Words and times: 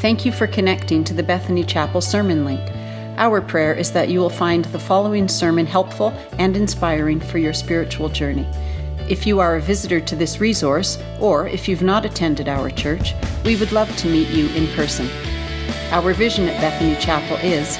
Thank 0.00 0.24
you 0.24 0.32
for 0.32 0.46
connecting 0.46 1.04
to 1.04 1.12
the 1.12 1.22
Bethany 1.22 1.62
Chapel 1.62 2.00
Sermon 2.00 2.42
Link. 2.42 2.62
Our 3.18 3.42
prayer 3.42 3.74
is 3.74 3.92
that 3.92 4.08
you 4.08 4.18
will 4.18 4.30
find 4.30 4.64
the 4.64 4.78
following 4.78 5.28
sermon 5.28 5.66
helpful 5.66 6.08
and 6.38 6.56
inspiring 6.56 7.20
for 7.20 7.36
your 7.36 7.52
spiritual 7.52 8.08
journey. 8.08 8.46
If 9.10 9.26
you 9.26 9.40
are 9.40 9.56
a 9.56 9.60
visitor 9.60 10.00
to 10.00 10.16
this 10.16 10.40
resource, 10.40 10.98
or 11.20 11.48
if 11.48 11.68
you've 11.68 11.82
not 11.82 12.06
attended 12.06 12.48
our 12.48 12.70
church, 12.70 13.12
we 13.44 13.56
would 13.56 13.72
love 13.72 13.94
to 13.98 14.08
meet 14.08 14.28
you 14.28 14.48
in 14.54 14.74
person. 14.74 15.06
Our 15.90 16.14
vision 16.14 16.48
at 16.48 16.58
Bethany 16.62 16.96
Chapel 16.96 17.36
is 17.42 17.78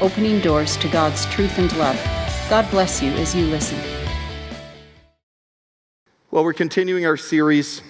opening 0.00 0.40
doors 0.40 0.76
to 0.76 0.88
God's 0.88 1.26
truth 1.26 1.58
and 1.58 1.76
love. 1.78 2.00
God 2.48 2.70
bless 2.70 3.02
you 3.02 3.10
as 3.14 3.34
you 3.34 3.44
listen. 3.46 3.80
Well, 6.30 6.44
we're 6.44 6.52
continuing 6.52 7.06
our 7.06 7.16
series 7.16 7.82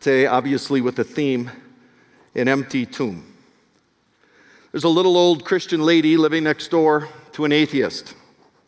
today, 0.00 0.26
obviously, 0.26 0.80
with 0.80 0.96
the 0.96 1.04
theme 1.04 1.52
An 2.36 2.48
Empty 2.48 2.84
Tomb. 2.84 3.32
There's 4.72 4.82
a 4.82 4.88
little 4.88 5.16
old 5.16 5.44
Christian 5.44 5.82
lady 5.82 6.16
living 6.16 6.42
next 6.42 6.68
door 6.68 7.08
to 7.32 7.44
an 7.44 7.52
atheist. 7.52 8.14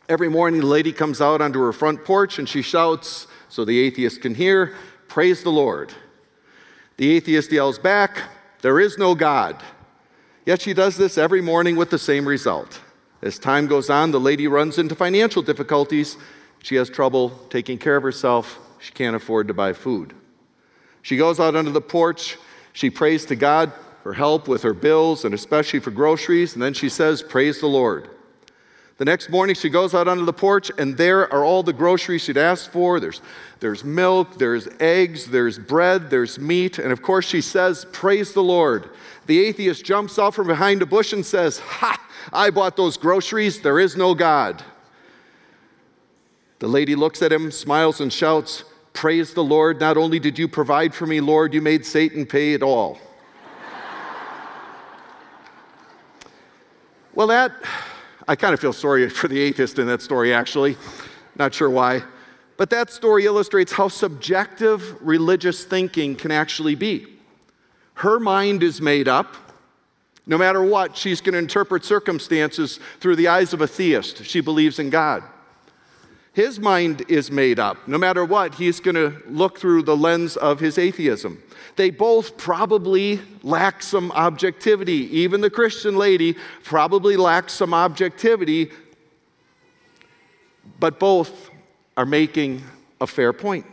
Every 0.07 0.29
morning, 0.29 0.61
the 0.61 0.67
lady 0.67 0.93
comes 0.93 1.19
out 1.19 1.41
onto 1.41 1.59
her 1.59 1.73
front 1.73 2.05
porch 2.05 2.39
and 2.39 2.47
she 2.47 2.61
shouts 2.61 3.27
so 3.49 3.65
the 3.65 3.79
atheist 3.79 4.21
can 4.21 4.35
hear, 4.35 4.73
Praise 5.09 5.43
the 5.43 5.51
Lord. 5.51 5.91
The 6.95 7.11
atheist 7.11 7.51
yells 7.51 7.77
back, 7.77 8.21
There 8.61 8.79
is 8.79 8.97
no 8.97 9.15
God. 9.15 9.61
Yet 10.45 10.61
she 10.61 10.73
does 10.73 10.95
this 10.95 11.17
every 11.17 11.41
morning 11.41 11.75
with 11.75 11.89
the 11.89 11.99
same 11.99 12.25
result. 12.25 12.79
As 13.21 13.37
time 13.37 13.67
goes 13.67 13.89
on, 13.89 14.11
the 14.11 14.19
lady 14.19 14.47
runs 14.47 14.77
into 14.77 14.95
financial 14.95 15.41
difficulties. 15.41 16.15
She 16.63 16.75
has 16.75 16.89
trouble 16.89 17.31
taking 17.49 17.77
care 17.77 17.97
of 17.97 18.03
herself. 18.03 18.59
She 18.79 18.93
can't 18.93 19.15
afford 19.15 19.49
to 19.49 19.53
buy 19.53 19.73
food. 19.73 20.13
She 21.01 21.17
goes 21.17 21.37
out 21.37 21.57
onto 21.57 21.71
the 21.71 21.81
porch. 21.81 22.37
She 22.77 22.91
prays 22.91 23.25
to 23.25 23.35
God 23.35 23.73
for 24.03 24.13
help 24.13 24.47
with 24.47 24.61
her 24.61 24.71
bills 24.75 25.25
and 25.25 25.33
especially 25.33 25.79
for 25.79 25.89
groceries. 25.89 26.53
And 26.53 26.61
then 26.61 26.75
she 26.75 26.89
says, 26.89 27.23
Praise 27.23 27.59
the 27.59 27.65
Lord. 27.65 28.07
The 28.97 29.05
next 29.05 29.31
morning, 29.31 29.55
she 29.55 29.67
goes 29.67 29.95
out 29.95 30.07
onto 30.07 30.25
the 30.25 30.31
porch, 30.31 30.69
and 30.77 30.95
there 30.95 31.21
are 31.33 31.43
all 31.43 31.63
the 31.63 31.73
groceries 31.73 32.21
she'd 32.21 32.37
asked 32.37 32.71
for. 32.71 32.99
There's, 32.99 33.19
there's 33.61 33.83
milk, 33.83 34.37
there's 34.37 34.67
eggs, 34.79 35.25
there's 35.25 35.57
bread, 35.57 36.11
there's 36.11 36.37
meat. 36.37 36.77
And 36.77 36.91
of 36.91 37.01
course, 37.01 37.25
she 37.25 37.41
says, 37.41 37.83
Praise 37.91 38.33
the 38.33 38.43
Lord. 38.43 38.91
The 39.25 39.43
atheist 39.43 39.83
jumps 39.83 40.19
out 40.19 40.35
from 40.35 40.45
behind 40.45 40.83
a 40.83 40.85
bush 40.85 41.13
and 41.13 41.25
says, 41.25 41.57
Ha! 41.57 41.99
I 42.31 42.51
bought 42.51 42.77
those 42.77 42.95
groceries. 42.95 43.61
There 43.61 43.79
is 43.79 43.97
no 43.97 44.13
God. 44.13 44.63
The 46.59 46.67
lady 46.67 46.93
looks 46.93 47.23
at 47.23 47.33
him, 47.33 47.49
smiles, 47.49 47.99
and 47.99 48.13
shouts, 48.13 48.65
Praise 48.97 49.35
the 49.35 49.43
Lord. 49.43 49.79
Not 49.79 49.95
only 49.95 50.17
did 50.17 50.39
you 50.39 50.47
provide 50.47 50.95
for 50.95 51.05
me, 51.05 51.19
Lord, 51.21 51.53
you 51.53 51.61
made 51.61 51.85
Satan 51.85 52.25
pay 52.25 52.53
it 52.53 52.63
all. 52.63 52.97
Well, 57.13 57.27
that, 57.27 57.51
I 58.27 58.35
kind 58.35 58.55
of 58.55 58.59
feel 58.59 58.73
sorry 58.73 59.07
for 59.07 59.27
the 59.27 59.39
atheist 59.39 59.77
in 59.77 59.85
that 59.85 60.01
story, 60.01 60.33
actually. 60.33 60.77
Not 61.35 61.53
sure 61.53 61.69
why. 61.69 62.01
But 62.57 62.71
that 62.71 62.89
story 62.89 63.27
illustrates 63.27 63.73
how 63.73 63.87
subjective 63.87 64.99
religious 64.99 65.63
thinking 65.63 66.15
can 66.15 66.31
actually 66.31 66.73
be. 66.73 67.05
Her 67.93 68.19
mind 68.19 68.63
is 68.63 68.81
made 68.81 69.07
up. 69.07 69.35
No 70.25 70.39
matter 70.39 70.63
what, 70.63 70.97
she's 70.97 71.21
going 71.21 71.33
to 71.33 71.39
interpret 71.39 71.85
circumstances 71.85 72.79
through 72.99 73.17
the 73.17 73.27
eyes 73.27 73.53
of 73.53 73.61
a 73.61 73.67
theist. 73.67 74.25
She 74.25 74.41
believes 74.41 74.79
in 74.79 74.89
God. 74.89 75.21
His 76.37 76.59
mind 76.59 77.03
is 77.07 77.31
made 77.31 77.57
up. 77.57 77.87
No 77.87 77.97
matter 77.97 78.23
what, 78.23 78.53
he's 78.53 78.79
going 78.79 78.93
to 78.93 79.23
look 79.27 79.57
through 79.57 79.81
the 79.81 79.97
lens 79.97 80.37
of 80.37 80.59
his 80.59 80.77
atheism. 80.77 81.41
They 81.77 81.89
both 81.89 82.37
probably 82.37 83.21
lack 83.41 83.81
some 83.81 84.11
objectivity. 84.11 85.09
Even 85.17 85.41
the 85.41 85.49
Christian 85.49 85.95
lady 85.95 86.35
probably 86.63 87.17
lacks 87.17 87.53
some 87.53 87.73
objectivity, 87.73 88.69
but 90.79 90.99
both 90.99 91.49
are 91.97 92.05
making 92.05 92.61
a 93.01 93.07
fair 93.07 93.33
point. 93.33 93.65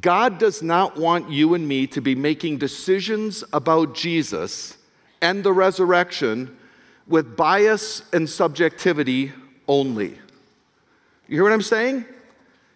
God 0.00 0.38
does 0.38 0.60
not 0.60 0.96
want 0.96 1.30
you 1.30 1.54
and 1.54 1.68
me 1.68 1.86
to 1.86 2.00
be 2.00 2.16
making 2.16 2.58
decisions 2.58 3.44
about 3.52 3.94
Jesus 3.94 4.76
and 5.22 5.44
the 5.44 5.52
resurrection 5.52 6.56
with 7.06 7.36
bias 7.36 8.02
and 8.12 8.28
subjectivity 8.28 9.32
only. 9.68 10.18
You 11.28 11.36
hear 11.36 11.42
what 11.42 11.52
I'm 11.52 11.62
saying? 11.62 12.04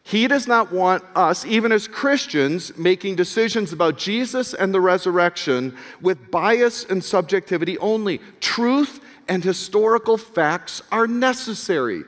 He 0.02 0.26
does 0.26 0.48
not 0.48 0.72
want 0.72 1.04
us, 1.14 1.44
even 1.44 1.72
as 1.72 1.86
Christians, 1.86 2.76
making 2.76 3.16
decisions 3.16 3.72
about 3.72 3.98
Jesus 3.98 4.54
and 4.54 4.74
the 4.74 4.80
resurrection 4.80 5.76
with 6.00 6.30
bias 6.30 6.84
and 6.84 7.04
subjectivity 7.04 7.78
only. 7.78 8.20
Truth 8.40 9.00
and 9.28 9.44
historical 9.44 10.16
facts 10.16 10.82
are 10.90 11.06
necessary. 11.06 12.02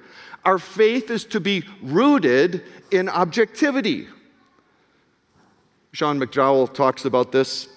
Our 0.45 0.59
faith 0.59 1.11
is 1.11 1.25
to 1.27 1.39
be 1.39 1.65
rooted 1.81 2.65
in 2.91 3.09
objectivity. 3.09 4.09
Sean 5.93 6.19
McDowell 6.19 6.73
talks 6.73 7.05
about 7.05 7.31
this 7.31 7.69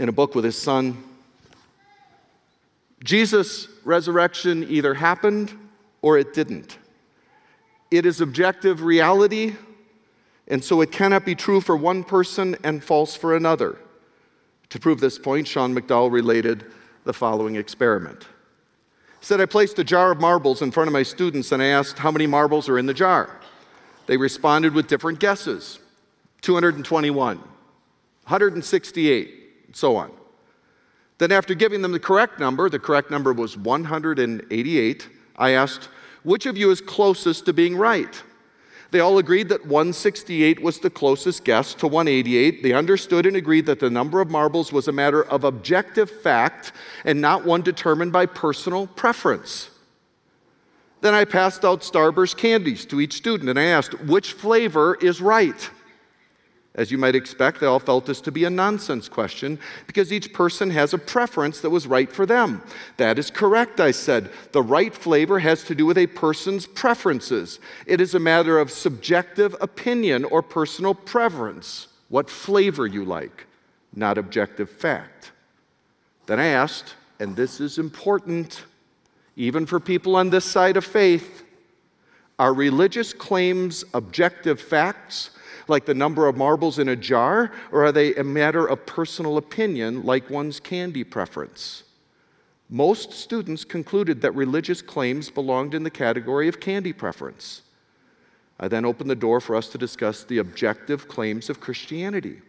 in 0.00 0.08
a 0.08 0.12
book 0.12 0.34
with 0.34 0.44
his 0.44 0.60
son. 0.60 1.04
Jesus' 3.04 3.68
resurrection 3.84 4.64
either 4.68 4.94
happened 4.94 5.52
or 6.02 6.18
it 6.18 6.32
didn't. 6.34 6.78
It 7.96 8.06
is 8.06 8.20
objective 8.20 8.82
reality, 8.82 9.54
and 10.48 10.64
so 10.64 10.80
it 10.80 10.90
cannot 10.90 11.24
be 11.24 11.36
true 11.36 11.60
for 11.60 11.76
one 11.76 12.02
person 12.02 12.56
and 12.64 12.82
false 12.82 13.14
for 13.14 13.36
another. 13.36 13.78
To 14.70 14.80
prove 14.80 14.98
this 14.98 15.16
point, 15.16 15.46
Sean 15.46 15.72
McDowell 15.72 16.10
related 16.10 16.64
the 17.04 17.12
following 17.12 17.54
experiment. 17.54 18.26
He 19.20 19.26
said, 19.26 19.40
I 19.40 19.46
placed 19.46 19.78
a 19.78 19.84
jar 19.84 20.10
of 20.10 20.20
marbles 20.20 20.60
in 20.60 20.72
front 20.72 20.88
of 20.88 20.92
my 20.92 21.04
students 21.04 21.52
and 21.52 21.62
I 21.62 21.66
asked 21.66 22.00
how 22.00 22.10
many 22.10 22.26
marbles 22.26 22.68
are 22.68 22.78
in 22.78 22.86
the 22.86 22.94
jar. 22.94 23.38
They 24.06 24.16
responded 24.16 24.74
with 24.74 24.88
different 24.88 25.20
guesses 25.20 25.78
221, 26.40 27.38
168, 27.38 29.34
and 29.66 29.76
so 29.76 29.94
on. 29.94 30.10
Then, 31.18 31.30
after 31.30 31.54
giving 31.54 31.82
them 31.82 31.92
the 31.92 32.00
correct 32.00 32.40
number, 32.40 32.68
the 32.68 32.80
correct 32.80 33.12
number 33.12 33.32
was 33.32 33.56
188, 33.56 35.08
I 35.36 35.50
asked, 35.50 35.88
which 36.24 36.46
of 36.46 36.56
you 36.56 36.70
is 36.70 36.80
closest 36.80 37.46
to 37.46 37.52
being 37.52 37.76
right? 37.76 38.22
They 38.90 39.00
all 39.00 39.18
agreed 39.18 39.48
that 39.48 39.66
168 39.66 40.62
was 40.62 40.78
the 40.78 40.90
closest 40.90 41.44
guess 41.44 41.74
to 41.74 41.88
188. 41.88 42.62
They 42.62 42.72
understood 42.72 43.26
and 43.26 43.36
agreed 43.36 43.66
that 43.66 43.80
the 43.80 43.90
number 43.90 44.20
of 44.20 44.30
marbles 44.30 44.72
was 44.72 44.86
a 44.86 44.92
matter 44.92 45.22
of 45.22 45.42
objective 45.42 46.08
fact 46.08 46.72
and 47.04 47.20
not 47.20 47.44
one 47.44 47.62
determined 47.62 48.12
by 48.12 48.26
personal 48.26 48.86
preference. 48.86 49.70
Then 51.00 51.12
I 51.12 51.24
passed 51.24 51.64
out 51.64 51.80
Starburst 51.80 52.36
candies 52.36 52.86
to 52.86 53.00
each 53.00 53.14
student 53.14 53.50
and 53.50 53.58
I 53.58 53.64
asked, 53.64 54.00
which 54.04 54.32
flavor 54.32 54.94
is 55.00 55.20
right? 55.20 55.70
As 56.76 56.90
you 56.90 56.98
might 56.98 57.14
expect, 57.14 57.60
they 57.60 57.66
all 57.66 57.78
felt 57.78 58.06
this 58.06 58.20
to 58.22 58.32
be 58.32 58.42
a 58.44 58.50
nonsense 58.50 59.08
question 59.08 59.60
because 59.86 60.12
each 60.12 60.32
person 60.32 60.70
has 60.70 60.92
a 60.92 60.98
preference 60.98 61.60
that 61.60 61.70
was 61.70 61.86
right 61.86 62.10
for 62.10 62.26
them. 62.26 62.62
That 62.96 63.16
is 63.16 63.30
correct, 63.30 63.78
I 63.78 63.92
said. 63.92 64.30
The 64.50 64.62
right 64.62 64.92
flavor 64.92 65.38
has 65.38 65.62
to 65.64 65.74
do 65.76 65.86
with 65.86 65.96
a 65.96 66.08
person's 66.08 66.66
preferences. 66.66 67.60
It 67.86 68.00
is 68.00 68.12
a 68.12 68.18
matter 68.18 68.58
of 68.58 68.72
subjective 68.72 69.54
opinion 69.60 70.24
or 70.24 70.42
personal 70.42 70.94
preference, 70.94 71.86
what 72.08 72.28
flavor 72.28 72.88
you 72.88 73.04
like, 73.04 73.46
not 73.94 74.18
objective 74.18 74.68
fact. 74.68 75.30
Then 76.26 76.40
I 76.40 76.46
asked, 76.46 76.94
and 77.20 77.36
this 77.36 77.60
is 77.60 77.78
important, 77.78 78.64
even 79.36 79.64
for 79.64 79.78
people 79.78 80.16
on 80.16 80.30
this 80.30 80.44
side 80.44 80.76
of 80.76 80.84
faith, 80.84 81.44
are 82.36 82.52
religious 82.52 83.12
claims 83.12 83.84
objective 83.94 84.60
facts? 84.60 85.30
Like 85.68 85.86
the 85.86 85.94
number 85.94 86.26
of 86.26 86.36
marbles 86.36 86.78
in 86.78 86.88
a 86.88 86.96
jar, 86.96 87.52
or 87.72 87.84
are 87.84 87.92
they 87.92 88.14
a 88.14 88.24
matter 88.24 88.66
of 88.66 88.86
personal 88.86 89.36
opinion, 89.36 90.04
like 90.04 90.30
one's 90.30 90.60
candy 90.60 91.04
preference? 91.04 91.84
Most 92.68 93.12
students 93.12 93.64
concluded 93.64 94.20
that 94.22 94.32
religious 94.34 94.82
claims 94.82 95.30
belonged 95.30 95.74
in 95.74 95.82
the 95.82 95.90
category 95.90 96.48
of 96.48 96.60
candy 96.60 96.92
preference. 96.92 97.62
I 98.58 98.68
then 98.68 98.84
opened 98.84 99.10
the 99.10 99.16
door 99.16 99.40
for 99.40 99.56
us 99.56 99.68
to 99.68 99.78
discuss 99.78 100.24
the 100.24 100.38
objective 100.38 101.08
claims 101.08 101.50
of 101.50 101.60
Christianity. 101.60 102.40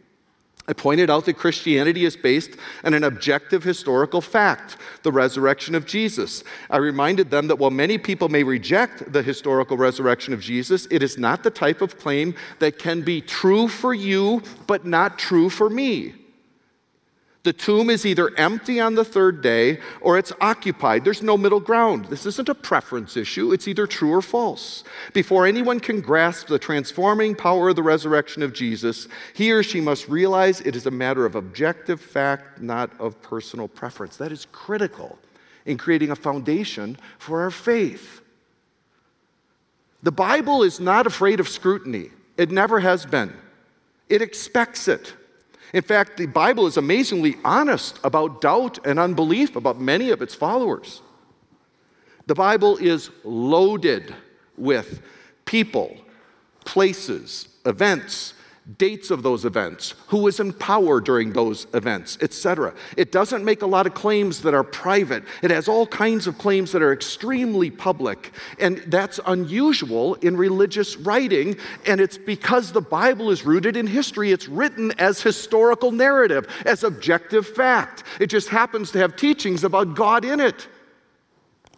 I 0.67 0.73
pointed 0.73 1.11
out 1.11 1.25
that 1.25 1.37
Christianity 1.37 2.05
is 2.05 2.15
based 2.15 2.51
on 2.83 2.95
an 2.95 3.03
objective 3.03 3.63
historical 3.63 4.19
fact, 4.19 4.77
the 5.03 5.11
resurrection 5.11 5.75
of 5.75 5.85
Jesus. 5.85 6.43
I 6.71 6.77
reminded 6.77 7.29
them 7.29 7.47
that 7.49 7.57
while 7.57 7.69
many 7.69 7.99
people 7.99 8.29
may 8.29 8.41
reject 8.41 9.11
the 9.11 9.21
historical 9.21 9.77
resurrection 9.77 10.33
of 10.33 10.41
Jesus, 10.41 10.87
it 10.89 11.03
is 11.03 11.19
not 11.19 11.43
the 11.43 11.51
type 11.51 11.81
of 11.81 11.99
claim 11.99 12.33
that 12.57 12.79
can 12.79 13.03
be 13.03 13.21
true 13.21 13.67
for 13.67 13.93
you, 13.93 14.41
but 14.65 14.85
not 14.85 15.19
true 15.19 15.49
for 15.51 15.69
me. 15.69 16.15
The 17.45 17.53
tomb 17.53 17.91
is 17.91 18.07
either 18.07 18.35
empty 18.39 18.79
on 18.79 18.95
the 18.95 19.05
third 19.05 19.43
day 19.43 19.79
or 20.01 20.17
it's 20.17 20.33
occupied. 20.41 21.03
There's 21.03 21.21
no 21.21 21.37
middle 21.37 21.59
ground. 21.59 22.05
This 22.05 22.25
isn't 22.25 22.49
a 22.49 22.55
preference 22.55 23.15
issue, 23.15 23.53
it's 23.53 23.67
either 23.67 23.85
true 23.85 24.11
or 24.11 24.23
false. 24.23 24.83
Before 25.13 25.45
anyone 25.45 25.79
can 25.79 26.01
grasp 26.01 26.47
the 26.47 26.57
transforming 26.57 27.35
power 27.35 27.69
of 27.69 27.75
the 27.75 27.83
resurrection 27.83 28.41
of 28.41 28.51
Jesus, 28.51 29.07
he 29.35 29.51
or 29.51 29.61
she 29.61 29.79
must 29.79 30.09
realize 30.09 30.59
it 30.59 30.75
is 30.75 30.87
a 30.87 30.91
matter 30.91 31.23
of 31.23 31.35
objective 31.35 32.01
fact, 32.01 32.63
not 32.63 32.89
of 32.99 33.21
personal 33.21 33.67
preference. 33.67 34.17
That 34.17 34.31
is 34.31 34.47
critical 34.51 35.19
in 35.67 35.77
creating 35.77 36.09
a 36.09 36.15
foundation 36.15 36.97
for 37.19 37.41
our 37.43 37.51
faith. 37.51 38.21
The 40.01 40.11
Bible 40.11 40.63
is 40.63 40.79
not 40.79 41.05
afraid 41.05 41.39
of 41.39 41.47
scrutiny, 41.47 42.09
it 42.37 42.49
never 42.49 42.79
has 42.79 43.05
been, 43.05 43.37
it 44.09 44.23
expects 44.23 44.87
it. 44.87 45.13
In 45.73 45.81
fact, 45.81 46.17
the 46.17 46.27
Bible 46.27 46.67
is 46.67 46.77
amazingly 46.77 47.37
honest 47.43 47.99
about 48.03 48.41
doubt 48.41 48.85
and 48.85 48.99
unbelief 48.99 49.55
about 49.55 49.79
many 49.79 50.11
of 50.11 50.21
its 50.21 50.35
followers. 50.35 51.01
The 52.27 52.35
Bible 52.35 52.77
is 52.77 53.09
loaded 53.23 54.15
with 54.57 55.01
people, 55.45 55.97
places, 56.63 57.49
events, 57.65 58.34
dates 58.77 59.11
of 59.11 59.21
those 59.21 59.45
events, 59.45 59.93
who 60.07 60.17
was 60.17 60.39
in 60.39 60.51
power 60.51 60.99
during 60.99 61.33
those 61.33 61.67
events, 61.73 62.17
etc. 62.21 62.73
It 62.97 63.11
doesn't 63.11 63.45
make 63.45 63.61
a 63.61 63.67
lot 63.67 63.85
of 63.85 63.93
claims 63.93 64.41
that 64.41 64.55
are 64.55 64.63
private. 64.63 65.23
It 65.43 65.51
has 65.51 65.67
all 65.67 65.85
kinds 65.85 66.25
of 66.25 66.39
claims 66.39 66.71
that 66.71 66.81
are 66.81 66.91
extremely 66.91 67.69
public, 67.69 68.31
and 68.59 68.79
that's 68.87 69.19
unusual 69.27 70.15
in 70.15 70.35
religious 70.35 70.97
writing, 70.97 71.57
and 71.85 72.01
it's 72.01 72.17
because 72.17 72.71
the 72.71 72.81
Bible 72.81 73.29
is 73.29 73.45
rooted 73.45 73.77
in 73.77 73.85
history. 73.85 74.31
It's 74.31 74.47
written 74.47 74.91
as 74.97 75.21
historical 75.21 75.91
narrative, 75.91 76.47
as 76.65 76.83
objective 76.83 77.45
fact. 77.45 78.03
It 78.19 78.27
just 78.27 78.49
happens 78.49 78.91
to 78.91 78.99
have 78.99 79.15
teachings 79.15 79.63
about 79.63 79.95
God 79.95 80.25
in 80.25 80.39
it. 80.39 80.67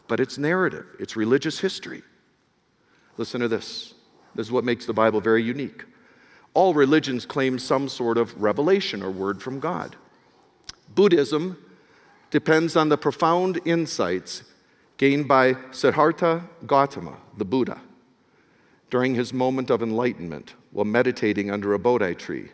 But 0.07 0.21
it's 0.21 0.37
narrative, 0.37 0.85
it's 0.99 1.17
religious 1.17 1.59
history. 1.59 2.01
Listen 3.17 3.41
to 3.41 3.49
this. 3.49 3.93
This 4.35 4.47
is 4.47 4.51
what 4.51 4.63
makes 4.63 4.85
the 4.85 4.93
Bible 4.93 5.19
very 5.19 5.43
unique. 5.43 5.83
All 6.57 6.73
religions 6.73 7.27
claim 7.27 7.59
some 7.59 7.87
sort 7.87 8.17
of 8.17 8.41
revelation 8.41 9.03
or 9.03 9.11
word 9.11 9.43
from 9.43 9.59
God. 9.59 9.95
Buddhism 10.95 11.63
depends 12.31 12.75
on 12.75 12.89
the 12.89 12.97
profound 12.97 13.59
insights 13.63 14.41
gained 14.97 15.27
by 15.27 15.55
Siddhartha 15.69 16.49
Gautama, 16.65 17.17
the 17.37 17.45
Buddha, 17.45 17.79
during 18.89 19.13
his 19.13 19.31
moment 19.31 19.69
of 19.69 19.83
enlightenment 19.83 20.55
while 20.71 20.83
meditating 20.83 21.51
under 21.51 21.75
a 21.75 21.79
Bodhi 21.79 22.15
tree. 22.15 22.49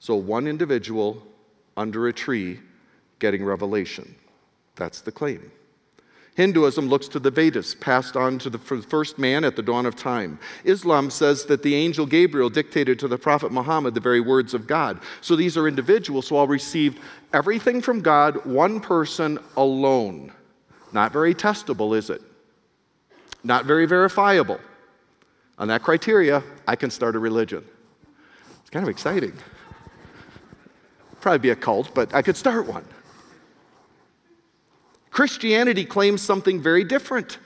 So, 0.00 0.16
one 0.16 0.48
individual 0.48 1.24
under 1.76 2.08
a 2.08 2.12
tree 2.12 2.58
getting 3.20 3.44
revelation. 3.44 4.16
That's 4.74 5.02
the 5.02 5.12
claim. 5.12 5.52
Hinduism 6.38 6.88
looks 6.88 7.08
to 7.08 7.18
the 7.18 7.32
Vedas, 7.32 7.74
passed 7.74 8.16
on 8.16 8.38
to 8.38 8.48
the 8.48 8.60
first 8.60 9.18
man 9.18 9.42
at 9.42 9.56
the 9.56 9.62
dawn 9.62 9.86
of 9.86 9.96
time. 9.96 10.38
Islam 10.62 11.10
says 11.10 11.46
that 11.46 11.64
the 11.64 11.74
angel 11.74 12.06
Gabriel 12.06 12.48
dictated 12.48 12.96
to 13.00 13.08
the 13.08 13.18
Prophet 13.18 13.50
Muhammad 13.50 13.94
the 13.94 13.98
very 13.98 14.20
words 14.20 14.54
of 14.54 14.68
God. 14.68 15.00
So 15.20 15.34
these 15.34 15.56
are 15.56 15.66
individuals 15.66 16.28
who 16.28 16.36
all 16.36 16.46
received 16.46 17.00
everything 17.32 17.82
from 17.82 18.02
God, 18.02 18.46
one 18.46 18.78
person 18.78 19.40
alone. 19.56 20.32
Not 20.92 21.10
very 21.10 21.34
testable, 21.34 21.98
is 21.98 22.08
it? 22.08 22.22
Not 23.42 23.64
very 23.64 23.86
verifiable. 23.86 24.60
On 25.58 25.66
that 25.66 25.82
criteria, 25.82 26.44
I 26.68 26.76
can 26.76 26.90
start 26.92 27.16
a 27.16 27.18
religion. 27.18 27.64
It's 28.60 28.70
kind 28.70 28.84
of 28.84 28.88
exciting. 28.88 29.32
Probably 31.20 31.40
be 31.40 31.50
a 31.50 31.56
cult, 31.56 31.92
but 31.96 32.14
I 32.14 32.22
could 32.22 32.36
start 32.36 32.68
one. 32.68 32.84
Christianity 35.10 35.84
claims 35.84 36.22
something 36.22 36.60
very 36.60 36.84
different 36.84 37.38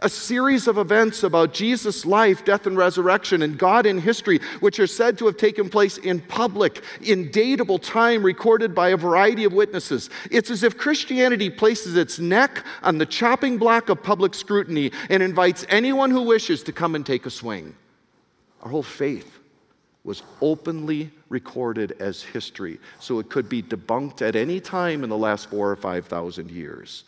a 0.00 0.08
series 0.08 0.68
of 0.68 0.78
events 0.78 1.24
about 1.24 1.52
Jesus' 1.52 2.06
life, 2.06 2.44
death, 2.44 2.66
and 2.66 2.76
resurrection, 2.76 3.42
and 3.42 3.58
God 3.58 3.84
in 3.84 3.98
history, 3.98 4.38
which 4.60 4.78
are 4.78 4.86
said 4.86 5.18
to 5.18 5.26
have 5.26 5.36
taken 5.36 5.68
place 5.68 5.98
in 5.98 6.20
public, 6.20 6.84
in 7.02 7.30
datable 7.30 7.82
time, 7.82 8.22
recorded 8.22 8.74
by 8.74 8.90
a 8.90 8.96
variety 8.96 9.44
of 9.44 9.52
witnesses. 9.52 10.08
It's 10.30 10.50
as 10.50 10.62
if 10.62 10.78
Christianity 10.78 11.50
places 11.50 11.96
its 11.96 12.18
neck 12.20 12.64
on 12.82 12.98
the 12.98 13.06
chopping 13.06 13.58
block 13.58 13.88
of 13.88 14.02
public 14.02 14.34
scrutiny 14.34 14.92
and 15.10 15.22
invites 15.22 15.66
anyone 15.68 16.12
who 16.12 16.22
wishes 16.22 16.62
to 16.64 16.72
come 16.72 16.94
and 16.94 17.04
take 17.04 17.26
a 17.26 17.30
swing. 17.30 17.74
Our 18.62 18.70
whole 18.70 18.82
faith 18.84 19.38
was 20.04 20.22
openly 20.40 21.10
recorded 21.28 21.92
as 22.00 22.22
history, 22.22 22.78
so 23.00 23.18
it 23.18 23.28
could 23.28 23.48
be 23.48 23.62
debunked 23.64 24.22
at 24.22 24.36
any 24.36 24.60
time 24.60 25.02
in 25.02 25.10
the 25.10 25.18
last 25.18 25.50
four 25.50 25.70
or 25.70 25.76
five 25.76 26.06
thousand 26.06 26.52
years. 26.52 27.02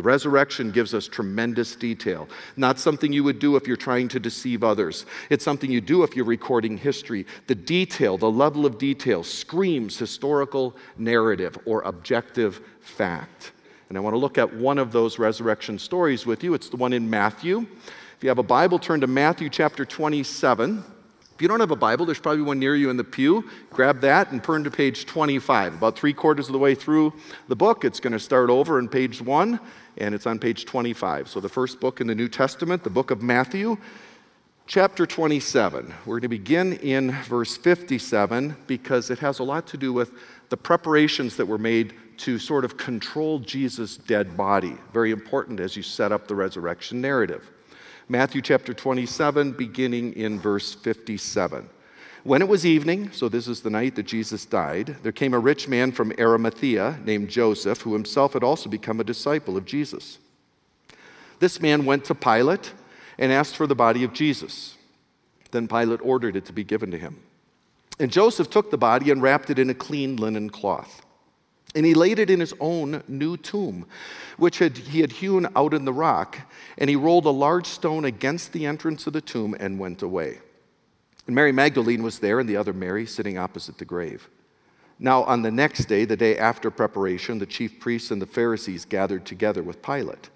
The 0.00 0.04
resurrection 0.04 0.70
gives 0.70 0.94
us 0.94 1.06
tremendous 1.06 1.76
detail. 1.76 2.26
Not 2.56 2.78
something 2.78 3.12
you 3.12 3.22
would 3.24 3.38
do 3.38 3.56
if 3.56 3.66
you're 3.66 3.76
trying 3.76 4.08
to 4.08 4.18
deceive 4.18 4.64
others. 4.64 5.04
It's 5.28 5.44
something 5.44 5.70
you 5.70 5.82
do 5.82 6.04
if 6.04 6.16
you're 6.16 6.24
recording 6.24 6.78
history. 6.78 7.26
The 7.48 7.54
detail, 7.54 8.16
the 8.16 8.30
level 8.30 8.64
of 8.64 8.78
detail, 8.78 9.22
screams 9.22 9.98
historical 9.98 10.74
narrative 10.96 11.58
or 11.66 11.82
objective 11.82 12.62
fact. 12.80 13.52
And 13.90 13.98
I 13.98 14.00
want 14.00 14.14
to 14.14 14.18
look 14.18 14.38
at 14.38 14.54
one 14.54 14.78
of 14.78 14.90
those 14.90 15.18
resurrection 15.18 15.78
stories 15.78 16.24
with 16.24 16.42
you. 16.42 16.54
It's 16.54 16.70
the 16.70 16.78
one 16.78 16.94
in 16.94 17.10
Matthew. 17.10 17.66
If 18.16 18.22
you 18.22 18.30
have 18.30 18.38
a 18.38 18.42
Bible, 18.42 18.78
turn 18.78 19.02
to 19.02 19.06
Matthew 19.06 19.50
chapter 19.50 19.84
27. 19.84 20.82
If 21.40 21.42
you 21.42 21.48
don't 21.48 21.60
have 21.60 21.70
a 21.70 21.76
Bible, 21.76 22.04
there's 22.04 22.20
probably 22.20 22.42
one 22.42 22.58
near 22.58 22.76
you 22.76 22.90
in 22.90 22.98
the 22.98 23.02
pew. 23.02 23.48
Grab 23.70 24.02
that 24.02 24.30
and 24.30 24.44
turn 24.44 24.62
to 24.64 24.70
page 24.70 25.06
25. 25.06 25.76
About 25.76 25.96
three 25.96 26.12
quarters 26.12 26.48
of 26.48 26.52
the 26.52 26.58
way 26.58 26.74
through 26.74 27.14
the 27.48 27.56
book, 27.56 27.82
it's 27.82 27.98
going 27.98 28.12
to 28.12 28.18
start 28.18 28.50
over 28.50 28.78
in 28.78 28.90
page 28.90 29.22
one, 29.22 29.58
and 29.96 30.14
it's 30.14 30.26
on 30.26 30.38
page 30.38 30.66
25. 30.66 31.28
So, 31.30 31.40
the 31.40 31.48
first 31.48 31.80
book 31.80 31.98
in 31.98 32.08
the 32.08 32.14
New 32.14 32.28
Testament, 32.28 32.84
the 32.84 32.90
book 32.90 33.10
of 33.10 33.22
Matthew, 33.22 33.78
chapter 34.66 35.06
27. 35.06 35.94
We're 36.04 36.16
going 36.16 36.20
to 36.20 36.28
begin 36.28 36.74
in 36.74 37.12
verse 37.12 37.56
57 37.56 38.56
because 38.66 39.08
it 39.08 39.20
has 39.20 39.38
a 39.38 39.42
lot 39.42 39.66
to 39.68 39.78
do 39.78 39.94
with 39.94 40.12
the 40.50 40.58
preparations 40.58 41.38
that 41.38 41.46
were 41.46 41.56
made 41.56 41.94
to 42.18 42.38
sort 42.38 42.66
of 42.66 42.76
control 42.76 43.38
Jesus' 43.38 43.96
dead 43.96 44.36
body. 44.36 44.76
Very 44.92 45.10
important 45.10 45.58
as 45.58 45.74
you 45.74 45.82
set 45.82 46.12
up 46.12 46.28
the 46.28 46.34
resurrection 46.34 47.00
narrative. 47.00 47.50
Matthew 48.10 48.42
chapter 48.42 48.74
27, 48.74 49.52
beginning 49.52 50.14
in 50.14 50.40
verse 50.40 50.74
57. 50.74 51.70
When 52.24 52.42
it 52.42 52.48
was 52.48 52.66
evening, 52.66 53.12
so 53.12 53.28
this 53.28 53.46
is 53.46 53.60
the 53.60 53.70
night 53.70 53.94
that 53.94 54.02
Jesus 54.02 54.44
died, 54.44 54.96
there 55.04 55.12
came 55.12 55.32
a 55.32 55.38
rich 55.38 55.68
man 55.68 55.92
from 55.92 56.12
Arimathea 56.18 56.98
named 57.04 57.28
Joseph, 57.28 57.82
who 57.82 57.92
himself 57.92 58.32
had 58.32 58.42
also 58.42 58.68
become 58.68 58.98
a 58.98 59.04
disciple 59.04 59.56
of 59.56 59.64
Jesus. 59.64 60.18
This 61.38 61.60
man 61.60 61.84
went 61.84 62.04
to 62.06 62.16
Pilate 62.16 62.72
and 63.16 63.30
asked 63.30 63.54
for 63.54 63.68
the 63.68 63.76
body 63.76 64.02
of 64.02 64.12
Jesus. 64.12 64.76
Then 65.52 65.68
Pilate 65.68 66.00
ordered 66.02 66.34
it 66.34 66.46
to 66.46 66.52
be 66.52 66.64
given 66.64 66.90
to 66.90 66.98
him. 66.98 67.20
And 68.00 68.10
Joseph 68.10 68.50
took 68.50 68.72
the 68.72 68.76
body 68.76 69.12
and 69.12 69.22
wrapped 69.22 69.50
it 69.50 69.58
in 69.60 69.70
a 69.70 69.74
clean 69.74 70.16
linen 70.16 70.50
cloth. 70.50 71.06
And 71.74 71.86
he 71.86 71.94
laid 71.94 72.18
it 72.18 72.30
in 72.30 72.40
his 72.40 72.54
own 72.58 73.02
new 73.06 73.36
tomb, 73.36 73.86
which 74.36 74.58
had, 74.58 74.76
he 74.76 75.00
had 75.00 75.12
hewn 75.12 75.48
out 75.54 75.72
in 75.72 75.84
the 75.84 75.92
rock. 75.92 76.38
And 76.76 76.90
he 76.90 76.96
rolled 76.96 77.26
a 77.26 77.30
large 77.30 77.66
stone 77.66 78.04
against 78.04 78.52
the 78.52 78.66
entrance 78.66 79.06
of 79.06 79.12
the 79.12 79.20
tomb 79.20 79.54
and 79.58 79.78
went 79.78 80.02
away. 80.02 80.40
And 81.26 81.34
Mary 81.34 81.52
Magdalene 81.52 82.02
was 82.02 82.18
there, 82.18 82.40
and 82.40 82.48
the 82.48 82.56
other 82.56 82.72
Mary 82.72 83.06
sitting 83.06 83.38
opposite 83.38 83.78
the 83.78 83.84
grave. 83.84 84.28
Now, 84.98 85.22
on 85.24 85.42
the 85.42 85.50
next 85.50 85.84
day, 85.86 86.04
the 86.04 86.16
day 86.16 86.36
after 86.36 86.70
preparation, 86.70 87.38
the 87.38 87.46
chief 87.46 87.78
priests 87.78 88.10
and 88.10 88.20
the 88.20 88.26
Pharisees 88.26 88.84
gathered 88.84 89.24
together 89.24 89.62
with 89.62 89.80
Pilate. 89.80 90.28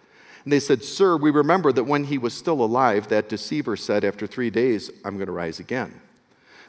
And 0.44 0.52
they 0.52 0.60
said, 0.60 0.84
Sir, 0.84 1.16
we 1.16 1.30
remember 1.30 1.72
that 1.72 1.84
when 1.84 2.04
he 2.04 2.16
was 2.16 2.32
still 2.32 2.62
alive, 2.62 3.08
that 3.08 3.28
deceiver 3.28 3.76
said, 3.76 4.04
After 4.04 4.26
three 4.26 4.50
days, 4.50 4.90
I'm 5.04 5.16
going 5.16 5.26
to 5.26 5.32
rise 5.32 5.58
again. 5.58 6.00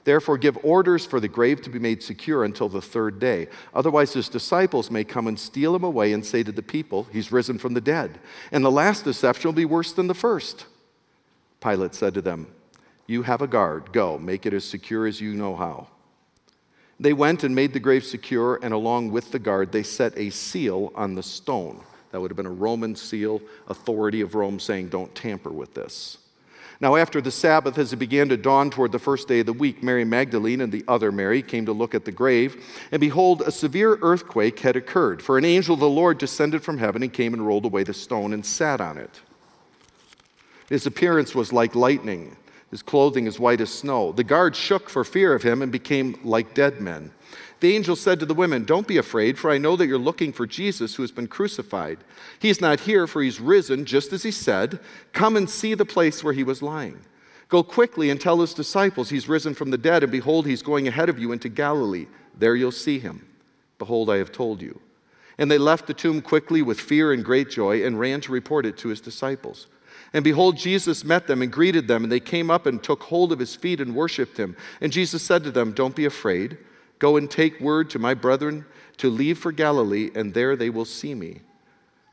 Therefore, 0.06 0.38
give 0.38 0.58
orders 0.64 1.04
for 1.04 1.20
the 1.20 1.28
grave 1.28 1.64
to 1.64 1.70
be 1.70 1.80
made 1.80 2.04
secure 2.04 2.44
until 2.44 2.70
the 2.70 2.82
third 2.82 3.20
day. 3.20 3.48
Otherwise, 3.74 4.14
his 4.14 4.30
disciples 4.30 4.92
may 4.92 5.04
come 5.04 5.26
and 5.26 5.38
steal 5.38 5.76
him 5.76 5.84
away 5.84 6.14
and 6.14 6.24
say 6.24 6.44
to 6.44 6.52
the 6.52 6.62
people, 6.62 7.08
He's 7.12 7.32
risen 7.32 7.58
from 7.58 7.74
the 7.74 7.82
dead. 7.82 8.20
And 8.52 8.64
the 8.64 8.72
last 8.72 9.04
deception 9.04 9.50
will 9.50 9.54
be 9.54 9.66
worse 9.66 9.92
than 9.92 10.06
the 10.06 10.14
first. 10.14 10.68
Pilate 11.60 11.96
said 11.96 12.14
to 12.14 12.22
them, 12.22 12.48
You 13.08 13.24
have 13.24 13.42
a 13.42 13.48
guard. 13.48 13.92
Go, 13.92 14.20
make 14.20 14.46
it 14.46 14.54
as 14.54 14.64
secure 14.64 15.08
as 15.08 15.22
you 15.22 15.34
know 15.34 15.56
how. 15.56 15.88
They 17.00 17.12
went 17.12 17.44
and 17.44 17.56
made 17.56 17.74
the 17.74 17.80
grave 17.80 18.06
secure, 18.06 18.60
and 18.62 18.76
along 18.76 19.10
with 19.10 19.32
the 19.32 19.40
guard, 19.40 19.72
they 19.72 19.84
set 19.84 20.16
a 20.16 20.30
seal 20.30 20.94
on 20.96 21.16
the 21.16 21.24
stone. 21.24 21.84
That 22.12 22.22
would 22.22 22.30
have 22.30 22.38
been 22.38 22.46
a 22.46 22.52
Roman 22.52 22.96
seal, 22.96 23.42
authority 23.68 24.22
of 24.22 24.36
Rome 24.36 24.60
saying, 24.60 24.90
Don't 24.90 25.16
tamper 25.16 25.50
with 25.52 25.74
this. 25.74 26.20
Now, 26.86 26.98
after 26.98 27.20
the 27.20 27.32
Sabbath, 27.32 27.80
as 27.80 27.94
it 27.94 27.96
began 27.96 28.30
to 28.30 28.38
dawn 28.38 28.70
toward 28.70 28.92
the 28.92 29.00
first 29.00 29.28
day 29.28 29.40
of 29.40 29.48
the 29.48 29.54
week, 29.54 29.82
Mary 29.82 30.06
Magdalene 30.06 30.62
and 30.62 30.72
the 30.72 30.84
other 30.88 31.12
Mary 31.12 31.42
came 31.42 31.66
to 31.66 31.72
look 31.72 31.96
at 31.96 32.06
the 32.06 32.12
grave, 32.12 32.64
and 32.92 33.00
behold, 33.00 33.42
a 33.42 33.50
severe 33.50 33.98
earthquake 34.04 34.60
had 34.60 34.76
occurred, 34.76 35.20
for 35.24 35.40
an 35.40 35.46
angel 35.46 35.74
of 35.74 35.80
the 35.80 35.90
Lord 35.90 36.20
descended 36.20 36.62
from 36.62 36.78
heaven 36.78 37.02
and 37.02 37.12
came 37.12 37.34
and 37.34 37.48
rolled 37.48 37.66
away 37.66 37.82
the 37.82 37.92
stone 37.92 38.34
and 38.34 38.46
sat 38.46 38.80
on 38.82 39.00
it. 39.00 39.22
His 40.70 40.86
appearance 40.86 41.34
was 41.34 41.52
like 41.52 41.74
lightning, 41.74 42.38
his 42.70 42.84
clothing 42.84 43.26
as 43.26 43.40
white 43.40 43.62
as 43.62 43.74
snow. 43.74 44.12
The 44.12 44.24
guards 44.24 44.60
shook 44.60 44.88
for 44.88 45.04
fear 45.04 45.34
of 45.34 45.42
him 45.42 45.64
and 45.64 45.72
became 45.72 46.20
like 46.24 46.54
dead 46.54 46.82
men. 46.82 47.10
The 47.66 47.74
angel 47.76 47.96
said 47.96 48.20
to 48.20 48.28
the 48.28 48.36
women, 48.36 48.64
Don't 48.64 48.86
be 48.86 48.98
afraid, 48.98 49.40
for 49.40 49.50
I 49.50 49.58
know 49.58 49.76
that 49.76 49.88
you're 49.88 49.98
looking 49.98 50.32
for 50.32 50.46
Jesus 50.46 50.94
who 50.94 51.02
has 51.02 51.10
been 51.10 51.26
crucified. 51.26 51.98
He's 52.38 52.62
not 52.62 52.82
here, 52.82 53.08
for 53.08 53.24
he's 53.24 53.42
risen, 53.42 53.86
just 53.86 54.14
as 54.14 54.22
he 54.22 54.30
said. 54.30 54.80
Come 55.14 55.36
and 55.36 55.50
see 55.50 55.74
the 55.74 55.84
place 55.84 56.24
where 56.24 56.36
he 56.36 56.44
was 56.44 56.62
lying. 56.62 57.00
Go 57.50 57.64
quickly 57.64 58.12
and 58.12 58.22
tell 58.22 58.40
his 58.40 58.54
disciples 58.54 59.10
he's 59.10 59.28
risen 59.28 59.56
from 59.56 59.72
the 59.72 59.80
dead, 59.80 60.04
and 60.04 60.12
behold, 60.12 60.46
he's 60.46 60.62
going 60.62 60.88
ahead 60.88 61.10
of 61.10 61.18
you 61.18 61.32
into 61.32 61.50
Galilee. 61.50 62.06
There 62.38 62.56
you'll 62.56 62.72
see 62.72 63.00
him. 63.00 63.26
Behold, 63.80 64.12
I 64.12 64.18
have 64.18 64.32
told 64.32 64.62
you. 64.62 64.80
And 65.40 65.50
they 65.50 65.58
left 65.58 65.88
the 65.88 65.96
tomb 65.96 66.22
quickly 66.22 66.62
with 66.62 66.80
fear 66.80 67.12
and 67.12 67.26
great 67.26 67.50
joy 67.50 67.84
and 67.84 68.00
ran 68.00 68.22
to 68.22 68.32
report 68.32 68.68
it 68.68 68.78
to 68.78 68.90
his 68.90 69.02
disciples. 69.02 69.66
And 70.14 70.24
behold, 70.24 70.58
Jesus 70.58 71.04
met 71.04 71.26
them 71.26 71.42
and 71.42 71.52
greeted 71.52 71.88
them, 71.88 72.04
and 72.04 72.12
they 72.12 72.20
came 72.20 72.52
up 72.52 72.68
and 72.68 72.84
took 72.84 73.02
hold 73.02 73.32
of 73.32 73.40
his 73.40 73.56
feet 73.56 73.82
and 73.82 73.96
worshiped 73.96 74.38
him. 74.38 74.56
And 74.82 74.94
Jesus 74.94 75.24
said 75.24 75.44
to 75.46 75.50
them, 75.50 75.72
Don't 75.72 75.96
be 75.96 76.06
afraid. 76.06 76.60
Go 77.00 77.18
and 77.18 77.30
take 77.30 77.60
word 77.60 77.90
to 77.92 78.00
my 78.00 78.14
brethren 78.14 78.66
to 78.98 79.10
leave 79.10 79.38
for 79.38 79.52
Galilee, 79.52 80.12
and 80.16 80.34
there 80.34 80.56
they 80.56 80.70
will 80.70 80.86
see 80.86 81.14
me. 81.14 81.42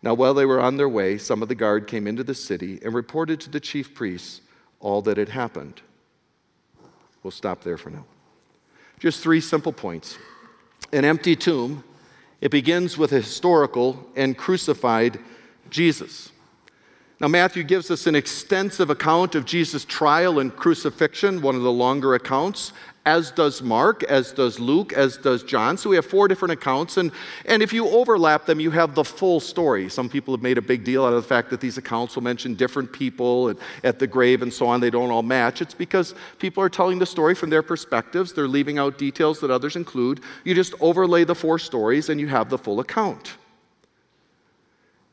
Now, 0.02 0.14
while 0.14 0.34
they 0.34 0.44
were 0.44 0.60
on 0.60 0.76
their 0.76 0.88
way, 0.88 1.16
some 1.16 1.42
of 1.42 1.48
the 1.48 1.54
guard 1.54 1.86
came 1.86 2.06
into 2.08 2.24
the 2.24 2.34
city 2.34 2.80
and 2.84 2.92
reported 2.92 3.40
to 3.40 3.50
the 3.50 3.60
chief 3.60 3.94
priests 3.94 4.40
all 4.80 5.00
that 5.02 5.16
had 5.16 5.28
happened. 5.28 5.80
We'll 7.22 7.30
stop 7.30 7.62
there 7.62 7.78
for 7.78 7.90
now. 7.90 8.04
Just 8.98 9.22
three 9.22 9.40
simple 9.40 9.72
points. 9.72 10.18
An 10.92 11.04
empty 11.04 11.36
tomb, 11.36 11.84
it 12.40 12.50
begins 12.50 12.98
with 12.98 13.12
a 13.12 13.16
historical 13.16 14.04
and 14.16 14.36
crucified 14.36 15.20
Jesus. 15.70 16.30
Now, 17.20 17.28
Matthew 17.28 17.62
gives 17.62 17.88
us 17.88 18.08
an 18.08 18.16
extensive 18.16 18.90
account 18.90 19.36
of 19.36 19.44
Jesus' 19.44 19.84
trial 19.84 20.40
and 20.40 20.54
crucifixion, 20.54 21.40
one 21.40 21.54
of 21.54 21.62
the 21.62 21.70
longer 21.70 22.14
accounts, 22.14 22.72
as 23.04 23.32
does 23.32 23.62
Mark, 23.62 24.04
as 24.04 24.30
does 24.30 24.60
Luke, 24.60 24.92
as 24.92 25.16
does 25.16 25.42
John. 25.42 25.76
So 25.76 25.90
we 25.90 25.96
have 25.96 26.06
four 26.06 26.28
different 26.28 26.52
accounts, 26.52 26.96
and, 26.96 27.10
and 27.44 27.60
if 27.60 27.72
you 27.72 27.88
overlap 27.88 28.46
them, 28.46 28.60
you 28.60 28.70
have 28.70 28.94
the 28.94 29.02
full 29.02 29.40
story. 29.40 29.88
Some 29.88 30.08
people 30.08 30.32
have 30.34 30.42
made 30.42 30.56
a 30.56 30.62
big 30.62 30.84
deal 30.84 31.04
out 31.04 31.12
of 31.12 31.20
the 31.20 31.28
fact 31.28 31.50
that 31.50 31.60
these 31.60 31.76
accounts 31.76 32.14
will 32.14 32.22
mention 32.22 32.54
different 32.54 32.92
people 32.92 33.48
and, 33.48 33.58
at 33.82 33.98
the 33.98 34.06
grave 34.06 34.40
and 34.40 34.52
so 34.52 34.68
on. 34.68 34.80
They 34.80 34.90
don't 34.90 35.10
all 35.10 35.24
match. 35.24 35.60
It's 35.60 35.74
because 35.74 36.14
people 36.38 36.62
are 36.62 36.68
telling 36.68 37.00
the 37.00 37.06
story 37.06 37.34
from 37.34 37.50
their 37.50 37.62
perspectives, 37.62 38.34
they're 38.34 38.46
leaving 38.46 38.78
out 38.78 38.98
details 38.98 39.40
that 39.40 39.50
others 39.50 39.74
include. 39.74 40.20
You 40.44 40.54
just 40.54 40.74
overlay 40.80 41.24
the 41.24 41.34
four 41.34 41.58
stories, 41.58 42.08
and 42.08 42.20
you 42.20 42.28
have 42.28 42.50
the 42.50 42.58
full 42.58 42.78
account. 42.78 43.36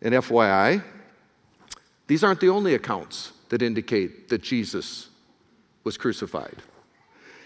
And 0.01 0.13
FYI, 0.13 0.83
these 2.05 2.23
aren't 2.23 2.39
the 2.39 2.49
only 2.49 2.75
accounts 2.75 3.33
that 3.49 3.63
indicate 3.63 4.29
that 4.29 4.43
Jesus 4.43 5.09
was 5.83 5.97
crucified. 5.97 6.57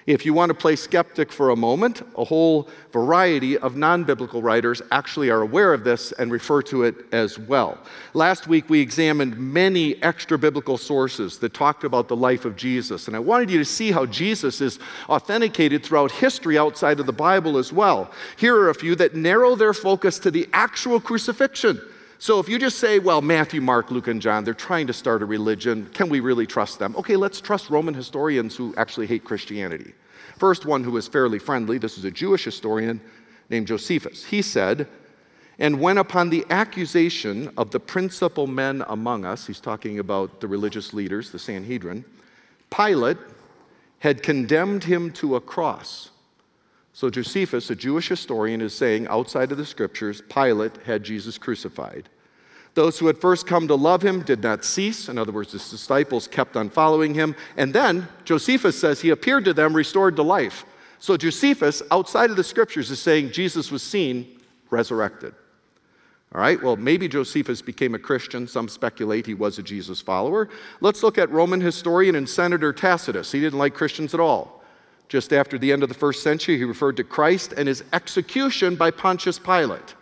If 0.06 0.26
you 0.26 0.34
want 0.34 0.50
to 0.50 0.54
play 0.54 0.76
skeptic 0.76 1.32
for 1.32 1.50
a 1.50 1.56
moment, 1.56 2.02
a 2.18 2.26
whole 2.26 2.68
variety 2.92 3.58
of 3.58 3.78
non 3.78 4.04
biblical 4.04 4.42
writers 4.42 4.82
actually 4.92 5.30
are 5.30 5.42
aware 5.42 5.74
of 5.74 5.86
this 5.86 6.12
and 6.14 6.30
refer 6.30 6.62
to 6.64 6.84
it 6.84 6.96
as 7.14 7.40
well. 7.40 7.78
Last 8.14 8.46
week, 8.46 8.70
we 8.70 8.82
examined 8.82 9.38
many 9.38 10.02
extra 10.04 10.38
biblical 10.38 10.78
sources 10.78 11.38
that 11.40 11.54
talked 11.54 11.86
about 11.86 12.10
the 12.10 12.18
life 12.18 12.44
of 12.44 12.58
Jesus, 12.58 13.08
and 13.08 13.16
I 13.16 13.20
wanted 13.20 13.50
you 13.50 13.60
to 13.60 13.66
see 13.66 13.94
how 13.94 14.06
Jesus 14.06 14.60
is 14.60 14.78
authenticated 15.08 15.84
throughout 15.86 16.12
history 16.12 16.58
outside 16.58 17.00
of 17.00 17.06
the 17.06 17.14
Bible 17.14 17.58
as 17.58 17.72
well. 17.72 18.12
Here 18.36 18.58
are 18.58 18.70
a 18.70 18.76
few 18.76 18.96
that 18.96 19.16
narrow 19.16 19.56
their 19.56 19.74
focus 19.74 20.20
to 20.20 20.32
the 20.32 20.50
actual 20.52 21.00
crucifixion. 21.00 21.82
So 22.24 22.40
if 22.40 22.48
you 22.48 22.58
just 22.58 22.80
say, 22.80 23.00
well, 23.00 23.22
Matthew, 23.22 23.60
Mark, 23.60 23.92
Luke, 23.92 24.08
and 24.08 24.22
John, 24.22 24.46
they're 24.46 24.54
trying 24.54 24.88
to 24.88 24.94
start 24.94 25.22
a 25.22 25.26
religion, 25.26 25.90
can 25.94 26.08
we 26.08 26.22
really 26.22 26.48
trust 26.48 26.80
them? 26.80 26.96
Okay, 26.96 27.18
let's 27.18 27.42
trust 27.42 27.70
Roman 27.70 27.94
historians 27.94 28.56
who 28.56 28.74
actually 28.78 29.08
hate 29.08 29.26
Christianity. 29.26 29.94
First 30.38 30.66
one 30.66 30.86
who 30.86 30.96
is 30.96 31.06
fairly 31.06 31.38
friendly, 31.38 31.78
this 31.78 31.98
is 31.98 32.06
a 32.06 32.12
Jewish 32.12 32.46
historian 32.46 33.02
named 33.50 33.68
Josephus. 33.68 34.24
He 34.24 34.42
said, 34.42 34.88
and 35.60 35.82
when 35.82 35.98
upon 35.98 36.30
the 36.30 36.46
accusation 36.50 37.52
of 37.58 37.72
the 37.72 37.80
principal 37.82 38.48
men 38.48 38.86
among 38.88 39.26
us, 39.26 39.48
he's 39.48 39.60
talking 39.60 40.00
about 40.00 40.40
the 40.40 40.48
religious 40.48 40.94
leaders, 40.94 41.32
the 41.32 41.40
Sanhedrin, 41.40 42.06
Pilate 42.74 43.18
had 44.00 44.24
condemned 44.24 44.86
him 44.86 45.12
to 45.12 45.36
a 45.36 45.42
cross. 45.42 46.12
So 46.94 47.10
Josephus, 47.10 47.70
a 47.70 47.76
Jewish 47.76 48.08
historian, 48.08 48.62
is 48.62 48.74
saying 48.74 49.08
outside 49.08 49.52
of 49.52 49.58
the 49.58 49.66
scriptures, 49.66 50.22
Pilate 50.30 50.78
had 50.86 51.04
Jesus 51.04 51.38
crucified. 51.38 52.08
Those 52.76 52.98
who 52.98 53.08
had 53.08 53.18
first 53.18 53.46
come 53.46 53.68
to 53.68 53.76
love 53.76 54.02
him 54.02 54.22
did 54.22 54.42
not 54.42 54.66
cease. 54.66 55.08
In 55.08 55.18
other 55.18 55.32
words, 55.32 55.52
his 55.52 55.70
disciples 55.70 56.28
kept 56.28 56.58
on 56.58 56.70
following 56.70 57.14
him. 57.14 57.36
And 57.56 57.74
then 57.74 58.08
Josephus 58.26 58.80
says 58.80 59.02
he 59.02 59.12
appeared 59.12 59.46
to 59.46 59.54
them 59.54 59.76
restored 59.76 60.16
to 60.16 60.24
life. 60.24 60.66
So 60.98 61.18
Josephus, 61.18 61.84
outside 61.92 62.30
of 62.30 62.36
the 62.36 62.44
scriptures, 62.44 62.90
is 62.90 63.00
saying 63.00 63.32
Jesus 63.32 63.72
was 63.72 63.84
seen 63.84 64.40
resurrected. 64.70 65.36
All 66.34 66.42
right, 66.42 66.62
well, 66.64 66.76
maybe 66.76 67.08
Josephus 67.08 67.62
became 67.62 67.94
a 67.94 68.00
Christian. 68.00 68.48
Some 68.48 68.68
speculate 68.68 69.28
he 69.28 69.36
was 69.36 69.60
a 69.60 69.64
Jesus 69.64 70.02
follower. 70.02 70.50
Let's 70.82 71.04
look 71.04 71.20
at 71.20 71.30
Roman 71.30 71.62
historian 71.62 72.16
and 72.16 72.28
Senator 72.28 72.74
Tacitus. 72.74 73.32
He 73.32 73.40
didn't 73.40 73.60
like 73.60 73.76
Christians 73.76 74.16
at 74.16 74.20
all. 74.20 74.64
Just 75.10 75.32
after 75.32 75.60
the 75.60 75.72
end 75.72 75.84
of 75.84 75.90
the 75.90 75.96
first 75.96 76.24
century, 76.24 76.58
he 76.58 76.64
referred 76.64 76.98
to 76.98 77.04
Christ 77.04 77.54
and 77.54 77.68
his 77.68 77.84
execution 77.94 78.76
by 78.76 78.90
Pontius 78.90 79.38
Pilate. 79.38 79.94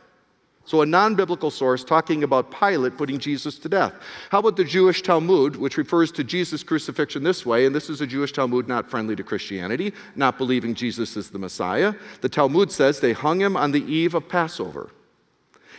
So, 0.72 0.82
a 0.82 0.86
non 0.86 1.16
biblical 1.16 1.52
source 1.52 1.84
talking 1.84 2.24
about 2.24 2.50
Pilate 2.50 2.98
putting 2.98 3.20
Jesus 3.20 3.60
to 3.60 3.68
death. 3.68 3.94
How 4.30 4.40
about 4.40 4.56
the 4.56 4.64
Jewish 4.64 5.02
Talmud, 5.02 5.58
which 5.58 5.76
refers 5.76 6.14
to 6.14 6.24
Jesus' 6.24 6.64
crucifixion 6.64 7.24
this 7.24 7.46
way? 7.46 7.66
And 7.66 7.76
this 7.76 7.90
is 7.90 8.00
a 8.00 8.08
Jewish 8.08 8.32
Talmud 8.32 8.70
not 8.70 8.90
friendly 8.90 9.14
to 9.18 9.22
Christianity, 9.22 9.92
not 10.16 10.38
believing 10.38 10.74
Jesus 10.74 11.18
is 11.18 11.30
the 11.30 11.40
Messiah. 11.40 11.94
The 12.22 12.30
Talmud 12.30 12.72
says 12.72 13.02
they 13.02 13.12
hung 13.12 13.42
him 13.42 13.58
on 13.58 13.74
the 13.74 13.84
eve 13.84 14.14
of 14.14 14.30
Passover. 14.30 14.92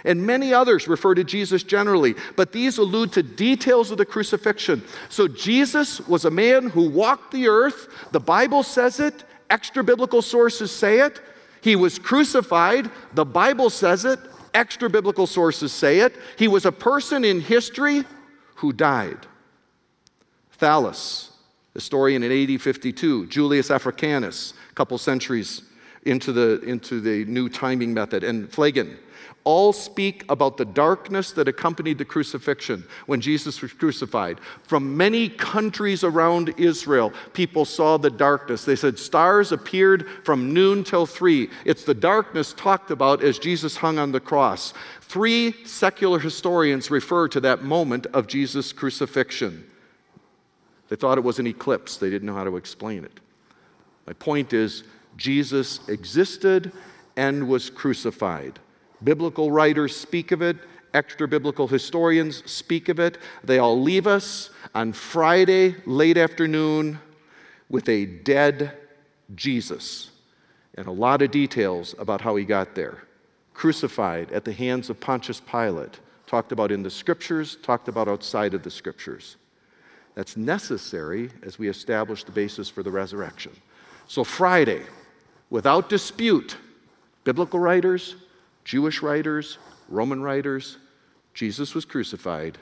And 0.04 0.26
many 0.26 0.52
others 0.52 0.86
refer 0.86 1.14
to 1.14 1.24
Jesus 1.24 1.62
generally, 1.62 2.14
but 2.36 2.52
these 2.52 2.76
allude 2.76 3.14
to 3.14 3.22
details 3.22 3.90
of 3.90 3.96
the 3.96 4.04
crucifixion. 4.04 4.84
So, 5.08 5.26
Jesus 5.26 6.06
was 6.06 6.26
a 6.26 6.30
man 6.30 6.68
who 6.68 6.90
walked 6.90 7.32
the 7.32 7.48
earth. 7.48 7.88
The 8.12 8.20
Bible 8.20 8.62
says 8.62 9.00
it, 9.00 9.24
extra 9.48 9.82
biblical 9.82 10.20
sources 10.20 10.70
say 10.70 10.98
it. 10.98 11.18
He 11.62 11.76
was 11.76 11.98
crucified. 11.98 12.90
The 13.14 13.24
Bible 13.24 13.70
says 13.70 14.04
it. 14.04 14.18
Extra 14.54 14.90
biblical 14.90 15.26
sources 15.26 15.72
say 15.72 16.00
it. 16.00 16.14
He 16.36 16.48
was 16.48 16.64
a 16.64 16.72
person 16.72 17.24
in 17.24 17.40
history 17.40 18.04
who 18.56 18.72
died. 18.72 19.26
Thallus, 20.58 21.30
historian 21.74 22.22
in 22.22 22.30
AD 22.30 22.60
52, 22.60 23.26
Julius 23.26 23.70
Africanus, 23.70 24.54
a 24.70 24.74
couple 24.74 24.98
centuries 24.98 25.62
into 26.04 26.32
the, 26.32 26.60
into 26.60 27.00
the 27.00 27.24
new 27.24 27.48
timing 27.48 27.94
method, 27.94 28.24
and 28.24 28.48
Phlegon, 28.50 28.98
all 29.44 29.72
speak 29.72 30.24
about 30.28 30.56
the 30.56 30.64
darkness 30.64 31.32
that 31.32 31.48
accompanied 31.48 31.98
the 31.98 32.04
crucifixion 32.04 32.84
when 33.06 33.20
Jesus 33.20 33.60
was 33.60 33.72
crucified. 33.72 34.38
From 34.62 34.96
many 34.96 35.28
countries 35.28 36.04
around 36.04 36.54
Israel, 36.58 37.12
people 37.32 37.64
saw 37.64 37.96
the 37.96 38.10
darkness. 38.10 38.64
They 38.64 38.76
said 38.76 38.98
stars 38.98 39.50
appeared 39.50 40.06
from 40.24 40.54
noon 40.54 40.84
till 40.84 41.06
three. 41.06 41.50
It's 41.64 41.84
the 41.84 41.94
darkness 41.94 42.52
talked 42.52 42.90
about 42.90 43.22
as 43.22 43.38
Jesus 43.38 43.78
hung 43.78 43.98
on 43.98 44.12
the 44.12 44.20
cross. 44.20 44.74
Three 45.00 45.54
secular 45.64 46.20
historians 46.20 46.90
refer 46.90 47.28
to 47.28 47.40
that 47.40 47.62
moment 47.62 48.06
of 48.06 48.28
Jesus' 48.28 48.72
crucifixion. 48.72 49.68
They 50.88 50.96
thought 50.96 51.18
it 51.18 51.24
was 51.24 51.38
an 51.38 51.46
eclipse, 51.46 51.96
they 51.96 52.10
didn't 52.10 52.26
know 52.26 52.34
how 52.34 52.44
to 52.44 52.56
explain 52.56 53.04
it. 53.04 53.18
My 54.06 54.12
point 54.12 54.52
is, 54.52 54.84
Jesus 55.16 55.86
existed 55.88 56.72
and 57.16 57.48
was 57.48 57.70
crucified. 57.70 58.58
Biblical 59.02 59.50
writers 59.50 59.96
speak 59.96 60.32
of 60.32 60.42
it, 60.42 60.56
extra 60.94 61.26
biblical 61.26 61.68
historians 61.68 62.48
speak 62.50 62.88
of 62.88 62.98
it. 62.98 63.18
They 63.42 63.58
all 63.58 63.80
leave 63.80 64.06
us 64.06 64.50
on 64.74 64.92
Friday, 64.92 65.76
late 65.86 66.16
afternoon, 66.16 67.00
with 67.68 67.88
a 67.88 68.04
dead 68.06 68.76
Jesus 69.34 70.10
and 70.74 70.86
a 70.86 70.92
lot 70.92 71.22
of 71.22 71.30
details 71.30 71.94
about 71.98 72.20
how 72.22 72.36
he 72.36 72.44
got 72.44 72.74
there. 72.74 73.04
Crucified 73.54 74.32
at 74.32 74.44
the 74.44 74.52
hands 74.52 74.88
of 74.88 75.00
Pontius 75.00 75.40
Pilate, 75.40 76.00
talked 76.26 76.52
about 76.52 76.72
in 76.72 76.82
the 76.82 76.90
scriptures, 76.90 77.56
talked 77.56 77.88
about 77.88 78.08
outside 78.08 78.54
of 78.54 78.62
the 78.62 78.70
scriptures. 78.70 79.36
That's 80.14 80.36
necessary 80.36 81.30
as 81.42 81.58
we 81.58 81.68
establish 81.68 82.24
the 82.24 82.32
basis 82.32 82.68
for 82.68 82.82
the 82.82 82.90
resurrection. 82.90 83.52
So, 84.06 84.24
Friday, 84.24 84.82
without 85.50 85.88
dispute, 85.88 86.56
biblical 87.24 87.60
writers, 87.60 88.16
Jewish 88.64 89.02
writers, 89.02 89.58
Roman 89.88 90.22
writers, 90.22 90.78
Jesus 91.34 91.74
was 91.74 91.84
crucified, 91.84 92.58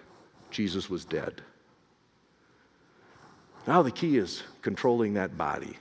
Jesus 0.51 0.89
was 0.89 1.05
dead. 1.05 1.43
Now 3.67 3.83
the 3.83 3.91
key 3.91 4.17
is 4.17 4.43
controlling 4.63 5.15
that 5.15 5.37
body, 5.37 5.77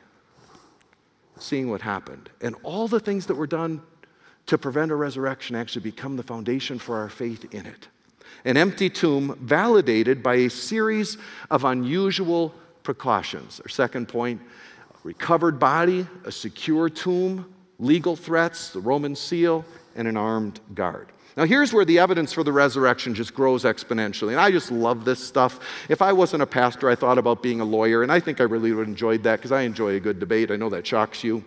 seeing 1.37 1.69
what 1.69 1.81
happened. 1.81 2.29
And 2.41 2.55
all 2.63 2.87
the 2.87 2.99
things 2.99 3.27
that 3.27 3.35
were 3.35 3.47
done 3.47 3.81
to 4.47 4.57
prevent 4.57 4.91
a 4.91 4.95
resurrection 4.95 5.55
actually 5.55 5.83
become 5.83 6.17
the 6.17 6.23
foundation 6.23 6.79
for 6.79 6.97
our 6.97 7.09
faith 7.09 7.53
in 7.53 7.65
it. 7.65 7.87
An 8.45 8.57
empty 8.57 8.89
tomb 8.89 9.37
validated 9.41 10.21
by 10.21 10.35
a 10.35 10.49
series 10.49 11.17
of 11.49 11.63
unusual 11.63 12.53
precautions. 12.83 13.59
Our 13.59 13.69
second 13.69 14.07
point 14.07 14.41
recovered 15.03 15.59
body, 15.59 16.07
a 16.25 16.31
secure 16.31 16.89
tomb, 16.89 17.53
legal 17.79 18.15
threats, 18.15 18.71
the 18.71 18.79
Roman 18.79 19.15
seal, 19.15 19.65
and 19.99 20.07
an 20.07 20.17
armed 20.17 20.61
guard. 20.73 21.11
Now, 21.37 21.45
here's 21.45 21.71
where 21.71 21.85
the 21.85 21.99
evidence 21.99 22.33
for 22.33 22.43
the 22.43 22.51
resurrection 22.51 23.13
just 23.13 23.35
grows 23.35 23.63
exponentially. 23.63 24.31
And 24.31 24.39
I 24.39 24.49
just 24.49 24.71
love 24.71 25.05
this 25.05 25.23
stuff. 25.23 25.59
If 25.89 26.01
I 26.01 26.11
wasn't 26.11 26.41
a 26.41 26.47
pastor, 26.47 26.89
I 26.89 26.95
thought 26.95 27.17
about 27.17 27.43
being 27.43 27.61
a 27.61 27.65
lawyer, 27.65 28.01
and 28.01 28.11
I 28.11 28.19
think 28.19 28.41
I 28.41 28.45
really 28.45 28.71
would 28.71 28.79
have 28.79 28.87
enjoyed 28.87 29.23
that 29.23 29.35
because 29.35 29.51
I 29.51 29.61
enjoy 29.61 29.95
a 29.95 29.99
good 29.99 30.19
debate. 30.19 30.49
I 30.49 30.55
know 30.55 30.69
that 30.69 30.87
shocks 30.87 31.23
you. 31.23 31.43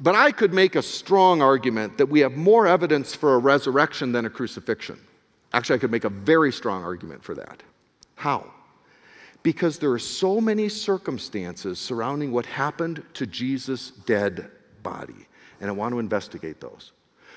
But 0.00 0.16
I 0.16 0.32
could 0.32 0.52
make 0.52 0.74
a 0.74 0.82
strong 0.82 1.40
argument 1.40 1.98
that 1.98 2.06
we 2.06 2.20
have 2.20 2.36
more 2.36 2.66
evidence 2.66 3.14
for 3.14 3.34
a 3.34 3.38
resurrection 3.38 4.12
than 4.12 4.26
a 4.26 4.30
crucifixion. 4.30 4.98
Actually, 5.52 5.76
I 5.76 5.78
could 5.78 5.92
make 5.92 6.04
a 6.04 6.10
very 6.10 6.52
strong 6.52 6.82
argument 6.82 7.22
for 7.22 7.34
that. 7.36 7.62
How? 8.16 8.52
Because 9.42 9.78
there 9.78 9.92
are 9.92 9.98
so 9.98 10.40
many 10.40 10.68
circumstances 10.68 11.78
surrounding 11.78 12.32
what 12.32 12.46
happened 12.46 13.04
to 13.14 13.26
Jesus' 13.26 13.90
dead 13.90 14.50
body, 14.82 15.28
and 15.62 15.70
I 15.70 15.72
want 15.72 15.94
to 15.94 15.98
investigate 15.98 16.60
those. 16.60 16.92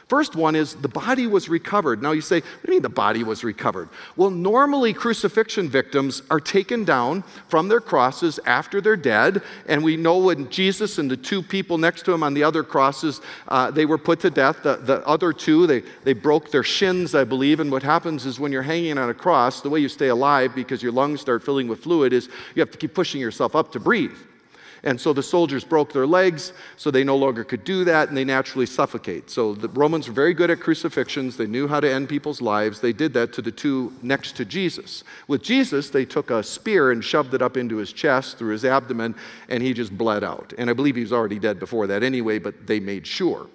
First 0.07 0.35
one 0.35 0.55
is 0.55 0.75
the 0.75 0.87
body 0.87 1.25
was 1.25 1.49
recovered. 1.49 2.03
Now 2.03 2.11
you 2.11 2.21
say, 2.21 2.41
what 2.41 2.61
do 2.63 2.67
you 2.67 2.73
mean 2.73 2.81
the 2.83 2.89
body 2.89 3.23
was 3.23 3.43
recovered? 3.43 3.89
Well, 4.15 4.29
normally 4.29 4.93
crucifixion 4.93 5.67
victims 5.67 6.21
are 6.29 6.39
taken 6.39 6.85
down 6.85 7.23
from 7.47 7.69
their 7.69 7.79
crosses 7.79 8.39
after 8.45 8.81
they're 8.81 8.97
dead. 8.97 9.41
And 9.67 9.83
we 9.83 9.97
know 9.97 10.19
when 10.19 10.51
Jesus 10.51 10.99
and 10.99 11.09
the 11.09 11.17
two 11.17 11.41
people 11.41 11.79
next 11.79 12.05
to 12.05 12.13
him 12.13 12.21
on 12.21 12.35
the 12.35 12.43
other 12.43 12.61
crosses, 12.61 13.19
uh, 13.47 13.71
they 13.71 13.85
were 13.85 13.97
put 13.97 14.19
to 14.19 14.29
death. 14.29 14.61
The, 14.61 14.75
the 14.75 15.05
other 15.07 15.33
two, 15.33 15.65
they, 15.65 15.81
they 16.03 16.13
broke 16.13 16.51
their 16.51 16.63
shins, 16.63 17.15
I 17.15 17.23
believe. 17.23 17.59
And 17.59 17.71
what 17.71 17.81
happens 17.81 18.27
is 18.27 18.39
when 18.39 18.51
you're 18.51 18.61
hanging 18.61 18.99
on 18.99 19.09
a 19.09 19.15
cross, 19.15 19.61
the 19.61 19.71
way 19.71 19.79
you 19.79 19.89
stay 19.89 20.09
alive 20.09 20.53
because 20.53 20.83
your 20.83 20.91
lungs 20.91 21.19
start 21.19 21.41
filling 21.41 21.67
with 21.67 21.79
fluid 21.79 22.13
is 22.13 22.29
you 22.53 22.59
have 22.59 22.71
to 22.71 22.77
keep 22.77 22.93
pushing 22.93 23.21
yourself 23.21 23.55
up 23.55 23.71
to 23.71 23.79
breathe. 23.79 24.17
And 24.85 25.01
so 25.01 25.13
the 25.13 25.23
soldiers 25.23 25.63
broke 25.63 25.93
their 25.93 26.05
legs, 26.05 26.53
so 26.77 26.91
they 26.91 27.03
no 27.03 27.17
longer 27.17 27.43
could 27.43 27.63
do 27.63 27.83
that, 27.85 28.07
and 28.07 28.15
they 28.15 28.23
naturally 28.23 28.67
suffocate. 28.67 29.31
So 29.31 29.55
the 29.55 29.67
Romans 29.67 30.07
were 30.07 30.13
very 30.13 30.35
good 30.35 30.51
at 30.51 30.59
crucifixions. 30.59 31.37
They 31.37 31.47
knew 31.47 31.67
how 31.67 31.79
to 31.79 31.91
end 31.91 32.07
people's 32.07 32.39
lives. 32.39 32.81
They 32.81 32.93
did 32.93 33.13
that 33.15 33.33
to 33.33 33.41
the 33.41 33.51
two 33.51 33.93
next 34.03 34.33
to 34.37 34.45
Jesus. 34.45 35.03
With 35.27 35.41
Jesus, 35.41 35.89
they 35.89 36.05
took 36.05 36.29
a 36.29 36.43
spear 36.43 36.91
and 36.91 37.03
shoved 37.03 37.33
it 37.33 37.41
up 37.41 37.57
into 37.57 37.77
his 37.77 37.91
chest, 37.91 38.37
through 38.37 38.51
his 38.51 38.63
abdomen, 38.63 39.15
and 39.49 39.63
he 39.63 39.73
just 39.73 39.97
bled 39.97 40.23
out. 40.23 40.53
And 40.55 40.69
I 40.69 40.73
believe 40.73 40.95
he 40.95 41.01
was 41.01 41.13
already 41.13 41.39
dead 41.39 41.59
before 41.59 41.87
that 41.87 42.03
anyway, 42.03 42.37
but 42.37 42.67
they 42.67 42.79
made 42.79 43.07
sure 43.07 43.47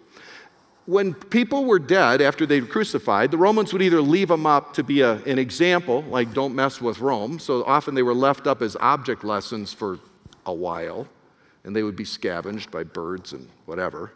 when 0.87 1.15
people 1.15 1.67
were 1.67 1.79
dead 1.79 2.21
after 2.21 2.45
they 2.45 2.61
were 2.61 2.67
crucified, 2.67 3.31
the 3.31 3.39
Romans 3.39 3.73
would 3.73 3.83
either 3.83 4.01
leave 4.01 4.27
them 4.27 4.45
up 4.45 4.75
to 4.75 4.83
be 4.83 5.03
a, 5.03 5.23
an 5.23 5.39
example, 5.39 6.03
like 6.09 6.35
don't 6.35 6.53
mess 6.53 6.81
with 6.81 6.99
Rome. 6.99 7.39
So 7.39 7.63
often 7.65 7.95
they 7.95 8.03
were 8.03 8.15
left 8.15 8.49
up 8.49 8.61
as 8.61 8.77
object 8.81 9.23
lessons 9.23 9.73
for 9.73 10.01
a 10.45 10.53
while 10.53 11.07
and 11.64 11.75
they 11.75 11.83
would 11.83 11.97
be 11.97 12.05
scavenged 12.05 12.71
by 12.71 12.83
birds 12.83 13.33
and 13.33 13.49
whatever. 13.67 14.12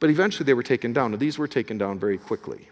But 0.00 0.10
eventually 0.10 0.44
they 0.44 0.54
were 0.54 0.62
taken 0.62 0.92
down, 0.92 1.12
and 1.12 1.20
these 1.20 1.38
were 1.38 1.48
taken 1.48 1.78
down 1.78 1.98
very 1.98 2.18
quickly. 2.18 2.68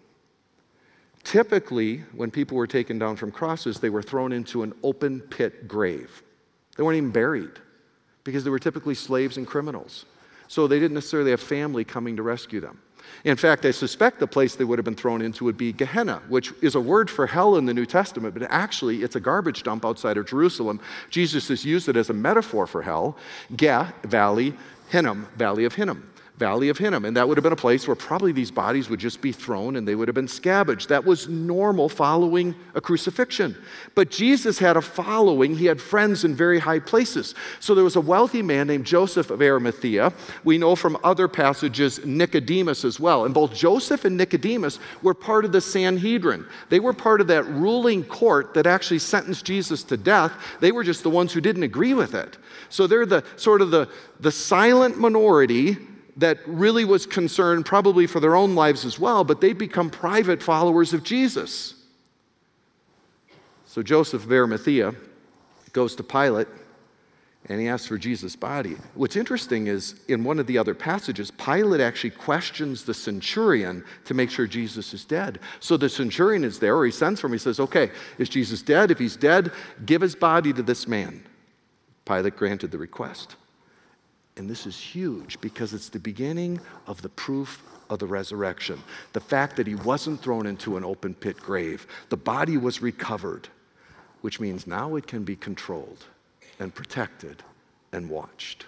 Typically, 1.24 1.98
when 2.14 2.30
people 2.30 2.56
were 2.56 2.68
taken 2.68 2.98
down 2.98 3.16
from 3.16 3.32
crosses, 3.32 3.80
they 3.80 3.90
were 3.90 4.02
thrown 4.02 4.32
into 4.32 4.62
an 4.62 4.72
open 4.84 5.20
pit 5.20 5.66
grave. 5.66 6.22
They 6.76 6.84
weren't 6.84 6.98
even 6.98 7.10
buried 7.10 7.50
because 8.22 8.44
they 8.44 8.50
were 8.50 8.60
typically 8.60 8.94
slaves 8.94 9.36
and 9.36 9.46
criminals. 9.46 10.04
So 10.46 10.68
they 10.68 10.78
didn't 10.78 10.94
necessarily 10.94 11.32
have 11.32 11.40
family 11.40 11.84
coming 11.84 12.16
to 12.16 12.22
rescue 12.22 12.60
them. 12.60 12.80
In 13.24 13.36
fact, 13.36 13.64
I 13.64 13.70
suspect 13.70 14.20
the 14.20 14.26
place 14.26 14.54
they 14.54 14.64
would 14.64 14.78
have 14.78 14.84
been 14.84 14.94
thrown 14.94 15.20
into 15.20 15.44
would 15.44 15.56
be 15.56 15.72
Gehenna, 15.72 16.22
which 16.28 16.52
is 16.62 16.74
a 16.74 16.80
word 16.80 17.10
for 17.10 17.26
hell 17.26 17.56
in 17.56 17.66
the 17.66 17.74
New 17.74 17.86
Testament, 17.86 18.34
but 18.34 18.42
actually 18.50 19.02
it's 19.02 19.16
a 19.16 19.20
garbage 19.20 19.62
dump 19.62 19.84
outside 19.84 20.16
of 20.16 20.26
Jerusalem. 20.26 20.80
Jesus 21.10 21.48
has 21.48 21.64
used 21.64 21.88
it 21.88 21.96
as 21.96 22.10
a 22.10 22.14
metaphor 22.14 22.66
for 22.66 22.82
hell. 22.82 23.16
Geh, 23.56 23.88
valley, 24.02 24.54
Hinnom, 24.90 25.26
valley 25.36 25.64
of 25.64 25.74
Hinnom. 25.74 26.08
Valley 26.38 26.68
of 26.68 26.76
Hinnom. 26.76 27.06
And 27.06 27.16
that 27.16 27.26
would 27.26 27.38
have 27.38 27.42
been 27.42 27.52
a 27.52 27.56
place 27.56 27.86
where 27.86 27.94
probably 27.94 28.30
these 28.30 28.50
bodies 28.50 28.90
would 28.90 29.00
just 29.00 29.22
be 29.22 29.32
thrown 29.32 29.76
and 29.76 29.88
they 29.88 29.94
would 29.94 30.06
have 30.06 30.14
been 30.14 30.28
scavenged. 30.28 30.90
That 30.90 31.04
was 31.04 31.28
normal 31.28 31.88
following 31.88 32.54
a 32.74 32.80
crucifixion. 32.80 33.56
But 33.94 34.10
Jesus 34.10 34.58
had 34.58 34.76
a 34.76 34.82
following, 34.82 35.56
he 35.56 35.64
had 35.66 35.80
friends 35.80 36.24
in 36.24 36.34
very 36.34 36.58
high 36.58 36.78
places. 36.78 37.34
So 37.58 37.74
there 37.74 37.84
was 37.84 37.96
a 37.96 38.02
wealthy 38.02 38.42
man 38.42 38.66
named 38.66 38.84
Joseph 38.84 39.30
of 39.30 39.40
Arimathea. 39.40 40.12
We 40.44 40.58
know 40.58 40.76
from 40.76 40.98
other 41.02 41.26
passages 41.26 42.04
Nicodemus 42.04 42.84
as 42.84 43.00
well. 43.00 43.24
And 43.24 43.32
both 43.32 43.54
Joseph 43.54 44.04
and 44.04 44.18
Nicodemus 44.18 44.78
were 45.02 45.14
part 45.14 45.46
of 45.46 45.52
the 45.52 45.62
Sanhedrin. 45.62 46.46
They 46.68 46.80
were 46.80 46.92
part 46.92 47.22
of 47.22 47.28
that 47.28 47.46
ruling 47.46 48.04
court 48.04 48.52
that 48.54 48.66
actually 48.66 48.98
sentenced 48.98 49.46
Jesus 49.46 49.82
to 49.84 49.96
death. 49.96 50.32
They 50.60 50.72
were 50.72 50.84
just 50.84 51.02
the 51.02 51.10
ones 51.10 51.32
who 51.32 51.40
didn't 51.40 51.62
agree 51.62 51.94
with 51.94 52.14
it. 52.14 52.36
So 52.68 52.86
they're 52.86 53.06
the 53.06 53.24
sort 53.36 53.62
of 53.62 53.70
the, 53.70 53.88
the 54.20 54.32
silent 54.32 54.98
minority 54.98 55.78
that 56.16 56.38
really 56.46 56.84
was 56.84 57.06
concerned 57.06 57.66
probably 57.66 58.06
for 58.06 58.20
their 58.20 58.34
own 58.34 58.54
lives 58.54 58.84
as 58.84 58.98
well, 58.98 59.24
but 59.24 59.40
they'd 59.40 59.58
become 59.58 59.90
private 59.90 60.42
followers 60.42 60.92
of 60.92 61.02
Jesus. 61.02 61.74
So 63.66 63.82
Joseph 63.82 64.24
of 64.24 64.32
Arimathea 64.32 64.94
goes 65.72 65.94
to 65.96 66.02
Pilate 66.02 66.48
and 67.48 67.60
he 67.60 67.68
asks 67.68 67.86
for 67.86 67.96
Jesus' 67.96 68.34
body. 68.34 68.76
What's 68.94 69.14
interesting 69.14 69.68
is 69.68 70.00
in 70.08 70.24
one 70.24 70.40
of 70.40 70.46
the 70.46 70.58
other 70.58 70.74
passages, 70.74 71.30
Pilate 71.30 71.80
actually 71.80 72.10
questions 72.10 72.84
the 72.84 72.94
centurion 72.94 73.84
to 74.04 74.14
make 74.14 74.30
sure 74.30 74.46
Jesus 74.46 74.92
is 74.92 75.04
dead. 75.04 75.38
So 75.60 75.76
the 75.76 75.88
centurion 75.88 76.42
is 76.42 76.58
there, 76.58 76.76
or 76.76 76.84
he 76.84 76.90
sends 76.90 77.20
for 77.20 77.28
him. 77.28 77.34
He 77.34 77.38
says, 77.38 77.60
Okay, 77.60 77.92
is 78.18 78.28
Jesus 78.28 78.62
dead? 78.62 78.90
If 78.90 78.98
he's 78.98 79.14
dead, 79.14 79.52
give 79.84 80.02
his 80.02 80.16
body 80.16 80.52
to 80.54 80.62
this 80.62 80.88
man. 80.88 81.24
Pilate 82.04 82.36
granted 82.36 82.72
the 82.72 82.78
request. 82.78 83.36
And 84.36 84.50
this 84.50 84.66
is 84.66 84.78
huge 84.78 85.40
because 85.40 85.72
it's 85.72 85.88
the 85.88 85.98
beginning 85.98 86.60
of 86.86 87.02
the 87.02 87.08
proof 87.08 87.62
of 87.88 87.98
the 87.98 88.06
resurrection. 88.06 88.82
The 89.12 89.20
fact 89.20 89.56
that 89.56 89.66
he 89.66 89.74
wasn't 89.74 90.20
thrown 90.20 90.46
into 90.46 90.76
an 90.76 90.84
open 90.84 91.14
pit 91.14 91.38
grave, 91.38 91.86
the 92.10 92.16
body 92.16 92.56
was 92.56 92.82
recovered, 92.82 93.48
which 94.20 94.40
means 94.40 94.66
now 94.66 94.96
it 94.96 95.06
can 95.06 95.24
be 95.24 95.36
controlled 95.36 96.04
and 96.58 96.74
protected 96.74 97.42
and 97.92 98.10
watched. 98.10 98.66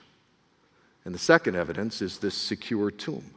And 1.05 1.15
the 1.15 1.19
second 1.19 1.55
evidence 1.55 2.01
is 2.01 2.19
this 2.19 2.35
secure 2.35 2.91
tomb. 2.91 3.35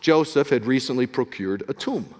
Joseph 0.00 0.50
had 0.50 0.66
recently 0.66 1.06
procured 1.06 1.62
a 1.68 1.74
tomb. 1.74 2.14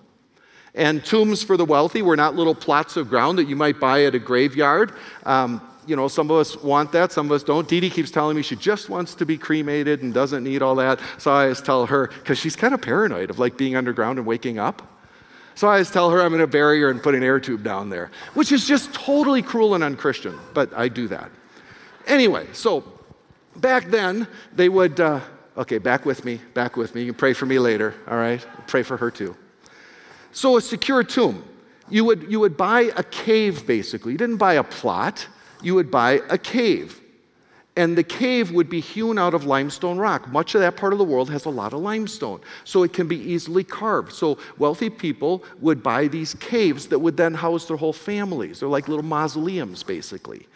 And 0.74 1.04
tombs 1.04 1.42
for 1.42 1.57
the 1.57 1.64
wealthy 1.64 2.02
were 2.02 2.16
not 2.16 2.35
little 2.35 2.54
plots 2.54 2.96
of 2.96 3.09
ground 3.09 3.38
that 3.38 3.44
you 3.44 3.57
might 3.57 3.78
buy 3.78 4.04
at 4.04 4.14
a 4.14 4.18
graveyard. 4.18 4.92
Um, 5.24 5.61
you 5.87 5.97
know, 5.97 6.09
some 6.09 6.31
of 6.31 6.37
us 6.37 6.57
want 6.62 6.92
that, 6.92 7.12
some 7.12 7.27
of 7.27 7.33
us 7.33 7.42
don't. 7.42 7.68
Dee 7.68 7.81
Dee 7.81 7.90
keeps 7.90 8.11
telling 8.11 8.37
me 8.37 8.42
she 8.42 8.57
just 8.57 8.88
wants 8.88 9.14
to 9.16 9.27
be 9.27 9.38
cremated 9.38 10.03
and 10.03 10.12
doesn't 10.12 10.42
need 10.44 10.62
all 10.62 10.75
that. 10.77 11.01
So 11.18 11.33
I 11.33 11.42
always 11.44 11.61
tell 11.61 11.87
her, 11.87 12.09
because 12.09 12.38
she's 12.38 12.57
kind 12.57 12.75
of 12.75 12.83
paranoid 12.83 13.31
of 13.31 13.38
like 13.38 13.57
being 13.57 13.77
underground 13.77 14.18
and 14.18 14.27
waking 14.27 14.59
up. 14.59 14.83
So 15.55 15.68
I 15.68 15.73
always 15.73 15.90
tell 15.90 16.11
her 16.11 16.20
I'm 16.20 16.31
going 16.31 16.40
to 16.40 16.47
bury 16.47 16.81
her 16.81 16.90
and 16.90 17.03
put 17.03 17.14
an 17.14 17.23
air 17.23 17.38
tube 17.38 17.62
down 17.62 17.88
there, 17.88 18.11
which 18.35 18.51
is 18.51 18.66
just 18.66 18.92
totally 18.92 19.42
cruel 19.42 19.75
and 19.75 19.85
unchristian, 19.85 20.38
but 20.53 20.73
I 20.75 20.88
do 20.88 21.07
that. 21.09 21.31
Anyway, 22.07 22.49
so 22.53 22.85
back 23.57 23.87
then, 23.87 24.27
they 24.53 24.68
would, 24.68 24.99
uh, 24.99 25.20
okay, 25.57 25.79
back 25.79 26.05
with 26.05 26.25
me, 26.25 26.40
back 26.55 26.77
with 26.77 26.94
me. 26.94 27.03
You 27.03 27.12
can 27.12 27.18
pray 27.18 27.33
for 27.35 27.47
me 27.47 27.59
later, 27.59 27.94
all 28.09 28.16
right? 28.16 28.44
Pray 28.66 28.83
for 28.83 28.97
her 28.97 29.11
too. 29.11 29.37
So 30.33 30.57
a 30.57 30.61
secure 30.61 31.05
tomb. 31.05 31.44
You 31.88 32.05
would, 32.05 32.31
you 32.31 32.40
would 32.40 32.57
buy 32.57 32.92
a 32.97 33.03
cave, 33.03 33.66
basically. 33.66 34.12
You 34.12 34.18
didn't 34.18 34.38
buy 34.38 34.55
a 34.55 34.64
plot 34.64 35.29
you 35.64 35.74
would 35.74 35.90
buy 35.90 36.20
a 36.29 36.38
cave. 36.38 37.00
And 37.77 37.99
the 37.99 38.05
cave 38.05 38.53
would 38.53 38.71
be 38.71 38.79
hewn 38.79 39.19
out 39.19 39.35
of 39.35 39.47
limestone 39.47 39.99
rock. 39.99 40.29
Much 40.29 40.55
of 40.55 40.61
that 40.61 40.77
part 40.77 40.93
of 40.93 40.99
the 41.01 41.05
world 41.05 41.31
has 41.31 41.45
a 41.45 41.51
lot 41.51 41.73
of 41.73 41.81
limestone, 41.81 42.41
so 42.63 42.85
it 42.85 42.93
can 42.93 43.09
be 43.09 43.17
easily 43.17 43.65
carved. 43.65 44.13
So 44.13 44.39
wealthy 44.59 44.91
people 44.91 45.43
would 45.61 45.83
buy 45.83 46.07
these 46.07 46.35
caves 46.35 46.87
that 46.89 47.01
would 47.01 47.17
then 47.17 47.35
house 47.35 47.67
their 47.67 47.77
whole 47.77 47.93
families. 47.93 48.61
They're 48.61 48.69
like 48.69 48.87
little 48.87 49.05
mausoleums, 49.05 49.83
basically. 49.83 50.47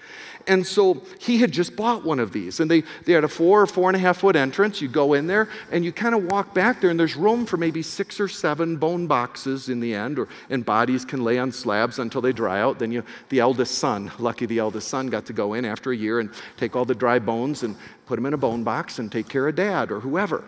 And 0.46 0.66
so 0.66 1.02
he 1.18 1.38
had 1.38 1.52
just 1.52 1.76
bought 1.76 2.04
one 2.04 2.18
of 2.18 2.32
these, 2.32 2.58
and 2.58 2.70
they, 2.70 2.82
they 3.04 3.12
had 3.12 3.22
a 3.22 3.28
four 3.28 3.60
or 3.60 3.66
four 3.66 3.90
and 3.90 3.96
a 3.96 3.98
half 3.98 4.18
foot 4.18 4.34
entrance. 4.34 4.80
You 4.80 4.88
go 4.88 5.12
in 5.12 5.26
there, 5.26 5.50
and 5.70 5.84
you 5.84 5.92
kind 5.92 6.14
of 6.14 6.24
walk 6.24 6.54
back 6.54 6.80
there, 6.80 6.88
and 6.88 6.98
there's 6.98 7.16
room 7.16 7.44
for 7.44 7.58
maybe 7.58 7.82
six 7.82 8.18
or 8.18 8.28
seven 8.28 8.76
bone 8.76 9.06
boxes 9.06 9.68
in 9.68 9.80
the 9.80 9.94
end, 9.94 10.18
or, 10.18 10.28
and 10.48 10.64
bodies 10.64 11.04
can 11.04 11.22
lay 11.22 11.38
on 11.38 11.52
slabs 11.52 11.98
until 11.98 12.22
they 12.22 12.32
dry 12.32 12.60
out. 12.60 12.78
Then 12.78 12.92
you, 12.92 13.02
the 13.28 13.40
eldest 13.40 13.76
son, 13.76 14.10
lucky 14.18 14.46
the 14.46 14.58
eldest 14.58 14.88
son, 14.88 15.08
got 15.08 15.26
to 15.26 15.34
go 15.34 15.52
in 15.52 15.66
after 15.66 15.90
a 15.90 15.96
year 15.96 16.18
and 16.18 16.30
take 16.56 16.74
all 16.74 16.86
the 16.86 16.94
dry 17.08 17.18
bones 17.18 17.62
and 17.62 17.74
put 18.04 18.16
them 18.16 18.26
in 18.26 18.34
a 18.34 18.36
bone 18.36 18.62
box 18.62 18.98
and 18.98 19.10
take 19.10 19.28
care 19.28 19.48
of 19.48 19.54
dad 19.54 19.90
or 19.90 20.00
whoever. 20.00 20.44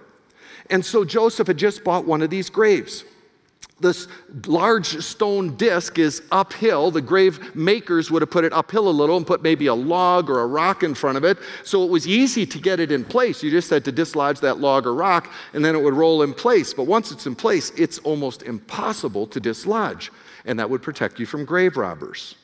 And 0.69 0.85
so 0.85 1.05
Joseph 1.05 1.47
had 1.47 1.57
just 1.57 1.83
bought 1.83 2.05
one 2.05 2.21
of 2.21 2.29
these 2.29 2.51
graves 2.51 3.05
this 3.81 4.09
large 4.47 5.03
stone 5.03 5.57
disc 5.57 5.99
is 5.99 6.23
uphill. 6.31 6.91
The 6.91 7.01
grave 7.01 7.57
makers 7.57 8.11
would 8.11 8.21
have 8.21 8.31
put 8.31 8.45
it 8.45 8.53
uphill 8.53 8.89
a 8.89 8.91
little 8.91 9.17
and 9.17 9.27
put 9.27 9.43
maybe 9.43 9.67
a 9.67 9.75
log 9.75 10.29
or 10.29 10.41
a 10.41 10.47
rock 10.47 10.83
in 10.83 10.95
front 10.95 11.17
of 11.17 11.25
it. 11.25 11.39
So 11.65 11.83
it 11.83 11.91
was 11.91 12.07
easy 12.07 12.45
to 12.45 12.59
get 12.59 12.79
it 12.79 12.93
in 12.93 13.05
place. 13.05 13.43
You 13.43 13.51
just 13.51 13.71
had 13.71 13.87
to 13.87 13.93
dislodge 13.93 14.41
that 14.41 14.59
log 14.59 14.87
or 14.87 14.95
rock 14.95 15.33
and 15.55 15.65
then 15.65 15.75
it 15.75 15.83
would 15.83 15.95
roll 15.95 16.23
in 16.23 16.35
place. 16.35 16.75
But 16.75 16.85
once 16.85 17.11
it's 17.11 17.27
in 17.27 17.35
place, 17.35 17.73
it's 17.77 17.99
almost 18.01 18.43
impossible 18.43 19.27
to 19.29 19.41
dislodge. 19.41 20.13
And 20.45 20.59
that 20.59 20.69
would 20.69 20.83
protect 20.83 21.19
you 21.19 21.25
from 21.25 21.47
grave 21.47 21.79
robbers. 21.79 22.35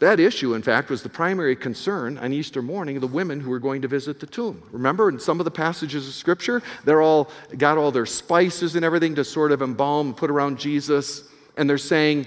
That 0.00 0.18
issue, 0.18 0.54
in 0.54 0.62
fact, 0.62 0.90
was 0.90 1.02
the 1.02 1.08
primary 1.08 1.54
concern 1.54 2.18
on 2.18 2.32
Easter 2.32 2.62
morning 2.62 2.96
of 2.96 3.00
the 3.00 3.06
women 3.06 3.40
who 3.40 3.50
were 3.50 3.60
going 3.60 3.82
to 3.82 3.88
visit 3.88 4.18
the 4.18 4.26
tomb. 4.26 4.62
Remember, 4.72 5.08
in 5.08 5.20
some 5.20 5.40
of 5.40 5.44
the 5.44 5.50
passages 5.50 6.08
of 6.08 6.14
Scripture, 6.14 6.62
they're 6.84 7.02
all 7.02 7.30
got 7.56 7.78
all 7.78 7.92
their 7.92 8.06
spices 8.06 8.74
and 8.74 8.84
everything 8.84 9.14
to 9.14 9.24
sort 9.24 9.52
of 9.52 9.62
embalm 9.62 10.08
and 10.08 10.16
put 10.16 10.30
around 10.30 10.58
Jesus, 10.58 11.28
and 11.56 11.70
they're 11.70 11.78
saying, 11.78 12.26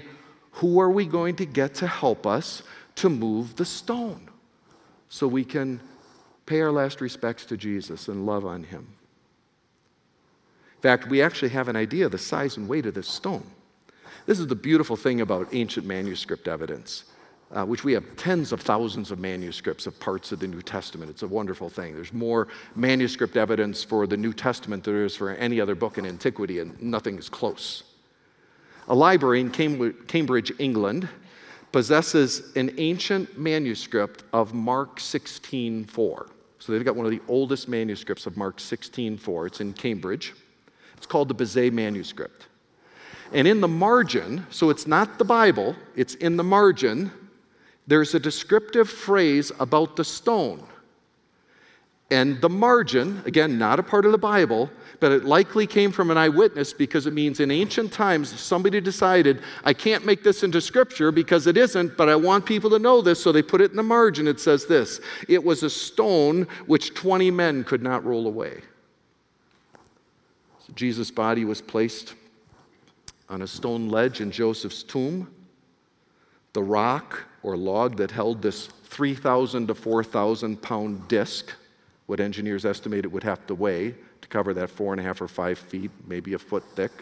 Who 0.52 0.80
are 0.80 0.90
we 0.90 1.04
going 1.04 1.36
to 1.36 1.46
get 1.46 1.74
to 1.76 1.86
help 1.86 2.26
us 2.26 2.62
to 2.96 3.10
move 3.10 3.56
the 3.56 3.66
stone 3.66 4.30
so 5.10 5.28
we 5.28 5.44
can 5.44 5.80
pay 6.46 6.62
our 6.62 6.72
last 6.72 7.02
respects 7.02 7.44
to 7.46 7.56
Jesus 7.56 8.08
and 8.08 8.24
love 8.24 8.46
on 8.46 8.64
him? 8.64 8.94
In 10.76 10.82
fact, 10.82 11.08
we 11.08 11.20
actually 11.20 11.50
have 11.50 11.68
an 11.68 11.76
idea 11.76 12.06
of 12.06 12.12
the 12.12 12.18
size 12.18 12.56
and 12.56 12.66
weight 12.66 12.86
of 12.86 12.94
this 12.94 13.08
stone. 13.08 13.46
This 14.24 14.38
is 14.40 14.46
the 14.46 14.54
beautiful 14.54 14.96
thing 14.96 15.20
about 15.20 15.48
ancient 15.52 15.86
manuscript 15.86 16.48
evidence 16.48 17.04
uh, 17.54 17.64
which 17.64 17.82
we 17.82 17.94
have 17.94 18.16
tens 18.16 18.52
of 18.52 18.60
thousands 18.60 19.10
of 19.10 19.18
manuscripts 19.18 19.86
of 19.86 19.98
parts 20.00 20.32
of 20.32 20.38
the 20.38 20.46
New 20.46 20.60
Testament. 20.60 21.10
It's 21.10 21.22
a 21.22 21.28
wonderful 21.28 21.68
thing. 21.68 21.94
There's 21.94 22.12
more 22.12 22.48
manuscript 22.74 23.36
evidence 23.36 23.82
for 23.82 24.06
the 24.06 24.16
New 24.16 24.32
Testament 24.32 24.84
than 24.84 24.94
there 24.94 25.04
is 25.04 25.16
for 25.16 25.30
any 25.30 25.60
other 25.60 25.74
book 25.74 25.96
in 25.96 26.04
antiquity, 26.04 26.58
and 26.58 26.80
nothing 26.82 27.18
is 27.18 27.28
close. 27.28 27.84
A 28.88 28.94
library 28.94 29.40
in 29.40 29.50
Cambridge, 29.50 30.52
England, 30.58 31.08
possesses 31.72 32.54
an 32.56 32.74
ancient 32.78 33.38
manuscript 33.38 34.24
of 34.32 34.54
Mark 34.54 34.98
16:4. 34.98 36.30
So 36.58 36.72
they've 36.72 36.84
got 36.84 36.96
one 36.96 37.06
of 37.06 37.12
the 37.12 37.20
oldest 37.28 37.68
manuscripts 37.68 38.26
of 38.26 38.36
Mark 38.36 38.58
16:4. 38.58 39.46
It's 39.46 39.60
in 39.60 39.72
Cambridge. 39.72 40.34
It's 40.96 41.06
called 41.06 41.28
the 41.28 41.34
Bezae 41.34 41.70
manuscript. 41.70 42.46
And 43.32 43.46
in 43.46 43.60
the 43.60 43.68
margin, 43.68 44.46
so 44.50 44.70
it's 44.70 44.86
not 44.86 45.18
the 45.18 45.24
Bible, 45.24 45.76
it's 45.94 46.14
in 46.14 46.36
the 46.36 46.44
margin, 46.44 47.12
there's 47.88 48.14
a 48.14 48.20
descriptive 48.20 48.88
phrase 48.88 49.50
about 49.58 49.96
the 49.96 50.04
stone. 50.04 50.62
And 52.10 52.40
the 52.40 52.48
margin, 52.48 53.22
again, 53.24 53.58
not 53.58 53.78
a 53.78 53.82
part 53.82 54.04
of 54.04 54.12
the 54.12 54.18
Bible, 54.18 54.70
but 55.00 55.10
it 55.10 55.24
likely 55.24 55.66
came 55.66 55.90
from 55.90 56.10
an 56.10 56.18
eyewitness 56.18 56.74
because 56.74 57.06
it 57.06 57.14
means 57.14 57.40
in 57.40 57.50
ancient 57.50 57.92
times 57.92 58.28
somebody 58.38 58.80
decided, 58.80 59.42
I 59.64 59.72
can't 59.72 60.04
make 60.04 60.22
this 60.22 60.42
into 60.42 60.60
scripture 60.60 61.10
because 61.10 61.46
it 61.46 61.56
isn't, 61.56 61.96
but 61.96 62.10
I 62.10 62.16
want 62.16 62.44
people 62.44 62.70
to 62.70 62.78
know 62.78 63.00
this, 63.00 63.22
so 63.22 63.32
they 63.32 63.42
put 63.42 63.62
it 63.62 63.70
in 63.70 63.76
the 63.76 63.82
margin. 63.82 64.28
It 64.28 64.40
says 64.40 64.66
this 64.66 65.00
It 65.26 65.42
was 65.42 65.62
a 65.62 65.70
stone 65.70 66.46
which 66.66 66.94
20 66.94 67.30
men 67.30 67.64
could 67.64 67.82
not 67.82 68.04
roll 68.04 68.26
away. 68.26 68.60
So 70.66 70.72
Jesus' 70.74 71.10
body 71.10 71.46
was 71.46 71.62
placed 71.62 72.14
on 73.30 73.40
a 73.40 73.46
stone 73.46 73.88
ledge 73.88 74.20
in 74.20 74.30
Joseph's 74.30 74.82
tomb. 74.82 75.30
The 76.52 76.62
rock 76.62 77.27
or 77.42 77.56
log 77.56 77.96
that 77.96 78.10
held 78.10 78.42
this 78.42 78.66
3,000 78.84 79.68
to 79.68 79.74
4,000 79.74 80.60
pound 80.60 81.08
disc, 81.08 81.52
what 82.06 82.20
engineers 82.20 82.64
estimate 82.64 83.04
it 83.04 83.12
would 83.12 83.24
have 83.24 83.46
to 83.46 83.54
weigh 83.54 83.94
to 84.22 84.28
cover 84.28 84.54
that 84.54 84.70
four 84.70 84.92
and 84.92 85.00
a 85.00 85.04
half 85.04 85.20
or 85.20 85.28
five 85.28 85.58
feet, 85.58 85.90
maybe 86.06 86.32
a 86.34 86.38
foot 86.38 86.64
thick. 86.74 86.92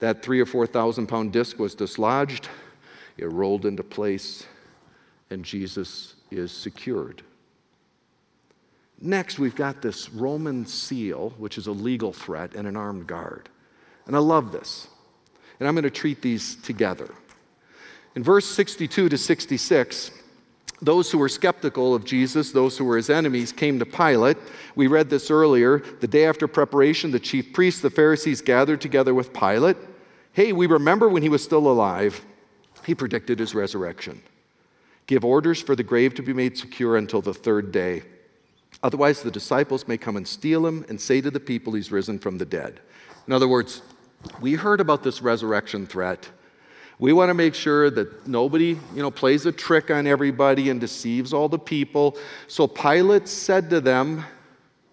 That 0.00 0.22
three 0.22 0.40
or 0.40 0.46
4,000 0.46 1.06
pound 1.06 1.32
disc 1.32 1.58
was 1.58 1.74
dislodged, 1.74 2.48
it 3.16 3.30
rolled 3.30 3.64
into 3.66 3.82
place, 3.82 4.46
and 5.30 5.44
Jesus 5.44 6.16
is 6.30 6.50
secured. 6.50 7.22
Next, 9.00 9.38
we've 9.38 9.56
got 9.56 9.82
this 9.82 10.10
Roman 10.10 10.66
seal, 10.66 11.34
which 11.36 11.58
is 11.58 11.66
a 11.66 11.72
legal 11.72 12.12
threat, 12.12 12.54
and 12.54 12.68
an 12.68 12.76
armed 12.76 13.06
guard. 13.06 13.48
And 14.06 14.14
I 14.14 14.20
love 14.20 14.52
this. 14.52 14.88
And 15.58 15.68
I'm 15.68 15.74
going 15.74 15.84
to 15.84 15.90
treat 15.90 16.22
these 16.22 16.56
together. 16.56 17.14
In 18.14 18.22
verse 18.22 18.46
62 18.46 19.08
to 19.08 19.18
66, 19.18 20.10
those 20.82 21.10
who 21.10 21.18
were 21.18 21.28
skeptical 21.28 21.94
of 21.94 22.04
Jesus, 22.04 22.52
those 22.52 22.76
who 22.76 22.84
were 22.84 22.96
his 22.96 23.08
enemies, 23.08 23.52
came 23.52 23.78
to 23.78 23.86
Pilate. 23.86 24.36
We 24.74 24.88
read 24.88 25.10
this 25.10 25.30
earlier. 25.30 25.78
The 25.78 26.08
day 26.08 26.26
after 26.26 26.48
preparation, 26.48 27.12
the 27.12 27.20
chief 27.20 27.52
priests, 27.52 27.80
the 27.80 27.88
Pharisees 27.90 28.42
gathered 28.42 28.80
together 28.80 29.14
with 29.14 29.32
Pilate. 29.32 29.76
Hey, 30.32 30.52
we 30.52 30.66
remember 30.66 31.08
when 31.08 31.22
he 31.22 31.28
was 31.28 31.44
still 31.44 31.68
alive, 31.68 32.24
he 32.84 32.94
predicted 32.94 33.38
his 33.38 33.54
resurrection. 33.54 34.22
Give 35.06 35.24
orders 35.24 35.62
for 35.62 35.76
the 35.76 35.82
grave 35.82 36.14
to 36.14 36.22
be 36.22 36.32
made 36.32 36.58
secure 36.58 36.96
until 36.96 37.22
the 37.22 37.34
third 37.34 37.70
day. 37.70 38.02
Otherwise, 38.82 39.22
the 39.22 39.30
disciples 39.30 39.86
may 39.86 39.96
come 39.96 40.16
and 40.16 40.26
steal 40.26 40.66
him 40.66 40.84
and 40.88 41.00
say 41.00 41.20
to 41.20 41.30
the 41.30 41.40
people 41.40 41.74
he's 41.74 41.92
risen 41.92 42.18
from 42.18 42.38
the 42.38 42.44
dead. 42.44 42.80
In 43.26 43.32
other 43.32 43.46
words, 43.46 43.82
we 44.40 44.54
heard 44.54 44.80
about 44.80 45.02
this 45.02 45.22
resurrection 45.22 45.86
threat 45.86 46.28
we 47.02 47.12
want 47.12 47.30
to 47.30 47.34
make 47.34 47.56
sure 47.56 47.90
that 47.90 48.28
nobody, 48.28 48.78
you 48.94 49.02
know, 49.02 49.10
plays 49.10 49.44
a 49.44 49.50
trick 49.50 49.90
on 49.90 50.06
everybody 50.06 50.70
and 50.70 50.80
deceives 50.80 51.32
all 51.32 51.48
the 51.48 51.58
people. 51.58 52.16
So 52.46 52.68
Pilate 52.68 53.26
said 53.26 53.70
to 53.70 53.80
them, 53.80 54.24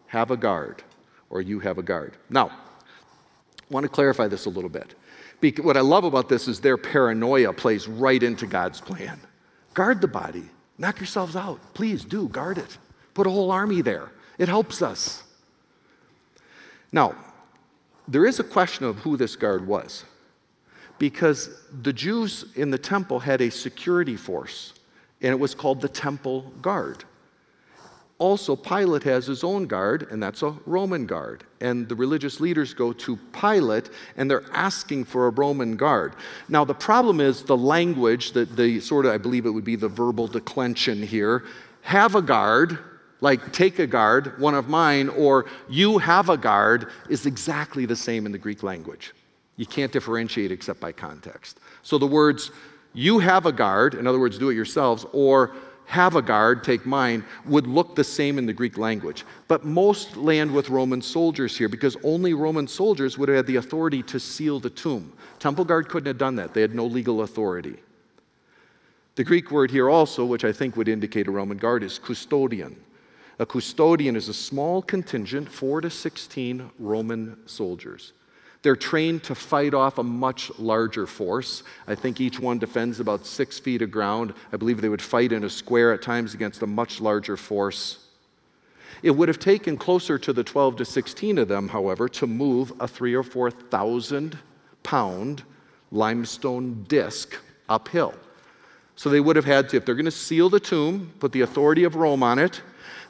Have 0.08 0.32
a 0.32 0.36
guard, 0.36 0.82
or 1.30 1.40
you 1.40 1.60
have 1.60 1.78
a 1.78 1.84
guard. 1.84 2.18
Now, 2.28 2.48
I 2.48 3.64
want 3.70 3.84
to 3.84 3.90
clarify 3.90 4.28
this 4.28 4.48
a 4.48 4.50
little 4.50 4.72
bit. 4.72 4.96
Because 5.40 5.64
what 5.64 5.78
I 5.78 5.82
love 5.82 6.04
about 6.04 6.30
this 6.30 6.48
is 6.48 6.62
their 6.62 6.78
paranoia 6.78 7.54
plays 7.54 7.88
right 7.88 8.24
into 8.24 8.48
God's 8.48 8.82
plan. 8.82 9.20
Guard 9.76 10.02
the 10.02 10.08
body. 10.08 10.50
Knock 10.80 10.98
yourselves 10.98 11.36
out. 11.36 11.76
Please 11.76 12.04
do, 12.04 12.28
guard 12.28 12.58
it. 12.58 12.80
Put 13.14 13.28
a 13.28 13.30
whole 13.30 13.52
army 13.52 13.84
there. 13.84 14.10
It 14.40 14.50
helps 14.50 14.82
us. 14.82 15.22
Now, 16.92 17.14
there 18.08 18.26
is 18.26 18.40
a 18.40 18.44
question 18.44 18.88
of 18.88 18.98
who 18.98 19.16
this 19.16 19.36
guard 19.36 19.68
was 19.68 20.06
because 21.00 21.50
the 21.82 21.94
Jews 21.94 22.46
in 22.56 22.70
the 22.70 22.78
temple 22.78 23.20
had 23.20 23.42
a 23.42 23.50
security 23.50 24.16
force, 24.16 24.74
and 25.22 25.32
it 25.32 25.40
was 25.40 25.56
called 25.56 25.82
the 25.82 25.90
Temple 25.90 26.42
Guard. 26.62 27.06
Also, 28.20 28.54
Pilate 28.54 29.04
has 29.04 29.28
his 29.28 29.46
own 29.46 29.66
guard, 29.66 30.08
and 30.12 30.22
that's 30.22 30.44
a 30.44 30.54
Roman 30.66 31.06
guard. 31.06 31.46
And 31.62 31.88
the 31.88 31.96
religious 31.96 32.42
leaders 32.42 32.74
go 32.74 32.92
to 32.92 33.16
Pilate 33.32 33.90
and 34.18 34.30
they're 34.30 34.44
asking 34.52 35.06
for 35.06 35.28
a 35.28 35.30
Roman 35.30 35.78
guard. 35.78 36.16
Now, 36.50 36.66
the 36.66 36.74
problem 36.74 37.22
is 37.22 37.44
the 37.44 37.56
language, 37.56 38.34
that 38.34 38.58
the 38.58 38.82
sort 38.82 39.06
of, 39.06 39.14
I 39.14 39.18
believe 39.18 39.46
it 39.46 39.52
would 39.52 39.64
be 39.64 39.78
the 39.78 39.88
verbal 39.88 40.28
declension 40.28 41.02
here 41.02 41.46
have 41.82 42.14
a 42.14 42.22
guard, 42.22 42.78
like 43.22 43.54
take 43.54 43.80
a 43.80 43.88
guard, 43.88 44.38
one 44.38 44.54
of 44.54 44.68
mine, 44.68 45.08
or 45.08 45.46
you 45.70 45.98
have 46.00 46.28
a 46.28 46.38
guard, 46.38 46.90
is 47.10 47.26
exactly 47.26 47.86
the 47.86 47.96
same 47.96 48.26
in 48.26 48.34
the 48.34 48.38
Greek 48.38 48.64
language. 48.64 49.14
You 49.60 49.66
can't 49.66 49.92
differentiate 49.92 50.54
except 50.54 50.80
by 50.80 50.94
context. 50.94 51.60
So 51.82 51.98
the 51.98 52.08
words, 52.08 52.50
you 52.94 53.20
have 53.20 53.46
a 53.46 53.52
guard, 53.52 53.94
in 53.94 54.08
other 54.08 54.18
words, 54.18 54.38
do 54.38 54.50
it 54.50 54.56
yourselves, 54.56 55.06
or 55.12 55.54
have 55.88 56.16
a 56.16 56.22
guard, 56.22 56.64
take 56.64 56.86
mine, 56.86 57.26
would 57.46 57.68
look 57.68 57.94
the 57.94 58.06
same 58.06 58.38
in 58.38 58.46
the 58.46 58.54
Greek 58.54 58.78
language. 58.78 59.26
But 59.50 59.66
most 59.66 60.16
land 60.16 60.54
with 60.54 60.70
Roman 60.70 61.02
soldiers 61.02 61.58
here 61.58 61.68
because 61.68 61.98
only 62.06 62.34
Roman 62.34 62.70
soldiers 62.70 63.18
would 63.18 63.28
have 63.28 63.36
had 63.36 63.48
the 63.48 63.58
authority 63.58 64.02
to 64.04 64.18
seal 64.18 64.62
the 64.62 64.70
tomb. 64.70 65.12
Temple 65.40 65.66
guard 65.66 65.90
couldn't 65.90 66.08
have 66.08 66.18
done 66.18 66.38
that, 66.38 66.54
they 66.54 66.62
had 66.62 66.74
no 66.74 66.86
legal 66.86 67.22
authority. 67.22 67.80
The 69.16 69.26
Greek 69.26 69.52
word 69.52 69.72
here 69.72 69.90
also, 69.90 70.24
which 70.24 70.46
I 70.46 70.54
think 70.54 70.78
would 70.78 70.88
indicate 70.88 71.28
a 71.28 71.32
Roman 71.32 71.58
guard, 71.58 71.84
is 71.84 72.00
custodian. 72.00 72.78
A 73.40 73.46
custodian 73.46 74.16
is 74.16 74.30
a 74.30 74.34
small 74.34 74.82
contingent, 74.82 75.50
4 75.52 75.82
to 75.82 75.90
16 75.90 76.72
Roman 76.80 77.46
soldiers. 77.46 78.14
They're 78.62 78.76
trained 78.76 79.24
to 79.24 79.36
fight 79.36 79.74
off 79.74 79.98
a 79.98 80.04
much 80.04 80.52
larger 80.60 81.08
force. 81.08 81.64
I 81.88 81.96
think 81.96 82.20
each 82.20 82.40
one 82.40 82.60
defends 82.60 83.00
about 83.00 83.26
six 83.26 83.58
feet 83.58 83.82
of 83.82 83.92
ground. 83.92 84.34
I 84.52 84.58
believe 84.58 84.82
they 84.82 84.90
would 84.90 85.02
fight 85.02 85.32
in 85.32 85.44
a 85.44 85.50
square 85.50 85.94
at 85.94 86.02
times 86.02 86.34
against 86.34 86.62
a 86.62 86.68
much 86.68 87.00
larger 87.00 87.38
force. 87.38 88.06
It 89.02 89.12
would 89.12 89.30
have 89.30 89.40
taken 89.40 89.78
closer 89.78 90.18
to 90.18 90.34
the 90.34 90.44
12 90.44 90.78
to 90.78 90.86
16 90.86 91.38
of 91.38 91.48
them, 91.48 91.70
however, 91.70 92.10
to 92.10 92.28
move 92.28 92.74
a 92.82 92.88
three 92.88 93.14
or 93.14 93.24
4,000 93.24 94.38
pound 94.84 95.44
limestone 95.92 96.84
disc 96.88 97.38
uphill. 97.70 98.14
So 99.00 99.10
they 99.10 99.22
would 99.22 99.38
have 99.38 99.46
had 99.46 99.70
to, 99.70 99.78
if 99.78 99.86
they're 99.86 99.96
going 99.96 100.04
to 100.04 100.12
seal 100.12 100.50
the 100.50 100.60
tomb, 100.60 101.14
put 101.22 101.32
the 101.32 101.40
authority 101.40 101.86
of 101.86 101.96
Rome 101.96 102.22
on 102.22 102.38
it, 102.38 102.62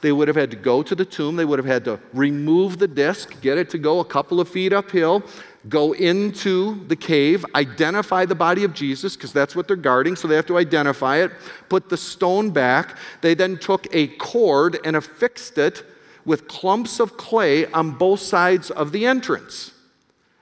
they 0.01 0.11
would 0.11 0.27
have 0.27 0.37
had 0.37 0.51
to 0.51 0.55
go 0.55 0.83
to 0.83 0.93
the 0.93 1.03
tomb. 1.03 1.35
They 1.35 1.45
would 1.45 1.57
have 1.57 1.65
had 1.65 1.83
to 1.85 1.99
remove 2.13 2.77
the 2.77 2.87
disc, 2.87 3.41
get 3.41 3.57
it 3.57 3.71
to 3.71 3.79
go 3.79 3.99
a 3.99 4.05
couple 4.05 4.39
of 4.39 4.47
feet 4.47 4.71
uphill, 4.71 5.23
go 5.67 5.93
into 5.93 6.85
the 6.85 6.95
cave, 6.95 7.43
identify 7.55 8.25
the 8.25 8.35
body 8.35 8.63
of 8.63 8.75
Jesus, 8.75 9.15
because 9.15 9.33
that's 9.33 9.55
what 9.55 9.67
they're 9.67 9.75
guarding, 9.75 10.15
so 10.15 10.27
they 10.27 10.35
have 10.35 10.45
to 10.45 10.59
identify 10.59 11.23
it, 11.23 11.31
put 11.69 11.89
the 11.89 11.97
stone 11.97 12.51
back. 12.51 12.95
They 13.21 13.33
then 13.33 13.57
took 13.57 13.87
a 13.91 14.09
cord 14.09 14.77
and 14.85 14.95
affixed 14.95 15.57
it 15.57 15.83
with 16.23 16.47
clumps 16.47 16.99
of 16.99 17.17
clay 17.17 17.65
on 17.71 17.93
both 17.97 18.19
sides 18.19 18.69
of 18.69 18.91
the 18.91 19.07
entrance. 19.07 19.71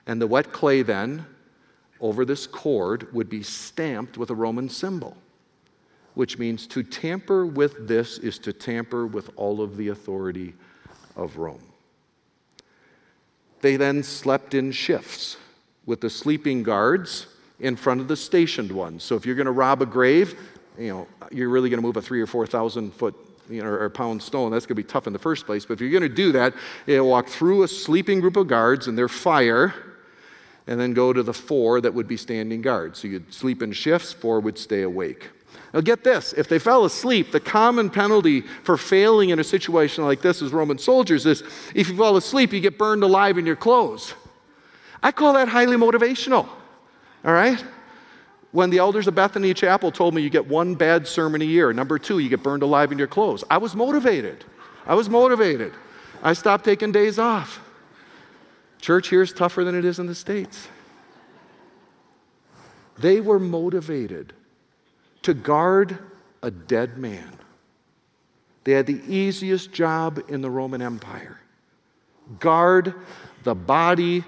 And 0.06 0.20
the 0.20 0.26
wet 0.26 0.52
clay 0.52 0.82
then, 0.82 1.24
over 2.02 2.26
this 2.26 2.46
cord, 2.46 3.10
would 3.14 3.30
be 3.30 3.42
stamped 3.42 4.18
with 4.18 4.28
a 4.28 4.34
Roman 4.34 4.68
symbol 4.68 5.16
which 6.18 6.36
means 6.36 6.66
to 6.66 6.82
tamper 6.82 7.46
with 7.46 7.86
this 7.86 8.18
is 8.18 8.40
to 8.40 8.52
tamper 8.52 9.06
with 9.06 9.30
all 9.36 9.60
of 9.60 9.76
the 9.76 9.86
authority 9.86 10.52
of 11.14 11.36
Rome. 11.36 11.62
They 13.60 13.76
then 13.76 14.02
slept 14.02 14.52
in 14.52 14.72
shifts 14.72 15.36
with 15.86 16.00
the 16.00 16.10
sleeping 16.10 16.64
guards 16.64 17.28
in 17.60 17.76
front 17.76 18.00
of 18.00 18.08
the 18.08 18.16
stationed 18.16 18.72
ones. 18.72 19.04
So 19.04 19.14
if 19.14 19.24
you're 19.24 19.36
going 19.36 19.46
to 19.46 19.52
rob 19.52 19.80
a 19.80 19.86
grave, 19.86 20.36
you 20.76 20.88
know, 20.88 21.06
you're 21.30 21.50
really 21.50 21.70
going 21.70 21.78
to 21.78 21.86
move 21.86 21.96
a 21.96 22.02
three 22.02 22.20
or 22.20 22.26
4,000 22.26 22.92
foot 22.92 23.14
you 23.48 23.62
know, 23.62 23.68
or 23.68 23.88
pound 23.88 24.20
stone. 24.20 24.50
That's 24.50 24.66
going 24.66 24.74
to 24.74 24.82
be 24.82 24.88
tough 24.88 25.06
in 25.06 25.12
the 25.12 25.20
first 25.20 25.46
place. 25.46 25.66
But 25.66 25.74
if 25.74 25.80
you're 25.80 25.92
going 25.92 26.02
to 26.02 26.08
do 26.08 26.32
that, 26.32 26.52
you 26.88 27.04
walk 27.04 27.28
through 27.28 27.62
a 27.62 27.68
sleeping 27.68 28.18
group 28.18 28.36
of 28.36 28.48
guards 28.48 28.88
and 28.88 28.98
their 28.98 29.06
fire, 29.06 29.72
and 30.66 30.80
then 30.80 30.94
go 30.94 31.12
to 31.12 31.22
the 31.22 31.32
four 31.32 31.80
that 31.80 31.94
would 31.94 32.08
be 32.08 32.16
standing 32.16 32.60
guard. 32.60 32.96
So 32.96 33.06
you'd 33.06 33.32
sleep 33.32 33.62
in 33.62 33.70
shifts, 33.70 34.12
four 34.12 34.40
would 34.40 34.58
stay 34.58 34.82
awake. 34.82 35.30
Now, 35.72 35.80
get 35.80 36.02
this 36.02 36.32
if 36.32 36.48
they 36.48 36.58
fell 36.58 36.84
asleep, 36.84 37.30
the 37.30 37.40
common 37.40 37.90
penalty 37.90 38.40
for 38.40 38.76
failing 38.76 39.30
in 39.30 39.38
a 39.38 39.44
situation 39.44 40.04
like 40.04 40.22
this 40.22 40.40
as 40.40 40.52
Roman 40.52 40.78
soldiers 40.78 41.26
is 41.26 41.42
if 41.74 41.88
you 41.88 41.96
fall 41.96 42.16
asleep, 42.16 42.52
you 42.52 42.60
get 42.60 42.78
burned 42.78 43.02
alive 43.02 43.36
in 43.38 43.46
your 43.46 43.56
clothes. 43.56 44.14
I 45.02 45.12
call 45.12 45.34
that 45.34 45.48
highly 45.48 45.76
motivational, 45.76 46.48
all 47.24 47.32
right? 47.32 47.62
When 48.50 48.70
the 48.70 48.78
elders 48.78 49.06
of 49.06 49.14
Bethany 49.14 49.52
Chapel 49.52 49.92
told 49.92 50.14
me 50.14 50.22
you 50.22 50.30
get 50.30 50.46
one 50.46 50.74
bad 50.74 51.06
sermon 51.06 51.42
a 51.42 51.44
year, 51.44 51.72
number 51.72 51.98
two, 51.98 52.18
you 52.18 52.30
get 52.30 52.42
burned 52.42 52.62
alive 52.62 52.90
in 52.90 52.98
your 52.98 53.06
clothes, 53.06 53.44
I 53.50 53.58
was 53.58 53.76
motivated. 53.76 54.44
I 54.86 54.94
was 54.94 55.10
motivated. 55.10 55.74
I 56.22 56.32
stopped 56.32 56.64
taking 56.64 56.92
days 56.92 57.18
off. 57.18 57.60
Church 58.80 59.08
here 59.08 59.22
is 59.22 59.32
tougher 59.32 59.64
than 59.64 59.74
it 59.74 59.84
is 59.84 59.98
in 59.98 60.06
the 60.06 60.14
States. 60.14 60.68
They 62.96 63.20
were 63.20 63.38
motivated 63.38 64.32
to 65.28 65.34
guard 65.34 65.98
a 66.42 66.50
dead 66.50 66.96
man. 66.96 67.30
They 68.64 68.72
had 68.72 68.86
the 68.86 69.02
easiest 69.06 69.74
job 69.74 70.22
in 70.28 70.40
the 70.40 70.48
Roman 70.48 70.80
Empire 70.80 71.38
guard 72.40 72.94
the 73.44 73.54
body 73.54 74.24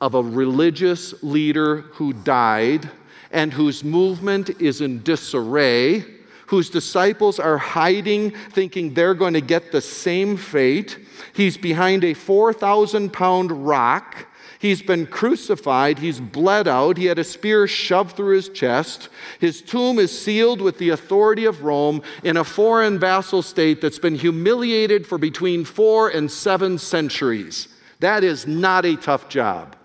of 0.00 0.14
a 0.14 0.22
religious 0.22 1.22
leader 1.22 1.82
who 1.92 2.14
died 2.14 2.88
and 3.32 3.52
whose 3.52 3.84
movement 3.84 4.48
is 4.62 4.80
in 4.80 5.02
disarray, 5.02 6.06
whose 6.46 6.70
disciples 6.70 7.38
are 7.38 7.58
hiding, 7.58 8.30
thinking 8.30 8.94
they're 8.94 9.12
going 9.12 9.34
to 9.34 9.42
get 9.42 9.72
the 9.72 9.82
same 9.82 10.38
fate. 10.38 10.98
He's 11.34 11.58
behind 11.58 12.02
a 12.02 12.14
4,000 12.14 13.12
pound 13.12 13.66
rock. 13.66 14.26
He's 14.58 14.82
been 14.82 15.06
crucified. 15.06 16.00
He's 16.00 16.20
bled 16.20 16.66
out. 16.66 16.96
He 16.96 17.06
had 17.06 17.18
a 17.18 17.24
spear 17.24 17.68
shoved 17.68 18.16
through 18.16 18.34
his 18.34 18.48
chest. 18.48 19.08
His 19.38 19.62
tomb 19.62 19.98
is 19.98 20.18
sealed 20.18 20.60
with 20.60 20.78
the 20.78 20.88
authority 20.90 21.44
of 21.44 21.62
Rome 21.62 22.02
in 22.24 22.36
a 22.36 22.44
foreign 22.44 22.98
vassal 22.98 23.42
state 23.42 23.80
that's 23.80 24.00
been 24.00 24.16
humiliated 24.16 25.06
for 25.06 25.16
between 25.16 25.64
four 25.64 26.08
and 26.08 26.30
seven 26.30 26.78
centuries. 26.78 27.68
That 28.00 28.24
is 28.24 28.46
not 28.46 28.84
a 28.84 28.96
tough 28.96 29.28
job. 29.28 29.76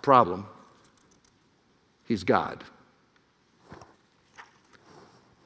Problem 0.00 0.46
He's 2.08 2.24
God. 2.24 2.64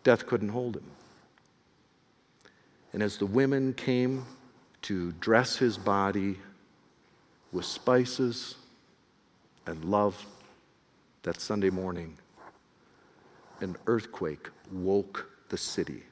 Death 0.04 0.26
couldn't 0.26 0.50
hold 0.50 0.76
him. 0.76 0.84
And 2.92 3.02
as 3.02 3.16
the 3.16 3.26
women 3.26 3.74
came 3.74 4.24
to 4.82 5.12
dress 5.12 5.56
his 5.56 5.78
body 5.78 6.38
with 7.52 7.64
spices 7.64 8.56
and 9.66 9.84
love, 9.84 10.26
that 11.22 11.40
Sunday 11.40 11.70
morning, 11.70 12.18
an 13.60 13.76
earthquake 13.86 14.48
woke 14.72 15.30
the 15.50 15.56
city. 15.56 16.02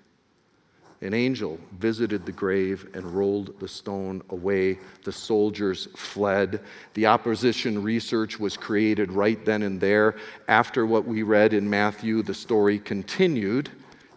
An 1.03 1.15
angel 1.15 1.59
visited 1.79 2.27
the 2.27 2.33
grave 2.33 2.89
and 2.93 3.15
rolled 3.15 3.59
the 3.59 3.67
stone 3.67 4.23
away. 4.29 4.79
The 5.03 5.13
soldiers 5.13 5.89
fled. 5.97 6.61
The 6.93 7.07
opposition 7.07 7.83
research 7.83 8.39
was 8.39 8.57
created 8.57 9.11
right 9.11 9.43
then 9.45 9.63
and 9.63 9.81
there. 9.81 10.17
After 10.47 10.85
what 10.85 11.07
we 11.07 11.23
read 11.23 11.55
in 11.55 11.71
Matthew, 11.71 12.23
the 12.23 12.35
story 12.35 12.79
continued 12.79 13.71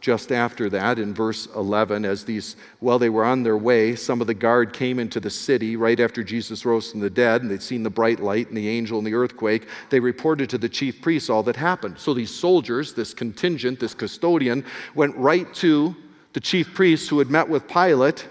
just 0.03 0.33
after 0.33 0.69
that, 0.69 0.99
in 0.99 1.13
verse 1.13 1.47
11, 1.55 2.03
as 2.03 2.25
these, 2.25 2.57
while 2.81 2.99
they 2.99 3.07
were 3.07 3.23
on 3.23 3.43
their 3.43 3.55
way, 3.57 3.95
some 3.95 4.19
of 4.19 4.27
the 4.27 4.33
guard 4.33 4.73
came 4.73 4.99
into 4.99 5.17
the 5.17 5.29
city 5.29 5.77
right 5.77 5.97
after 5.97 6.25
Jesus 6.25 6.65
rose 6.65 6.91
from 6.91 6.99
the 6.99 7.09
dead, 7.09 7.41
and 7.41 7.49
they'd 7.49 7.63
seen 7.63 7.83
the 7.83 7.89
bright 7.89 8.19
light 8.19 8.49
and 8.49 8.57
the 8.57 8.67
angel 8.67 8.97
and 8.97 9.07
the 9.07 9.13
earthquake. 9.13 9.65
They 9.91 10.01
reported 10.01 10.49
to 10.49 10.57
the 10.57 10.67
chief 10.67 11.01
priests 11.01 11.29
all 11.29 11.41
that 11.43 11.55
happened. 11.55 11.99
So 11.99 12.13
these 12.13 12.35
soldiers, 12.35 12.93
this 12.93 13.13
contingent, 13.13 13.79
this 13.79 13.93
custodian, 13.93 14.65
went 14.93 15.15
right 15.15 15.51
to 15.55 15.95
the 16.33 16.41
chief 16.41 16.73
priests 16.73 17.07
who 17.07 17.19
had 17.19 17.29
met 17.29 17.47
with 17.47 17.69
Pilate 17.69 18.27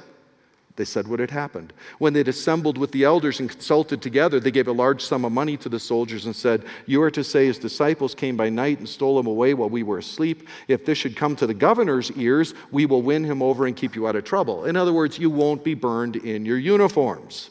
they 0.76 0.84
said 0.86 1.06
what 1.06 1.20
had 1.20 1.30
happened. 1.30 1.72
When 1.98 2.14
they'd 2.14 2.28
assembled 2.28 2.78
with 2.78 2.92
the 2.92 3.04
elders 3.04 3.40
and 3.40 3.50
consulted 3.50 4.00
together, 4.00 4.40
they 4.40 4.50
gave 4.50 4.68
a 4.68 4.72
large 4.72 5.02
sum 5.02 5.24
of 5.24 5.32
money 5.32 5.56
to 5.58 5.68
the 5.68 5.78
soldiers 5.78 6.24
and 6.24 6.34
said, 6.34 6.64
You 6.86 7.02
are 7.02 7.10
to 7.10 7.22
say, 7.22 7.46
His 7.46 7.58
disciples 7.58 8.14
came 8.14 8.36
by 8.38 8.48
night 8.48 8.78
and 8.78 8.88
stole 8.88 9.18
him 9.18 9.26
away 9.26 9.52
while 9.52 9.68
we 9.68 9.82
were 9.82 9.98
asleep. 9.98 10.48
If 10.68 10.86
this 10.86 10.96
should 10.96 11.14
come 11.14 11.36
to 11.36 11.46
the 11.46 11.54
governor's 11.54 12.10
ears, 12.12 12.54
we 12.70 12.86
will 12.86 13.02
win 13.02 13.24
him 13.24 13.42
over 13.42 13.66
and 13.66 13.76
keep 13.76 13.94
you 13.94 14.08
out 14.08 14.16
of 14.16 14.24
trouble. 14.24 14.64
In 14.64 14.76
other 14.76 14.94
words, 14.94 15.18
you 15.18 15.28
won't 15.28 15.62
be 15.62 15.74
burned 15.74 16.16
in 16.16 16.46
your 16.46 16.58
uniforms. 16.58 17.50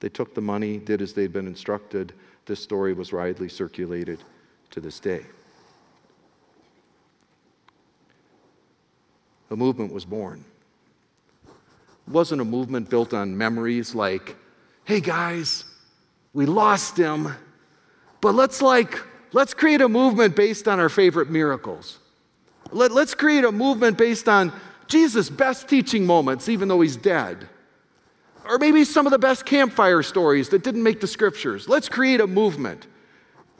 They 0.00 0.08
took 0.08 0.34
the 0.34 0.40
money, 0.40 0.78
did 0.78 1.00
as 1.00 1.14
they'd 1.14 1.32
been 1.32 1.46
instructed. 1.46 2.14
This 2.46 2.60
story 2.60 2.92
was 2.94 3.12
widely 3.12 3.48
circulated 3.48 4.18
to 4.70 4.80
this 4.80 4.98
day. 4.98 5.24
A 9.50 9.56
movement 9.56 9.92
was 9.92 10.04
born 10.04 10.44
wasn't 12.06 12.40
a 12.40 12.44
movement 12.44 12.90
built 12.90 13.14
on 13.14 13.36
memories 13.36 13.94
like, 13.94 14.36
hey 14.84 15.00
guys, 15.00 15.64
we 16.32 16.46
lost 16.46 16.96
him, 16.96 17.34
but 18.20 18.34
let's 18.34 18.60
like, 18.60 19.00
let's 19.32 19.54
create 19.54 19.80
a 19.80 19.88
movement 19.88 20.36
based 20.36 20.68
on 20.68 20.80
our 20.80 20.88
favorite 20.88 21.30
miracles. 21.30 21.98
Let, 22.70 22.92
let's 22.92 23.14
create 23.14 23.44
a 23.44 23.52
movement 23.52 23.98
based 23.98 24.28
on 24.28 24.52
Jesus' 24.86 25.30
best 25.30 25.68
teaching 25.68 26.06
moments, 26.06 26.48
even 26.48 26.68
though 26.68 26.80
he's 26.80 26.96
dead. 26.96 27.48
Or 28.46 28.58
maybe 28.58 28.84
some 28.84 29.06
of 29.06 29.10
the 29.10 29.18
best 29.18 29.46
campfire 29.46 30.02
stories 30.02 30.50
that 30.50 30.62
didn't 30.62 30.82
make 30.82 31.00
the 31.00 31.06
scriptures. 31.06 31.68
Let's 31.68 31.88
create 31.88 32.20
a 32.20 32.26
movement. 32.26 32.86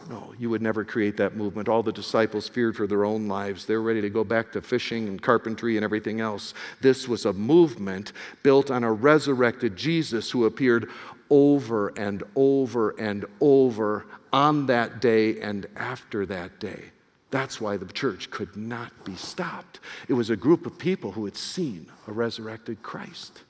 No, 0.08 0.34
you 0.38 0.50
would 0.50 0.60
never 0.60 0.84
create 0.84 1.16
that 1.16 1.36
movement. 1.36 1.68
All 1.68 1.82
the 1.82 1.92
disciples 1.92 2.48
feared 2.48 2.76
for 2.76 2.86
their 2.86 3.04
own 3.04 3.26
lives. 3.26 3.64
They're 3.64 3.80
ready 3.80 4.02
to 4.02 4.10
go 4.10 4.22
back 4.22 4.52
to 4.52 4.60
fishing 4.60 5.08
and 5.08 5.20
carpentry 5.20 5.76
and 5.76 5.84
everything 5.84 6.20
else. 6.20 6.52
This 6.80 7.08
was 7.08 7.24
a 7.24 7.32
movement 7.32 8.12
built 8.42 8.70
on 8.70 8.84
a 8.84 8.92
resurrected 8.92 9.76
Jesus 9.76 10.30
who 10.30 10.44
appeared 10.44 10.90
over 11.30 11.88
and 11.96 12.22
over 12.36 12.90
and 12.90 13.24
over 13.40 14.04
on 14.32 14.66
that 14.66 15.00
day 15.00 15.40
and 15.40 15.66
after 15.76 16.26
that 16.26 16.60
day. 16.60 16.90
That's 17.30 17.60
why 17.60 17.76
the 17.76 17.86
church 17.86 18.30
could 18.30 18.56
not 18.56 19.04
be 19.04 19.16
stopped. 19.16 19.80
It 20.06 20.12
was 20.12 20.30
a 20.30 20.36
group 20.36 20.66
of 20.66 20.78
people 20.78 21.12
who 21.12 21.24
had 21.24 21.36
seen 21.36 21.86
a 22.06 22.12
resurrected 22.12 22.82
Christ, 22.82 23.42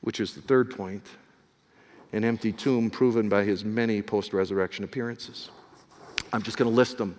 which 0.00 0.18
is 0.20 0.34
the 0.34 0.42
third 0.42 0.76
point 0.76 1.06
an 2.12 2.24
empty 2.24 2.52
tomb 2.52 2.90
proven 2.90 3.28
by 3.28 3.44
his 3.44 3.64
many 3.64 4.02
post 4.02 4.32
resurrection 4.32 4.84
appearances. 4.84 5.50
I'm 6.32 6.42
just 6.42 6.56
going 6.56 6.70
to 6.70 6.74
list 6.74 6.98
them. 6.98 7.18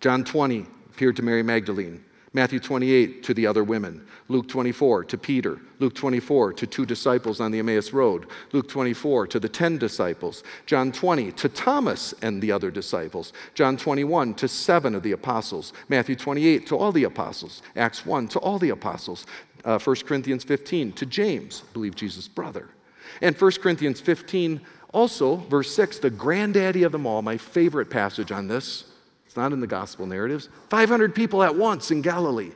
John 0.00 0.24
20 0.24 0.66
appeared 0.90 1.16
to 1.16 1.22
Mary 1.22 1.42
Magdalene. 1.42 2.04
Matthew 2.34 2.58
28 2.58 3.22
to 3.22 3.32
the 3.32 3.46
other 3.46 3.62
women. 3.62 4.04
Luke 4.26 4.48
24 4.48 5.04
to 5.04 5.16
Peter. 5.16 5.60
Luke 5.78 5.94
24 5.94 6.52
to 6.54 6.66
two 6.66 6.84
disciples 6.84 7.40
on 7.40 7.52
the 7.52 7.60
Emmaus 7.60 7.92
Road. 7.92 8.26
Luke 8.52 8.68
24 8.68 9.28
to 9.28 9.38
the 9.38 9.48
10 9.48 9.78
disciples. 9.78 10.42
John 10.66 10.90
20 10.90 11.30
to 11.32 11.48
Thomas 11.48 12.12
and 12.22 12.42
the 12.42 12.50
other 12.50 12.72
disciples. 12.72 13.32
John 13.54 13.76
21 13.76 14.34
to 14.34 14.48
seven 14.48 14.96
of 14.96 15.04
the 15.04 15.12
apostles. 15.12 15.72
Matthew 15.88 16.16
28 16.16 16.66
to 16.66 16.76
all 16.76 16.90
the 16.90 17.04
apostles. 17.04 17.62
Acts 17.76 18.04
1 18.04 18.26
to 18.28 18.40
all 18.40 18.58
the 18.58 18.70
apostles. 18.70 19.26
Uh, 19.64 19.78
1 19.78 19.96
Corinthians 20.04 20.42
15 20.42 20.92
to 20.92 21.06
James, 21.06 21.60
believe 21.72 21.94
Jesus' 21.94 22.26
brother. 22.26 22.73
And 23.20 23.36
1 23.36 23.52
Corinthians 23.52 24.00
15, 24.00 24.60
also, 24.92 25.36
verse 25.36 25.74
6, 25.74 25.98
the 25.98 26.10
granddaddy 26.10 26.84
of 26.84 26.92
them 26.92 27.06
all, 27.06 27.20
my 27.20 27.36
favorite 27.36 27.90
passage 27.90 28.30
on 28.30 28.46
this. 28.46 28.84
It's 29.26 29.36
not 29.36 29.52
in 29.52 29.60
the 29.60 29.66
gospel 29.66 30.06
narratives. 30.06 30.48
500 30.70 31.14
people 31.14 31.42
at 31.42 31.56
once 31.56 31.90
in 31.90 32.00
Galilee. 32.00 32.52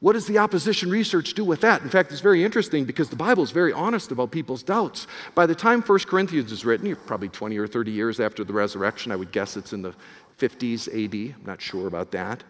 What 0.00 0.14
does 0.14 0.26
the 0.26 0.38
opposition 0.38 0.90
research 0.90 1.34
do 1.34 1.44
with 1.44 1.60
that? 1.60 1.82
In 1.82 1.90
fact, 1.90 2.10
it's 2.10 2.22
very 2.22 2.42
interesting 2.42 2.84
because 2.86 3.10
the 3.10 3.16
Bible 3.16 3.42
is 3.44 3.50
very 3.50 3.72
honest 3.72 4.10
about 4.10 4.30
people's 4.30 4.62
doubts. 4.62 5.06
By 5.34 5.46
the 5.46 5.54
time 5.54 5.82
1 5.82 5.98
Corinthians 6.00 6.50
is 6.50 6.64
written, 6.64 6.86
you're 6.86 6.96
probably 6.96 7.28
20 7.28 7.56
or 7.58 7.66
30 7.66 7.92
years 7.92 8.18
after 8.18 8.42
the 8.42 8.54
resurrection. 8.54 9.12
I 9.12 9.16
would 9.16 9.30
guess 9.30 9.56
it's 9.56 9.74
in 9.74 9.82
the 9.82 9.94
50s 10.38 10.88
AD. 10.88 11.36
I'm 11.38 11.46
not 11.46 11.60
sure 11.60 11.86
about 11.86 12.10
that, 12.12 12.42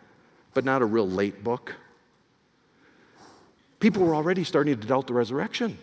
but 0.54 0.64
not 0.64 0.80
a 0.80 0.86
real 0.86 1.08
late 1.08 1.44
book 1.44 1.74
people 3.80 4.04
were 4.04 4.14
already 4.14 4.44
starting 4.44 4.78
to 4.78 4.86
doubt 4.86 5.06
the 5.06 5.14
resurrection. 5.14 5.76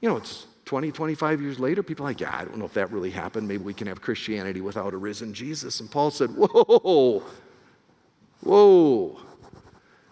You 0.00 0.08
know, 0.08 0.16
it's 0.16 0.46
20, 0.64 0.90
25 0.92 1.40
years 1.40 1.60
later, 1.60 1.82
people 1.82 2.06
are 2.06 2.08
like, 2.08 2.20
yeah, 2.20 2.34
I 2.34 2.44
don't 2.44 2.58
know 2.58 2.64
if 2.64 2.74
that 2.74 2.90
really 2.90 3.10
happened. 3.10 3.46
Maybe 3.46 3.62
we 3.62 3.74
can 3.74 3.86
have 3.86 4.00
Christianity 4.00 4.60
without 4.60 4.94
a 4.94 4.96
risen 4.96 5.34
Jesus. 5.34 5.80
And 5.80 5.90
Paul 5.90 6.10
said, 6.10 6.30
whoa, 6.30 7.22
whoa. 8.40 9.08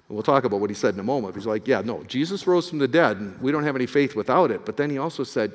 And 0.08 0.16
we'll 0.16 0.22
talk 0.22 0.44
about 0.44 0.60
what 0.60 0.70
he 0.70 0.74
said 0.74 0.94
in 0.94 1.00
a 1.00 1.04
moment. 1.04 1.34
He's 1.34 1.46
like, 1.46 1.66
yeah, 1.66 1.80
no, 1.82 2.02
Jesus 2.04 2.46
rose 2.46 2.68
from 2.68 2.78
the 2.78 2.88
dead, 2.88 3.18
and 3.18 3.40
we 3.40 3.52
don't 3.52 3.64
have 3.64 3.76
any 3.76 3.86
faith 3.86 4.14
without 4.14 4.50
it. 4.50 4.64
But 4.64 4.76
then 4.76 4.90
he 4.90 4.98
also 4.98 5.24
said, 5.24 5.52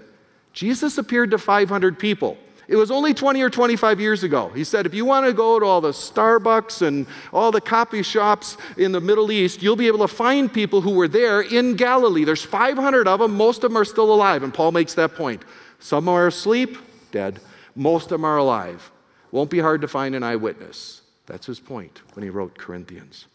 Jesus 0.53 0.97
appeared 0.97 1.31
to 1.31 1.37
500 1.37 1.97
people. 1.97 2.37
It 2.73 2.77
was 2.77 2.89
only 2.89 3.13
20 3.13 3.39
or 3.43 3.51
25 3.51 3.99
years 3.99 4.23
ago. 4.23 4.49
He 4.49 4.63
said, 4.63 4.87
if 4.87 4.95
you 4.95 5.05
want 5.05 5.27
to 5.27 5.31
go 5.31 5.59
to 5.59 5.65
all 5.67 5.79
the 5.79 5.91
Starbucks 5.91 6.81
and 6.81 7.05
all 7.31 7.51
the 7.51 7.61
coffee 7.61 8.01
shops 8.01 8.57
in 8.77 8.91
the 8.91 8.99
Middle 8.99 9.31
East, 9.31 9.61
you'll 9.61 9.75
be 9.75 9.85
able 9.85 9.99
to 9.99 10.07
find 10.07 10.51
people 10.51 10.81
who 10.81 10.95
were 10.95 11.07
there 11.07 11.39
in 11.39 11.75
Galilee. 11.75 12.23
There's 12.23 12.41
500 12.41 13.07
of 13.07 13.19
them, 13.19 13.37
most 13.37 13.63
of 13.63 13.69
them 13.69 13.77
are 13.77 13.85
still 13.85 14.11
alive. 14.11 14.41
And 14.41 14.51
Paul 14.51 14.71
makes 14.71 14.95
that 14.95 15.13
point. 15.13 15.45
Some 15.77 16.09
are 16.09 16.25
asleep, 16.25 16.79
dead. 17.11 17.39
Most 17.75 18.05
of 18.05 18.09
them 18.09 18.25
are 18.25 18.37
alive. 18.37 18.91
Won't 19.29 19.51
be 19.51 19.59
hard 19.59 19.81
to 19.81 19.87
find 19.87 20.15
an 20.15 20.23
eyewitness. 20.23 21.03
That's 21.27 21.45
his 21.45 21.59
point 21.59 22.01
when 22.15 22.23
he 22.23 22.31
wrote 22.31 22.57
Corinthians. 22.57 23.27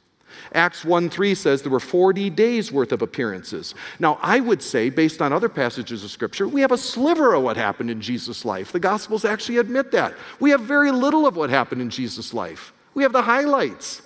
Acts 0.52 0.84
1 0.84 1.10
3 1.10 1.34
says 1.34 1.62
there 1.62 1.72
were 1.72 1.80
40 1.80 2.30
days 2.30 2.72
worth 2.72 2.92
of 2.92 3.02
appearances. 3.02 3.74
Now, 3.98 4.18
I 4.22 4.40
would 4.40 4.62
say, 4.62 4.90
based 4.90 5.20
on 5.20 5.32
other 5.32 5.48
passages 5.48 6.04
of 6.04 6.10
Scripture, 6.10 6.48
we 6.48 6.60
have 6.60 6.72
a 6.72 6.78
sliver 6.78 7.34
of 7.34 7.42
what 7.42 7.56
happened 7.56 7.90
in 7.90 8.00
Jesus' 8.00 8.44
life. 8.44 8.72
The 8.72 8.80
Gospels 8.80 9.24
actually 9.24 9.58
admit 9.58 9.90
that. 9.92 10.14
We 10.40 10.50
have 10.50 10.60
very 10.60 10.90
little 10.90 11.26
of 11.26 11.36
what 11.36 11.50
happened 11.50 11.82
in 11.82 11.90
Jesus' 11.90 12.32
life. 12.32 12.72
We 12.94 13.02
have 13.02 13.12
the 13.12 13.22
highlights. 13.22 14.02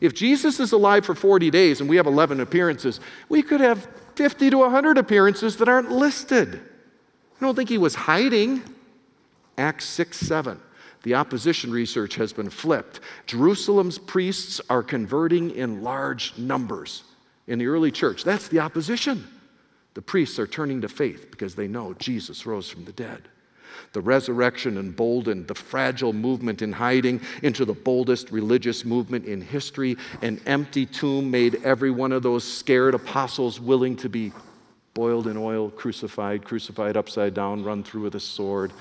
If 0.00 0.14
Jesus 0.14 0.58
is 0.58 0.72
alive 0.72 1.06
for 1.06 1.14
40 1.14 1.50
days 1.50 1.80
and 1.80 1.88
we 1.88 1.96
have 1.96 2.06
11 2.06 2.40
appearances, 2.40 2.98
we 3.28 3.42
could 3.42 3.60
have 3.60 3.86
50 4.16 4.50
to 4.50 4.58
100 4.58 4.98
appearances 4.98 5.58
that 5.58 5.68
aren't 5.68 5.92
listed. 5.92 6.60
I 7.40 7.44
don't 7.44 7.54
think 7.54 7.68
he 7.68 7.78
was 7.78 7.94
hiding. 7.94 8.62
Acts 9.56 9.84
6 9.84 10.16
7. 10.16 10.60
The 11.02 11.14
opposition 11.14 11.72
research 11.72 12.14
has 12.16 12.32
been 12.32 12.50
flipped. 12.50 13.00
Jerusalem's 13.26 13.98
priests 13.98 14.60
are 14.70 14.82
converting 14.82 15.50
in 15.50 15.82
large 15.82 16.36
numbers 16.38 17.02
in 17.46 17.58
the 17.58 17.66
early 17.66 17.90
church. 17.90 18.24
That's 18.24 18.48
the 18.48 18.60
opposition. 18.60 19.26
The 19.94 20.02
priests 20.02 20.38
are 20.38 20.46
turning 20.46 20.80
to 20.82 20.88
faith 20.88 21.30
because 21.30 21.54
they 21.54 21.68
know 21.68 21.94
Jesus 21.94 22.46
rose 22.46 22.70
from 22.70 22.84
the 22.84 22.92
dead. 22.92 23.28
The 23.92 24.00
resurrection 24.00 24.78
emboldened 24.78 25.48
the 25.48 25.54
fragile 25.54 26.12
movement 26.12 26.62
in 26.62 26.72
hiding 26.72 27.20
into 27.42 27.64
the 27.64 27.74
boldest 27.74 28.30
religious 28.30 28.84
movement 28.84 29.24
in 29.26 29.40
history. 29.40 29.96
An 30.22 30.40
empty 30.46 30.86
tomb 30.86 31.30
made 31.30 31.62
every 31.64 31.90
one 31.90 32.12
of 32.12 32.22
those 32.22 32.44
scared 32.44 32.94
apostles 32.94 33.60
willing 33.60 33.96
to 33.96 34.08
be 34.08 34.32
boiled 34.94 35.26
in 35.26 35.36
oil, 35.36 35.70
crucified, 35.70 36.44
crucified 36.44 36.96
upside 36.96 37.34
down, 37.34 37.64
run 37.64 37.82
through 37.82 38.02
with 38.02 38.14
a 38.14 38.20
sword 38.20 38.72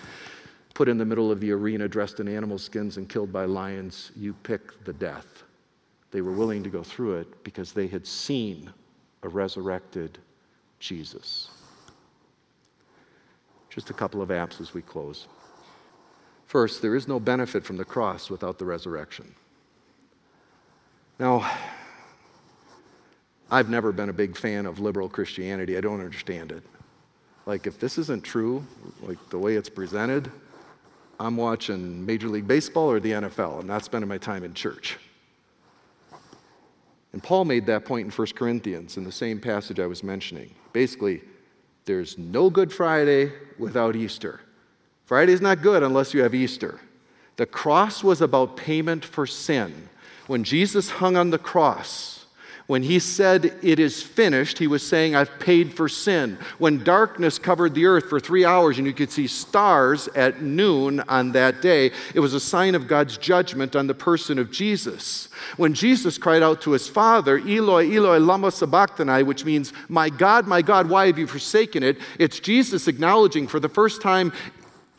put 0.73 0.88
in 0.88 0.97
the 0.97 1.05
middle 1.05 1.31
of 1.31 1.39
the 1.39 1.51
arena 1.51 1.88
dressed 1.88 2.19
in 2.19 2.27
animal 2.27 2.57
skins 2.57 2.97
and 2.97 3.07
killed 3.10 3.31
by 3.31 3.45
lions, 3.45 4.12
you 4.15 4.34
pick 4.34 4.84
the 4.86 4.93
death. 4.93 5.43
They 6.12 6.21
were 6.21 6.31
willing 6.31 6.63
to 6.63 6.69
go 6.69 6.84
through 6.84 7.17
it 7.17 7.43
because 7.43 7.71
they 7.71 7.88
had 7.88 8.05
seen 8.05 8.71
a 9.23 9.29
resurrected 9.29 10.17
Jesus. 10.79 11.49
Just 13.69 13.89
a 13.89 13.93
couple 13.93 14.21
of 14.21 14.29
apps 14.29 14.60
as 14.60 14.73
we 14.73 14.81
close. 14.81 15.27
First, 16.45 16.81
there 16.81 16.95
is 16.95 17.07
no 17.07 17.19
benefit 17.19 17.63
from 17.63 17.77
the 17.77 17.86
cross 17.86 18.29
without 18.29 18.60
the 18.60 18.65
resurrection. 18.65 19.36
Now, 21.17 21.49
I've 23.49 23.69
never 23.69 23.91
been 23.91 24.10
a 24.10 24.13
big 24.13 24.36
fan 24.36 24.65
of 24.65 24.79
liberal 24.79 25.07
Christianity. 25.07 25.77
I 25.77 25.81
don't 25.81 26.01
understand 26.01 26.51
it. 26.51 26.63
Like, 27.45 27.67
if 27.67 27.79
this 27.79 27.97
isn't 27.97 28.23
true, 28.23 28.65
like 29.01 29.17
the 29.29 29.38
way 29.38 29.55
it's 29.55 29.69
presented, 29.69 30.29
I'm 31.21 31.38
watching 31.38 32.05
Major 32.05 32.27
League 32.27 32.47
Baseball 32.47 32.89
or 32.89 32.99
the 32.99 33.12
NFL. 33.12 33.60
I'm 33.60 33.67
not 33.67 33.86
spending 33.86 34.10
my 34.10 34.17
time 34.17 34.43
in 34.43 34.53
church. 34.53 34.97
And 37.13 37.21
Paul 37.21 37.45
made 37.45 37.67
that 37.67 37.86
point 37.86 38.05
in 38.05 38.12
1 38.12 38.27
Corinthians 38.36 38.97
in 38.97 39.03
the 39.03 39.12
same 39.12 39.39
passage 39.39 39.79
I 39.79 39.86
was 39.86 40.03
mentioning. 40.03 40.55
Basically, 40.73 41.21
there's 41.86 42.17
no 42.17 42.49
Good 42.49 42.73
Friday 42.73 43.31
without 43.60 43.95
Easter. 43.95 44.41
Friday's 45.05 45.41
not 45.41 45.62
good 45.62 45.84
unless 45.84 46.13
you 46.13 46.23
have 46.23 46.34
Easter. 46.34 46.79
The 47.36 47.45
cross 47.45 48.03
was 48.03 48.21
about 48.21 48.57
payment 48.57 49.05
for 49.05 49.27
sin. 49.27 49.89
When 50.25 50.43
Jesus 50.43 50.91
hung 50.91 51.17
on 51.17 51.29
the 51.29 51.38
cross, 51.38 52.20
when 52.67 52.84
he 52.84 53.00
said, 53.00 53.58
It 53.62 53.80
is 53.80 54.02
finished, 54.02 54.60
he 54.60 54.67
was 54.67 54.86
saying, 54.86 55.15
I've 55.15 55.39
paid 55.39 55.74
for 55.74 55.89
sin. 55.89 56.38
When 56.58 56.84
darkness 56.84 57.39
covered 57.39 57.74
the 57.74 57.86
earth 57.86 58.10
for 58.10 58.19
three 58.19 58.45
hours 58.45 58.78
and 58.78 58.88
you 58.88 58.93
could 58.93 59.12
see 59.12 59.28
stars 59.28 60.08
at 60.10 60.41
noon 60.41 61.02
on 61.02 61.32
that 61.34 61.62
day, 61.62 61.91
it 62.13 62.19
was 62.19 62.34
a 62.34 62.39
sign 62.39 62.76
of 62.76 62.88
God's 62.88 63.17
judgment 63.17 63.76
on 63.76 63.88
the 63.88 63.93
person 63.93 64.39
of 64.39 64.52
Jesus. 64.52 65.30
When 65.58 65.74
Jesus 65.74 66.17
cried 66.17 66.43
out 66.43 66.62
to 66.62 66.71
his 66.71 66.88
Father, 66.88 67.38
Eloi, 67.38 67.91
Eloi, 67.91 68.19
lama 68.19 68.52
sabachthani, 68.52 69.24
which 69.24 69.45
means, 69.45 69.74
My 69.89 70.10
God, 70.10 70.47
my 70.47 70.62
God, 70.62 70.89
why 70.89 71.08
have 71.08 71.19
you 71.19 71.28
forsaken 71.28 71.84
it? 71.84 71.97
It's 72.19 72.39
Jesus 72.39 72.88
acknowledging 72.88 73.47
for 73.47 73.60
the 73.60 73.69
first 73.69 74.02
time 74.02 74.32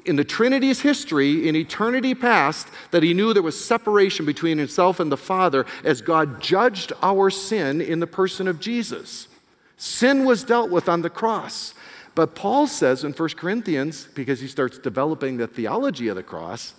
in 0.05 0.17
the 0.17 0.25
Trinity's 0.25 0.81
history, 0.81 1.49
in 1.49 1.57
eternity 1.57 2.15
past, 2.15 2.69
that 2.91 3.03
he 3.03 3.15
knew 3.15 3.33
there 3.33 3.43
was 3.43 3.63
separation 3.63 4.27
between 4.27 4.59
himself 4.59 5.01
and 5.01 5.11
the 5.11 5.17
Father 5.17 5.67
as 5.85 6.01
God 6.01 6.41
judged 6.41 6.93
our 7.03 7.31
sin 7.31 7.81
in 7.81 8.01
the 8.01 8.07
person 8.07 8.49
of 8.49 8.61
Jesus. 8.61 9.29
Sin 9.77 10.25
was 10.25 10.45
dealt 10.45 10.71
with 10.71 10.89
on 10.89 11.03
the 11.03 11.11
cross. 11.11 11.75
But 12.15 12.35
Paul 12.35 12.67
says 12.67 13.05
in 13.05 13.13
1 13.13 13.29
Corinthians, 13.31 14.07
because 14.15 14.41
he 14.41 14.47
starts 14.47 14.79
developing 14.79 15.37
the 15.37 15.47
theology 15.47 16.09
of 16.09 16.17
the 16.17 16.23
cross, 16.23 16.75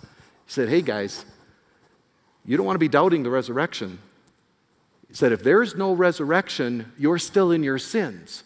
he 0.46 0.52
said, 0.52 0.68
Hey 0.68 0.80
guys, 0.80 1.24
you 2.44 2.56
don't 2.56 2.66
want 2.66 2.76
to 2.76 2.80
be 2.80 2.88
doubting 2.88 3.22
the 3.22 3.30
resurrection. 3.30 3.98
He 5.08 5.14
said, 5.14 5.32
If 5.32 5.42
there's 5.42 5.74
no 5.74 5.92
resurrection, 5.92 6.92
you're 6.98 7.18
still 7.18 7.50
in 7.50 7.62
your 7.62 7.78
sins. 7.78 8.44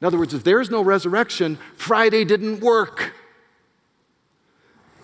In 0.00 0.06
other 0.06 0.18
words, 0.18 0.34
if 0.34 0.44
there's 0.44 0.70
no 0.70 0.82
resurrection, 0.82 1.58
Friday 1.76 2.24
didn't 2.24 2.60
work. 2.60 3.12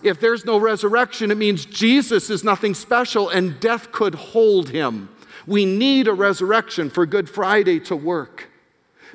If 0.01 0.19
there's 0.19 0.45
no 0.45 0.57
resurrection, 0.57 1.31
it 1.31 1.37
means 1.37 1.65
Jesus 1.65 2.29
is 2.29 2.43
nothing 2.43 2.73
special 2.73 3.29
and 3.29 3.59
death 3.59 3.91
could 3.91 4.15
hold 4.15 4.69
him. 4.69 5.09
We 5.45 5.65
need 5.65 6.07
a 6.07 6.13
resurrection 6.13 6.89
for 6.89 7.05
Good 7.05 7.29
Friday 7.29 7.79
to 7.81 7.95
work. 7.95 8.49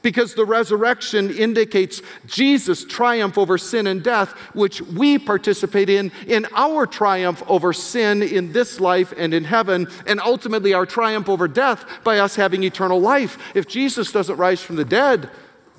Because 0.03 0.35
the 0.35 0.45
resurrection 0.45 1.31
indicates 1.31 2.03
Jesus' 2.27 2.85
triumph 2.85 3.39
over 3.39 3.57
sin 3.57 3.87
and 3.87 4.03
death, 4.03 4.33
which 4.53 4.83
we 4.83 5.19
participate 5.19 5.89
in, 5.89 6.13
in 6.27 6.47
our 6.55 6.87
triumph 6.87 7.43
over 7.49 7.73
sin 7.73 8.23
in 8.23 8.53
this 8.53 8.81
life 8.81 9.15
and 9.17 9.33
in 9.33 9.45
heaven, 9.45 9.89
and 10.07 10.21
ultimately 10.21 10.75
our 10.75 10.85
triumph 10.85 11.31
over 11.31 11.49
death 11.49 11.87
by 12.05 12.19
us 12.19 12.37
having 12.37 12.65
eternal 12.65 13.01
life. 13.01 13.39
If 13.55 13.67
Jesus 13.67 14.13
doesn't 14.13 14.37
rise 14.37 14.61
from 14.61 14.77
the 14.77 14.85
dead, 14.85 15.31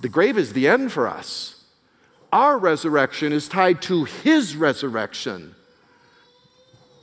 the 0.01 0.09
grave 0.09 0.39
is 0.39 0.53
the 0.53 0.67
end 0.67 0.91
for 0.91 1.07
us. 1.07 1.54
Our 2.35 2.57
resurrection 2.57 3.31
is 3.31 3.47
tied 3.47 3.81
to 3.83 4.03
his 4.03 4.57
resurrection. 4.57 5.55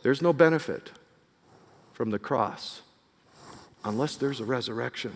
There's 0.02 0.20
no 0.20 0.34
benefit 0.34 0.90
from 1.94 2.10
the 2.10 2.18
cross 2.18 2.82
unless 3.82 4.16
there's 4.16 4.40
a 4.40 4.44
resurrection. 4.44 5.14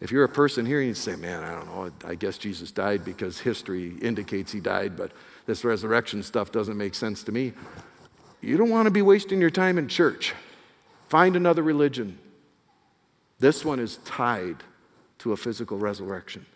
If 0.00 0.10
you're 0.10 0.24
a 0.24 0.28
person 0.30 0.64
here 0.64 0.80
you 0.80 0.94
say, 0.94 1.16
man, 1.16 1.44
I 1.44 1.52
don't 1.52 1.66
know, 1.66 1.92
I 2.08 2.14
guess 2.14 2.38
Jesus 2.38 2.72
died 2.72 3.04
because 3.04 3.40
history 3.40 3.92
indicates 4.00 4.52
he 4.52 4.60
died, 4.60 4.96
but 4.96 5.12
this 5.44 5.64
resurrection 5.64 6.22
stuff 6.22 6.50
doesn't 6.50 6.78
make 6.78 6.94
sense 6.94 7.22
to 7.24 7.32
me. 7.32 7.52
You 8.40 8.56
don't 8.56 8.70
want 8.70 8.86
to 8.86 8.90
be 8.90 9.02
wasting 9.02 9.38
your 9.38 9.50
time 9.50 9.76
in 9.76 9.86
church. 9.86 10.32
Find 11.10 11.36
another 11.36 11.62
religion. 11.62 12.18
This 13.38 13.66
one 13.66 13.80
is 13.80 13.98
tied 14.06 14.62
to 15.18 15.32
a 15.32 15.36
physical 15.36 15.76
resurrection. 15.76 16.46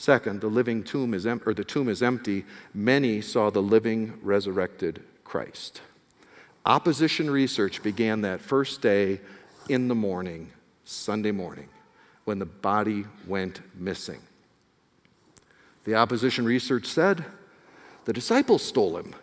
Second, 0.00 0.40
the 0.40 0.48
living 0.48 0.82
tomb 0.82 1.12
is 1.12 1.26
em- 1.26 1.42
or 1.44 1.52
the 1.52 1.62
tomb 1.62 1.86
is 1.86 2.02
empty. 2.02 2.46
Many 2.72 3.20
saw 3.20 3.50
the 3.50 3.60
living 3.60 4.18
resurrected 4.22 5.02
Christ. 5.24 5.82
Opposition 6.64 7.28
research 7.30 7.82
began 7.82 8.22
that 8.22 8.40
first 8.40 8.80
day 8.80 9.20
in 9.68 9.88
the 9.88 9.94
morning, 9.94 10.52
Sunday 10.86 11.32
morning, 11.32 11.68
when 12.24 12.38
the 12.38 12.46
body 12.46 13.04
went 13.26 13.60
missing. 13.78 14.20
The 15.84 15.96
opposition 15.96 16.46
research 16.46 16.86
said 16.86 17.26
the 18.06 18.14
disciples 18.14 18.62
stole 18.62 18.96
him. 18.96 19.14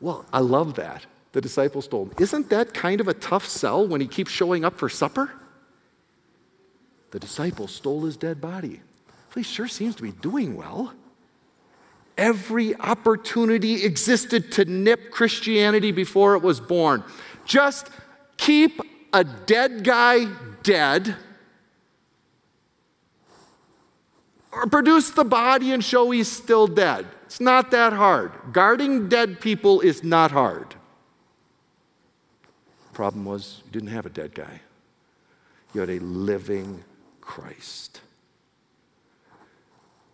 Well, 0.00 0.24
I 0.32 0.38
love 0.38 0.74
that. 0.74 1.04
The 1.32 1.40
disciples 1.40 1.86
stole 1.86 2.04
him. 2.04 2.14
Isn't 2.20 2.48
that 2.50 2.74
kind 2.74 3.00
of 3.00 3.08
a 3.08 3.14
tough 3.14 3.44
sell 3.44 3.84
when 3.84 4.00
he 4.00 4.06
keeps 4.06 4.30
showing 4.30 4.64
up 4.64 4.78
for 4.78 4.88
supper? 4.88 5.32
The 7.10 7.18
disciples 7.18 7.74
stole 7.74 8.04
his 8.04 8.16
dead 8.16 8.40
body. 8.40 8.82
Sure 9.42 9.68
seems 9.68 9.94
to 9.96 10.02
be 10.02 10.12
doing 10.12 10.56
well. 10.56 10.94
Every 12.16 12.74
opportunity 12.74 13.84
existed 13.84 14.50
to 14.52 14.64
nip 14.64 15.10
Christianity 15.10 15.92
before 15.92 16.34
it 16.34 16.42
was 16.42 16.60
born. 16.60 17.04
Just 17.44 17.90
keep 18.36 18.80
a 19.12 19.24
dead 19.24 19.84
guy 19.84 20.26
dead, 20.62 21.14
or 24.52 24.66
produce 24.66 25.10
the 25.10 25.24
body 25.24 25.72
and 25.72 25.84
show 25.84 26.10
he's 26.10 26.30
still 26.30 26.66
dead. 26.66 27.06
It's 27.26 27.40
not 27.40 27.70
that 27.70 27.92
hard. 27.92 28.32
Guarding 28.52 29.08
dead 29.08 29.40
people 29.40 29.80
is 29.80 30.02
not 30.02 30.30
hard. 30.30 30.74
Problem 32.92 33.24
was, 33.24 33.62
you 33.66 33.70
didn't 33.70 33.90
have 33.90 34.06
a 34.06 34.10
dead 34.10 34.34
guy, 34.34 34.60
you 35.72 35.80
had 35.80 35.90
a 35.90 36.00
living 36.00 36.82
Christ. 37.20 38.00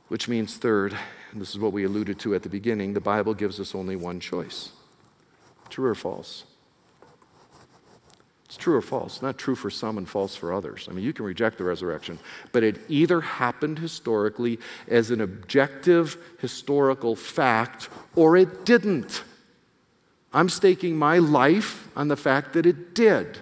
Which 0.09 0.28
means, 0.28 0.57
third, 0.57 0.96
and 1.32 1.40
this 1.40 1.50
is 1.50 1.59
what 1.59 1.72
we 1.72 1.84
alluded 1.84 2.18
to 2.20 2.34
at 2.34 2.42
the 2.42 2.48
beginning, 2.48 2.92
the 2.94 3.00
Bible 3.00 3.34
gives 3.34 3.59
us 3.59 3.74
only 3.74 3.96
one 3.96 4.20
choice 4.20 4.70
true 5.70 5.90
or 5.90 5.94
false. 5.96 6.44
It's 8.44 8.57
true 8.57 8.76
or 8.76 8.82
false. 8.82 9.20
Not 9.20 9.38
true 9.38 9.57
for 9.57 9.70
some 9.70 9.98
and 9.98 10.09
false 10.09 10.36
for 10.36 10.52
others. 10.52 10.86
I 10.88 10.92
mean, 10.92 11.05
you 11.05 11.12
can 11.12 11.24
reject 11.24 11.59
the 11.59 11.64
resurrection, 11.64 12.20
but 12.52 12.62
it 12.62 12.78
either 12.88 13.20
happened 13.20 13.80
historically 13.80 14.61
as 14.86 15.11
an 15.11 15.20
objective 15.20 16.16
historical 16.38 17.16
fact 17.16 17.88
or 18.14 18.36
it 18.36 18.64
didn't. 18.64 19.24
I'm 20.32 20.48
staking 20.48 20.96
my 20.96 21.18
life 21.18 21.88
on 21.96 22.07
the 22.07 22.16
fact 22.16 22.52
that 22.52 22.64
it 22.64 22.94
did. 22.94 23.40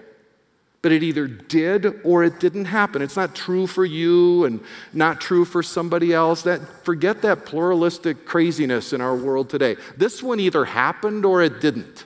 But 0.82 0.90
it 0.90 1.04
either 1.04 1.28
did 1.28 2.00
or 2.02 2.24
it 2.24 2.40
didn't 2.40 2.64
happen. 2.66 3.02
It's 3.02 3.16
not 3.16 3.36
true 3.36 3.68
for 3.68 3.84
you 3.84 4.44
and 4.44 4.60
not 4.92 5.20
true 5.20 5.44
for 5.44 5.62
somebody 5.62 6.12
else. 6.12 6.42
That 6.42 6.60
forget 6.84 7.22
that 7.22 7.46
pluralistic 7.46 8.26
craziness 8.26 8.92
in 8.92 9.00
our 9.00 9.14
world 9.14 9.48
today. 9.48 9.76
This 9.96 10.22
one 10.22 10.40
either 10.40 10.64
happened 10.64 11.24
or 11.24 11.40
it 11.40 11.60
didn't. 11.60 12.04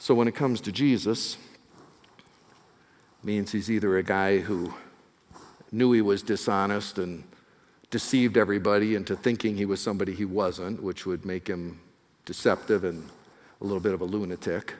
So 0.00 0.12
when 0.14 0.26
it 0.26 0.34
comes 0.34 0.60
to 0.62 0.72
Jesus, 0.72 1.36
it 2.18 3.24
means 3.24 3.52
he's 3.52 3.70
either 3.70 3.96
a 3.96 4.02
guy 4.02 4.38
who 4.38 4.74
knew 5.70 5.92
he 5.92 6.02
was 6.02 6.22
dishonest 6.22 6.98
and 6.98 7.24
deceived 7.90 8.36
everybody 8.36 8.94
into 8.94 9.14
thinking 9.14 9.56
he 9.56 9.64
was 9.64 9.80
somebody 9.80 10.14
he 10.14 10.24
wasn't, 10.24 10.82
which 10.82 11.06
would 11.06 11.24
make 11.24 11.46
him 11.46 11.80
deceptive 12.24 12.84
and 12.84 13.08
a 13.60 13.64
little 13.64 13.80
bit 13.80 13.94
of 13.94 14.00
a 14.00 14.04
lunatic. 14.04 14.74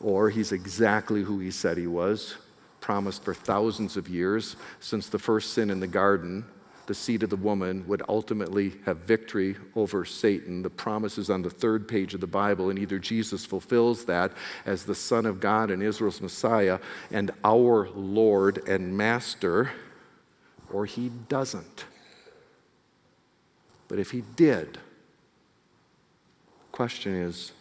Or 0.00 0.30
he's 0.30 0.52
exactly 0.52 1.22
who 1.22 1.38
he 1.38 1.50
said 1.50 1.78
he 1.78 1.86
was, 1.86 2.36
promised 2.80 3.24
for 3.24 3.34
thousands 3.34 3.96
of 3.96 4.08
years 4.08 4.56
since 4.78 5.08
the 5.08 5.18
first 5.18 5.54
sin 5.54 5.70
in 5.70 5.80
the 5.80 5.86
garden 5.86 6.44
the 6.86 6.94
seed 6.94 7.22
of 7.22 7.30
the 7.30 7.36
woman 7.36 7.86
would 7.86 8.02
ultimately 8.08 8.74
have 8.84 8.98
victory 8.98 9.56
over 9.74 10.04
Satan. 10.04 10.62
The 10.62 10.70
promise 10.70 11.18
is 11.18 11.30
on 11.30 11.42
the 11.42 11.50
third 11.50 11.88
page 11.88 12.14
of 12.14 12.20
the 12.20 12.26
Bible, 12.26 12.70
and 12.70 12.78
either 12.78 12.98
Jesus 12.98 13.44
fulfills 13.44 14.04
that 14.06 14.32
as 14.64 14.84
the 14.84 14.94
Son 14.94 15.26
of 15.26 15.40
God 15.40 15.70
and 15.70 15.82
Israel's 15.82 16.20
Messiah 16.20 16.78
and 17.10 17.32
our 17.44 17.88
Lord 17.90 18.66
and 18.68 18.96
Master, 18.96 19.70
or 20.72 20.86
he 20.86 21.10
doesn't. 21.28 21.84
But 23.88 23.98
if 23.98 24.10
he 24.10 24.22
did, 24.34 24.78
question 26.72 27.14
is, 27.14 27.52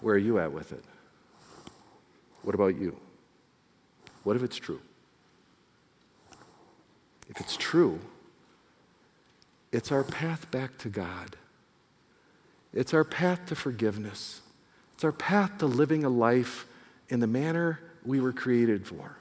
where 0.00 0.14
are 0.14 0.18
you 0.18 0.38
at 0.38 0.52
with 0.52 0.72
it? 0.72 0.84
What 2.44 2.54
about 2.54 2.76
you? 2.76 2.96
What 4.22 4.36
if 4.36 4.42
it's 4.42 4.56
true? 4.56 4.80
if 7.28 7.40
it's 7.40 7.56
true, 7.56 8.00
it's 9.72 9.90
our 9.90 10.04
path 10.04 10.50
back 10.50 10.78
to 10.78 10.88
God. 10.88 11.36
It's 12.72 12.94
our 12.94 13.04
path 13.04 13.46
to 13.46 13.54
forgiveness. 13.54 14.40
It's 14.94 15.04
our 15.04 15.12
path 15.12 15.58
to 15.58 15.66
living 15.66 16.04
a 16.04 16.08
life 16.08 16.66
in 17.08 17.20
the 17.20 17.26
manner 17.26 17.80
we 18.04 18.20
were 18.20 18.32
created 18.32 18.86
for. 18.86 19.16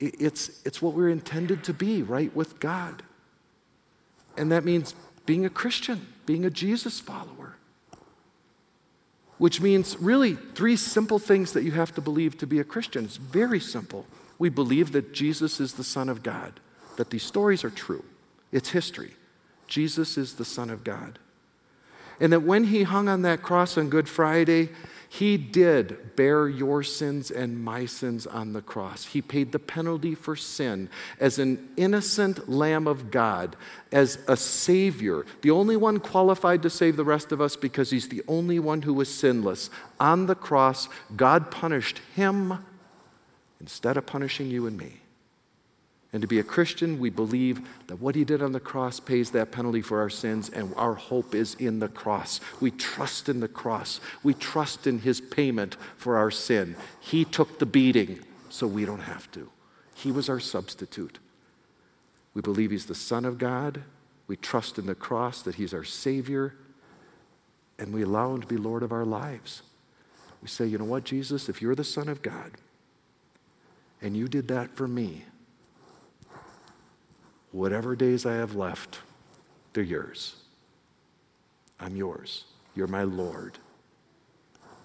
It's, 0.00 0.60
it's 0.64 0.82
what 0.82 0.94
we're 0.94 1.08
intended 1.08 1.64
to 1.64 1.74
be, 1.74 2.02
right 2.02 2.34
with 2.34 2.60
God. 2.60 3.02
And 4.36 4.50
that 4.52 4.64
means 4.64 4.94
being 5.24 5.44
a 5.46 5.50
Christian, 5.50 6.06
being 6.26 6.44
a 6.44 6.50
Jesus 6.50 7.00
follower. 7.00 7.43
Which 9.38 9.60
means 9.60 9.98
really 9.98 10.34
three 10.54 10.76
simple 10.76 11.18
things 11.18 11.52
that 11.52 11.64
you 11.64 11.72
have 11.72 11.94
to 11.94 12.00
believe 12.00 12.38
to 12.38 12.46
be 12.46 12.60
a 12.60 12.64
Christian. 12.64 13.04
It's 13.04 13.16
very 13.16 13.60
simple. 13.60 14.06
We 14.38 14.48
believe 14.48 14.92
that 14.92 15.12
Jesus 15.12 15.60
is 15.60 15.74
the 15.74 15.84
Son 15.84 16.08
of 16.08 16.22
God 16.22 16.60
that 16.96 17.10
these 17.10 17.22
stories 17.22 17.64
are 17.64 17.70
true. 17.70 18.04
It's 18.52 18.70
history. 18.70 19.12
Jesus 19.66 20.16
is 20.16 20.34
the 20.34 20.44
Son 20.44 20.70
of 20.70 20.84
God. 20.84 21.18
And 22.20 22.32
that 22.32 22.42
when 22.42 22.64
he 22.64 22.84
hung 22.84 23.08
on 23.08 23.22
that 23.22 23.42
cross 23.42 23.76
on 23.76 23.88
Good 23.88 24.08
Friday, 24.08 24.68
he 25.18 25.36
did 25.36 26.16
bear 26.16 26.48
your 26.48 26.82
sins 26.82 27.30
and 27.30 27.62
my 27.62 27.86
sins 27.86 28.26
on 28.26 28.52
the 28.52 28.60
cross. 28.60 29.04
He 29.04 29.22
paid 29.22 29.52
the 29.52 29.60
penalty 29.60 30.12
for 30.12 30.34
sin 30.34 30.90
as 31.20 31.38
an 31.38 31.68
innocent 31.76 32.48
Lamb 32.48 32.88
of 32.88 33.12
God, 33.12 33.54
as 33.92 34.18
a 34.26 34.36
Savior, 34.36 35.24
the 35.42 35.52
only 35.52 35.76
one 35.76 36.00
qualified 36.00 36.62
to 36.62 36.70
save 36.70 36.96
the 36.96 37.04
rest 37.04 37.30
of 37.30 37.40
us 37.40 37.54
because 37.54 37.90
he's 37.90 38.08
the 38.08 38.24
only 38.26 38.58
one 38.58 38.82
who 38.82 38.92
was 38.92 39.08
sinless. 39.08 39.70
On 40.00 40.26
the 40.26 40.34
cross, 40.34 40.88
God 41.14 41.48
punished 41.48 42.00
him 42.16 42.64
instead 43.60 43.96
of 43.96 44.06
punishing 44.06 44.50
you 44.50 44.66
and 44.66 44.76
me. 44.76 45.03
And 46.14 46.22
to 46.22 46.28
be 46.28 46.38
a 46.38 46.44
Christian, 46.44 47.00
we 47.00 47.10
believe 47.10 47.68
that 47.88 48.00
what 48.00 48.14
he 48.14 48.22
did 48.22 48.40
on 48.40 48.52
the 48.52 48.60
cross 48.60 49.00
pays 49.00 49.32
that 49.32 49.50
penalty 49.50 49.82
for 49.82 49.98
our 49.98 50.08
sins, 50.08 50.48
and 50.48 50.72
our 50.76 50.94
hope 50.94 51.34
is 51.34 51.54
in 51.56 51.80
the 51.80 51.88
cross. 51.88 52.40
We 52.60 52.70
trust 52.70 53.28
in 53.28 53.40
the 53.40 53.48
cross. 53.48 54.00
We 54.22 54.32
trust 54.32 54.86
in 54.86 55.00
his 55.00 55.20
payment 55.20 55.76
for 55.96 56.16
our 56.16 56.30
sin. 56.30 56.76
He 57.00 57.24
took 57.24 57.58
the 57.58 57.66
beating, 57.66 58.20
so 58.48 58.68
we 58.68 58.84
don't 58.84 59.00
have 59.00 59.28
to. 59.32 59.50
He 59.96 60.12
was 60.12 60.28
our 60.28 60.38
substitute. 60.38 61.18
We 62.32 62.42
believe 62.42 62.70
he's 62.70 62.86
the 62.86 62.94
Son 62.94 63.24
of 63.24 63.36
God. 63.36 63.82
We 64.28 64.36
trust 64.36 64.78
in 64.78 64.86
the 64.86 64.94
cross 64.94 65.42
that 65.42 65.56
he's 65.56 65.74
our 65.74 65.82
Savior, 65.82 66.54
and 67.76 67.92
we 67.92 68.02
allow 68.02 68.34
him 68.34 68.40
to 68.40 68.46
be 68.46 68.56
Lord 68.56 68.84
of 68.84 68.92
our 68.92 69.04
lives. 69.04 69.62
We 70.40 70.46
say, 70.46 70.64
you 70.64 70.78
know 70.78 70.84
what, 70.84 71.02
Jesus, 71.02 71.48
if 71.48 71.60
you're 71.60 71.74
the 71.74 71.82
Son 71.82 72.08
of 72.08 72.22
God, 72.22 72.52
and 74.00 74.16
you 74.16 74.28
did 74.28 74.46
that 74.46 74.76
for 74.76 74.86
me, 74.86 75.24
Whatever 77.54 77.94
days 77.94 78.26
I 78.26 78.34
have 78.34 78.56
left, 78.56 78.98
they're 79.74 79.84
yours. 79.84 80.34
I'm 81.78 81.94
yours. 81.94 82.46
You're 82.74 82.88
my 82.88 83.04
Lord. 83.04 83.58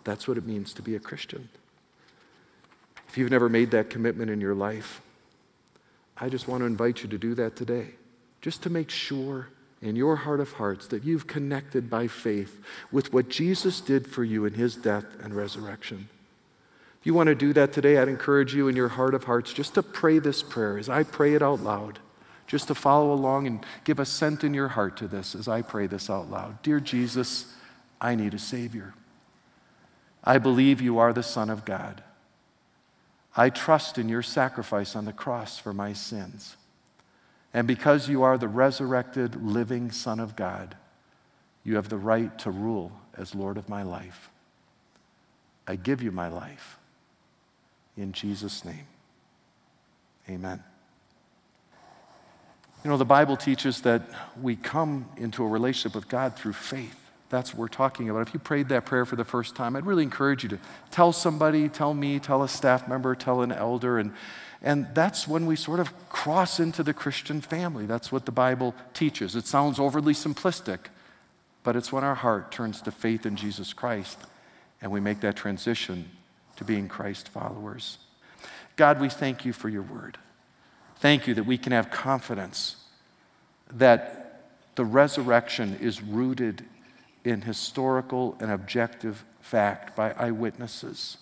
That's 0.03 0.27
what 0.27 0.37
it 0.37 0.45
means 0.45 0.71
to 0.73 0.83
be 0.83 0.93
a 0.93 0.99
Christian. 0.99 1.49
If 3.07 3.17
you've 3.17 3.31
never 3.31 3.49
made 3.49 3.71
that 3.71 3.89
commitment 3.89 4.29
in 4.29 4.39
your 4.39 4.53
life, 4.53 5.01
I 6.15 6.29
just 6.29 6.47
want 6.47 6.61
to 6.61 6.67
invite 6.67 7.01
you 7.01 7.09
to 7.09 7.17
do 7.17 7.33
that 7.33 7.55
today, 7.55 7.95
just 8.39 8.61
to 8.61 8.69
make 8.69 8.91
sure 8.91 9.47
in 9.81 9.95
your 9.95 10.17
heart 10.17 10.39
of 10.39 10.53
hearts 10.53 10.85
that 10.89 11.03
you've 11.03 11.25
connected 11.25 11.89
by 11.89 12.05
faith 12.05 12.61
with 12.91 13.11
what 13.11 13.29
Jesus 13.29 13.81
did 13.81 14.05
for 14.05 14.23
you 14.23 14.45
in 14.45 14.53
his 14.53 14.75
death 14.75 15.07
and 15.23 15.33
resurrection. 15.33 16.07
If 16.99 17.07
you 17.07 17.15
want 17.15 17.29
to 17.29 17.35
do 17.35 17.51
that 17.53 17.73
today, 17.73 17.97
I'd 17.97 18.09
encourage 18.09 18.53
you 18.53 18.67
in 18.67 18.75
your 18.75 18.89
heart 18.89 19.15
of 19.15 19.23
hearts 19.23 19.53
just 19.53 19.73
to 19.73 19.81
pray 19.81 20.19
this 20.19 20.43
prayer 20.43 20.77
as 20.77 20.87
I 20.87 21.01
pray 21.01 21.33
it 21.33 21.41
out 21.41 21.61
loud 21.61 21.97
just 22.49 22.67
to 22.67 22.73
follow 22.73 23.13
along 23.13 23.45
and 23.45 23.63
give 23.83 23.99
assent 23.99 24.43
in 24.43 24.55
your 24.55 24.69
heart 24.69 24.97
to 24.97 25.07
this 25.07 25.35
as 25.35 25.47
I 25.47 25.61
pray 25.61 25.85
this 25.85 26.09
out 26.09 26.31
loud. 26.31 26.59
Dear 26.63 26.79
Jesus, 26.79 27.53
I 28.01 28.15
need 28.15 28.33
a 28.33 28.39
Savior. 28.39 28.95
I 30.23 30.39
believe 30.39 30.81
you 30.81 30.97
are 30.97 31.13
the 31.13 31.21
Son 31.21 31.51
of 31.51 31.63
God. 31.63 32.03
I 33.37 33.51
trust 33.51 33.99
in 33.99 34.09
your 34.09 34.23
sacrifice 34.23 34.95
on 34.95 35.05
the 35.05 35.13
cross 35.13 35.59
for 35.59 35.73
my 35.73 35.93
sins. 35.93 36.57
And 37.53 37.67
because 37.67 38.09
you 38.09 38.23
are 38.23 38.37
the 38.37 38.47
resurrected, 38.47 39.45
living 39.45 39.91
Son 39.91 40.19
of 40.19 40.35
God, 40.35 40.75
you 41.63 41.75
have 41.75 41.89
the 41.89 41.97
right 41.97 42.35
to 42.39 42.49
rule 42.49 42.91
as 43.15 43.35
Lord 43.35 43.57
of 43.57 43.69
my 43.69 43.83
life. 43.83 44.31
I 45.67 45.75
give 45.75 46.01
you 46.01 46.11
my 46.11 46.29
life. 46.29 46.79
In 47.95 48.11
Jesus' 48.11 48.65
name, 48.65 48.87
amen. 50.27 50.63
You 52.83 52.89
know, 52.89 52.97
the 52.97 53.05
Bible 53.05 53.35
teaches 53.35 53.81
that 53.81 54.03
we 54.41 54.55
come 54.55 55.09
into 55.17 55.43
a 55.43 55.47
relationship 55.47 55.95
with 55.95 56.07
God 56.07 56.35
through 56.37 56.53
faith. 56.53 56.95
That's 57.29 57.53
what 57.53 57.59
we're 57.59 57.67
talking 57.67 58.09
about. 58.09 58.27
If 58.27 58.33
you 58.33 58.39
prayed 58.39 58.69
that 58.69 58.85
prayer 58.85 59.05
for 59.05 59.15
the 59.15 59.25
first 59.25 59.55
time, 59.55 59.75
I'd 59.75 59.85
really 59.85 60.03
encourage 60.03 60.43
you 60.43 60.49
to 60.49 60.59
tell 60.89 61.11
somebody, 61.11 61.67
tell 61.67 61.93
me, 61.93 62.19
tell 62.19 62.41
a 62.41 62.47
staff 62.47 62.87
member, 62.87 63.15
tell 63.15 63.41
an 63.41 63.51
elder. 63.51 63.99
And, 63.99 64.13
and 64.61 64.87
that's 64.95 65.27
when 65.27 65.45
we 65.45 65.55
sort 65.55 65.79
of 65.79 66.09
cross 66.09 66.59
into 66.59 66.81
the 66.81 66.93
Christian 66.93 67.41
family. 67.41 67.85
That's 67.85 68.11
what 68.11 68.25
the 68.25 68.31
Bible 68.31 68.73
teaches. 68.93 69.35
It 69.35 69.45
sounds 69.45 69.77
overly 69.77 70.13
simplistic, 70.13 70.79
but 71.63 71.75
it's 71.75 71.91
when 71.91 72.03
our 72.03 72.15
heart 72.15 72.51
turns 72.51 72.81
to 72.83 72.91
faith 72.91 73.25
in 73.25 73.35
Jesus 73.35 73.73
Christ 73.73 74.17
and 74.81 74.91
we 74.91 75.01
make 75.01 75.19
that 75.19 75.35
transition 75.35 76.09
to 76.55 76.63
being 76.63 76.87
Christ 76.87 77.27
followers. 77.27 77.97
God, 78.75 78.99
we 78.99 79.09
thank 79.09 79.43
you 79.43 79.53
for 79.53 79.69
your 79.69 79.81
word. 79.81 80.17
Thank 80.99 81.27
you 81.27 81.33
that 81.35 81.45
we 81.45 81.57
can 81.57 81.71
have 81.71 81.89
confidence 81.89 82.75
that 83.71 84.43
the 84.75 84.83
resurrection 84.85 85.77
is 85.79 86.01
rooted 86.01 86.65
in 87.23 87.41
historical 87.41 88.35
and 88.39 88.51
objective 88.51 89.23
fact 89.39 89.95
by 89.95 90.11
eyewitnesses. 90.13 91.17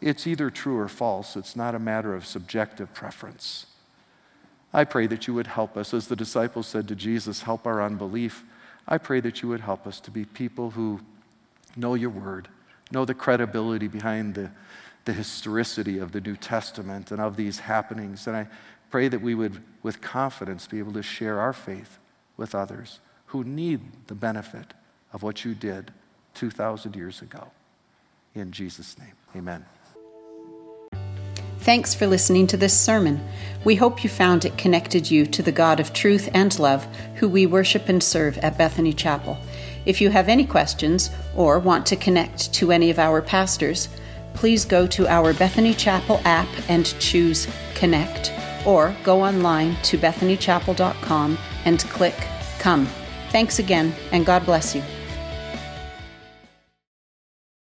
It's 0.00 0.26
either 0.26 0.50
true 0.50 0.78
or 0.78 0.88
false, 0.88 1.36
it's 1.36 1.56
not 1.56 1.74
a 1.74 1.80
matter 1.80 2.14
of 2.14 2.26
subjective 2.26 2.94
preference. 2.94 3.66
I 4.72 4.84
pray 4.84 5.06
that 5.08 5.26
you 5.26 5.34
would 5.34 5.48
help 5.48 5.76
us, 5.76 5.92
as 5.92 6.08
the 6.08 6.16
disciples 6.16 6.66
said 6.66 6.86
to 6.88 6.94
Jesus, 6.94 7.42
help 7.42 7.66
our 7.66 7.82
unbelief. 7.82 8.44
I 8.86 8.98
pray 8.98 9.20
that 9.20 9.42
you 9.42 9.48
would 9.48 9.60
help 9.60 9.86
us 9.86 9.98
to 10.00 10.10
be 10.10 10.24
people 10.24 10.70
who 10.70 11.00
know 11.74 11.94
your 11.94 12.10
word, 12.10 12.48
know 12.92 13.04
the 13.04 13.14
credibility 13.14 13.88
behind 13.88 14.34
the, 14.34 14.50
the 15.06 15.12
historicity 15.12 15.98
of 15.98 16.12
the 16.12 16.20
New 16.20 16.36
Testament 16.36 17.10
and 17.10 17.20
of 17.20 17.36
these 17.36 17.60
happenings. 17.60 18.26
And 18.26 18.36
I 18.36 18.46
Pray 18.90 19.08
that 19.08 19.20
we 19.20 19.34
would, 19.34 19.62
with 19.82 20.00
confidence, 20.00 20.66
be 20.66 20.78
able 20.78 20.92
to 20.92 21.02
share 21.02 21.40
our 21.40 21.52
faith 21.52 21.98
with 22.36 22.54
others 22.54 23.00
who 23.26 23.44
need 23.44 23.80
the 24.06 24.14
benefit 24.14 24.72
of 25.12 25.22
what 25.22 25.44
you 25.44 25.54
did 25.54 25.92
2,000 26.34 26.96
years 26.96 27.20
ago. 27.20 27.48
In 28.34 28.52
Jesus' 28.52 28.98
name, 28.98 29.14
amen. 29.36 29.64
Thanks 31.60 31.94
for 31.94 32.06
listening 32.06 32.46
to 32.46 32.56
this 32.56 32.78
sermon. 32.78 33.20
We 33.64 33.74
hope 33.74 34.02
you 34.02 34.08
found 34.08 34.44
it 34.44 34.56
connected 34.56 35.10
you 35.10 35.26
to 35.26 35.42
the 35.42 35.52
God 35.52 35.80
of 35.80 35.92
truth 35.92 36.30
and 36.32 36.58
love 36.58 36.86
who 37.16 37.28
we 37.28 37.44
worship 37.44 37.88
and 37.88 38.02
serve 38.02 38.38
at 38.38 38.56
Bethany 38.56 38.94
Chapel. 38.94 39.36
If 39.84 40.00
you 40.00 40.08
have 40.08 40.28
any 40.28 40.46
questions 40.46 41.10
or 41.36 41.58
want 41.58 41.84
to 41.86 41.96
connect 41.96 42.54
to 42.54 42.72
any 42.72 42.88
of 42.88 42.98
our 42.98 43.20
pastors, 43.20 43.88
please 44.32 44.64
go 44.64 44.86
to 44.86 45.08
our 45.08 45.34
Bethany 45.34 45.74
Chapel 45.74 46.22
app 46.24 46.48
and 46.68 46.86
choose 47.00 47.46
Connect, 47.74 48.32
or 48.68 48.94
go 49.02 49.22
online 49.24 49.74
to 49.82 49.96
bethanychapel.com 49.96 51.38
and 51.64 51.80
click 51.80 52.14
Come. 52.58 52.86
Thanks 53.30 53.58
again, 53.58 53.94
and 54.12 54.26
God 54.26 54.44
bless 54.44 54.74
you. 54.74 54.82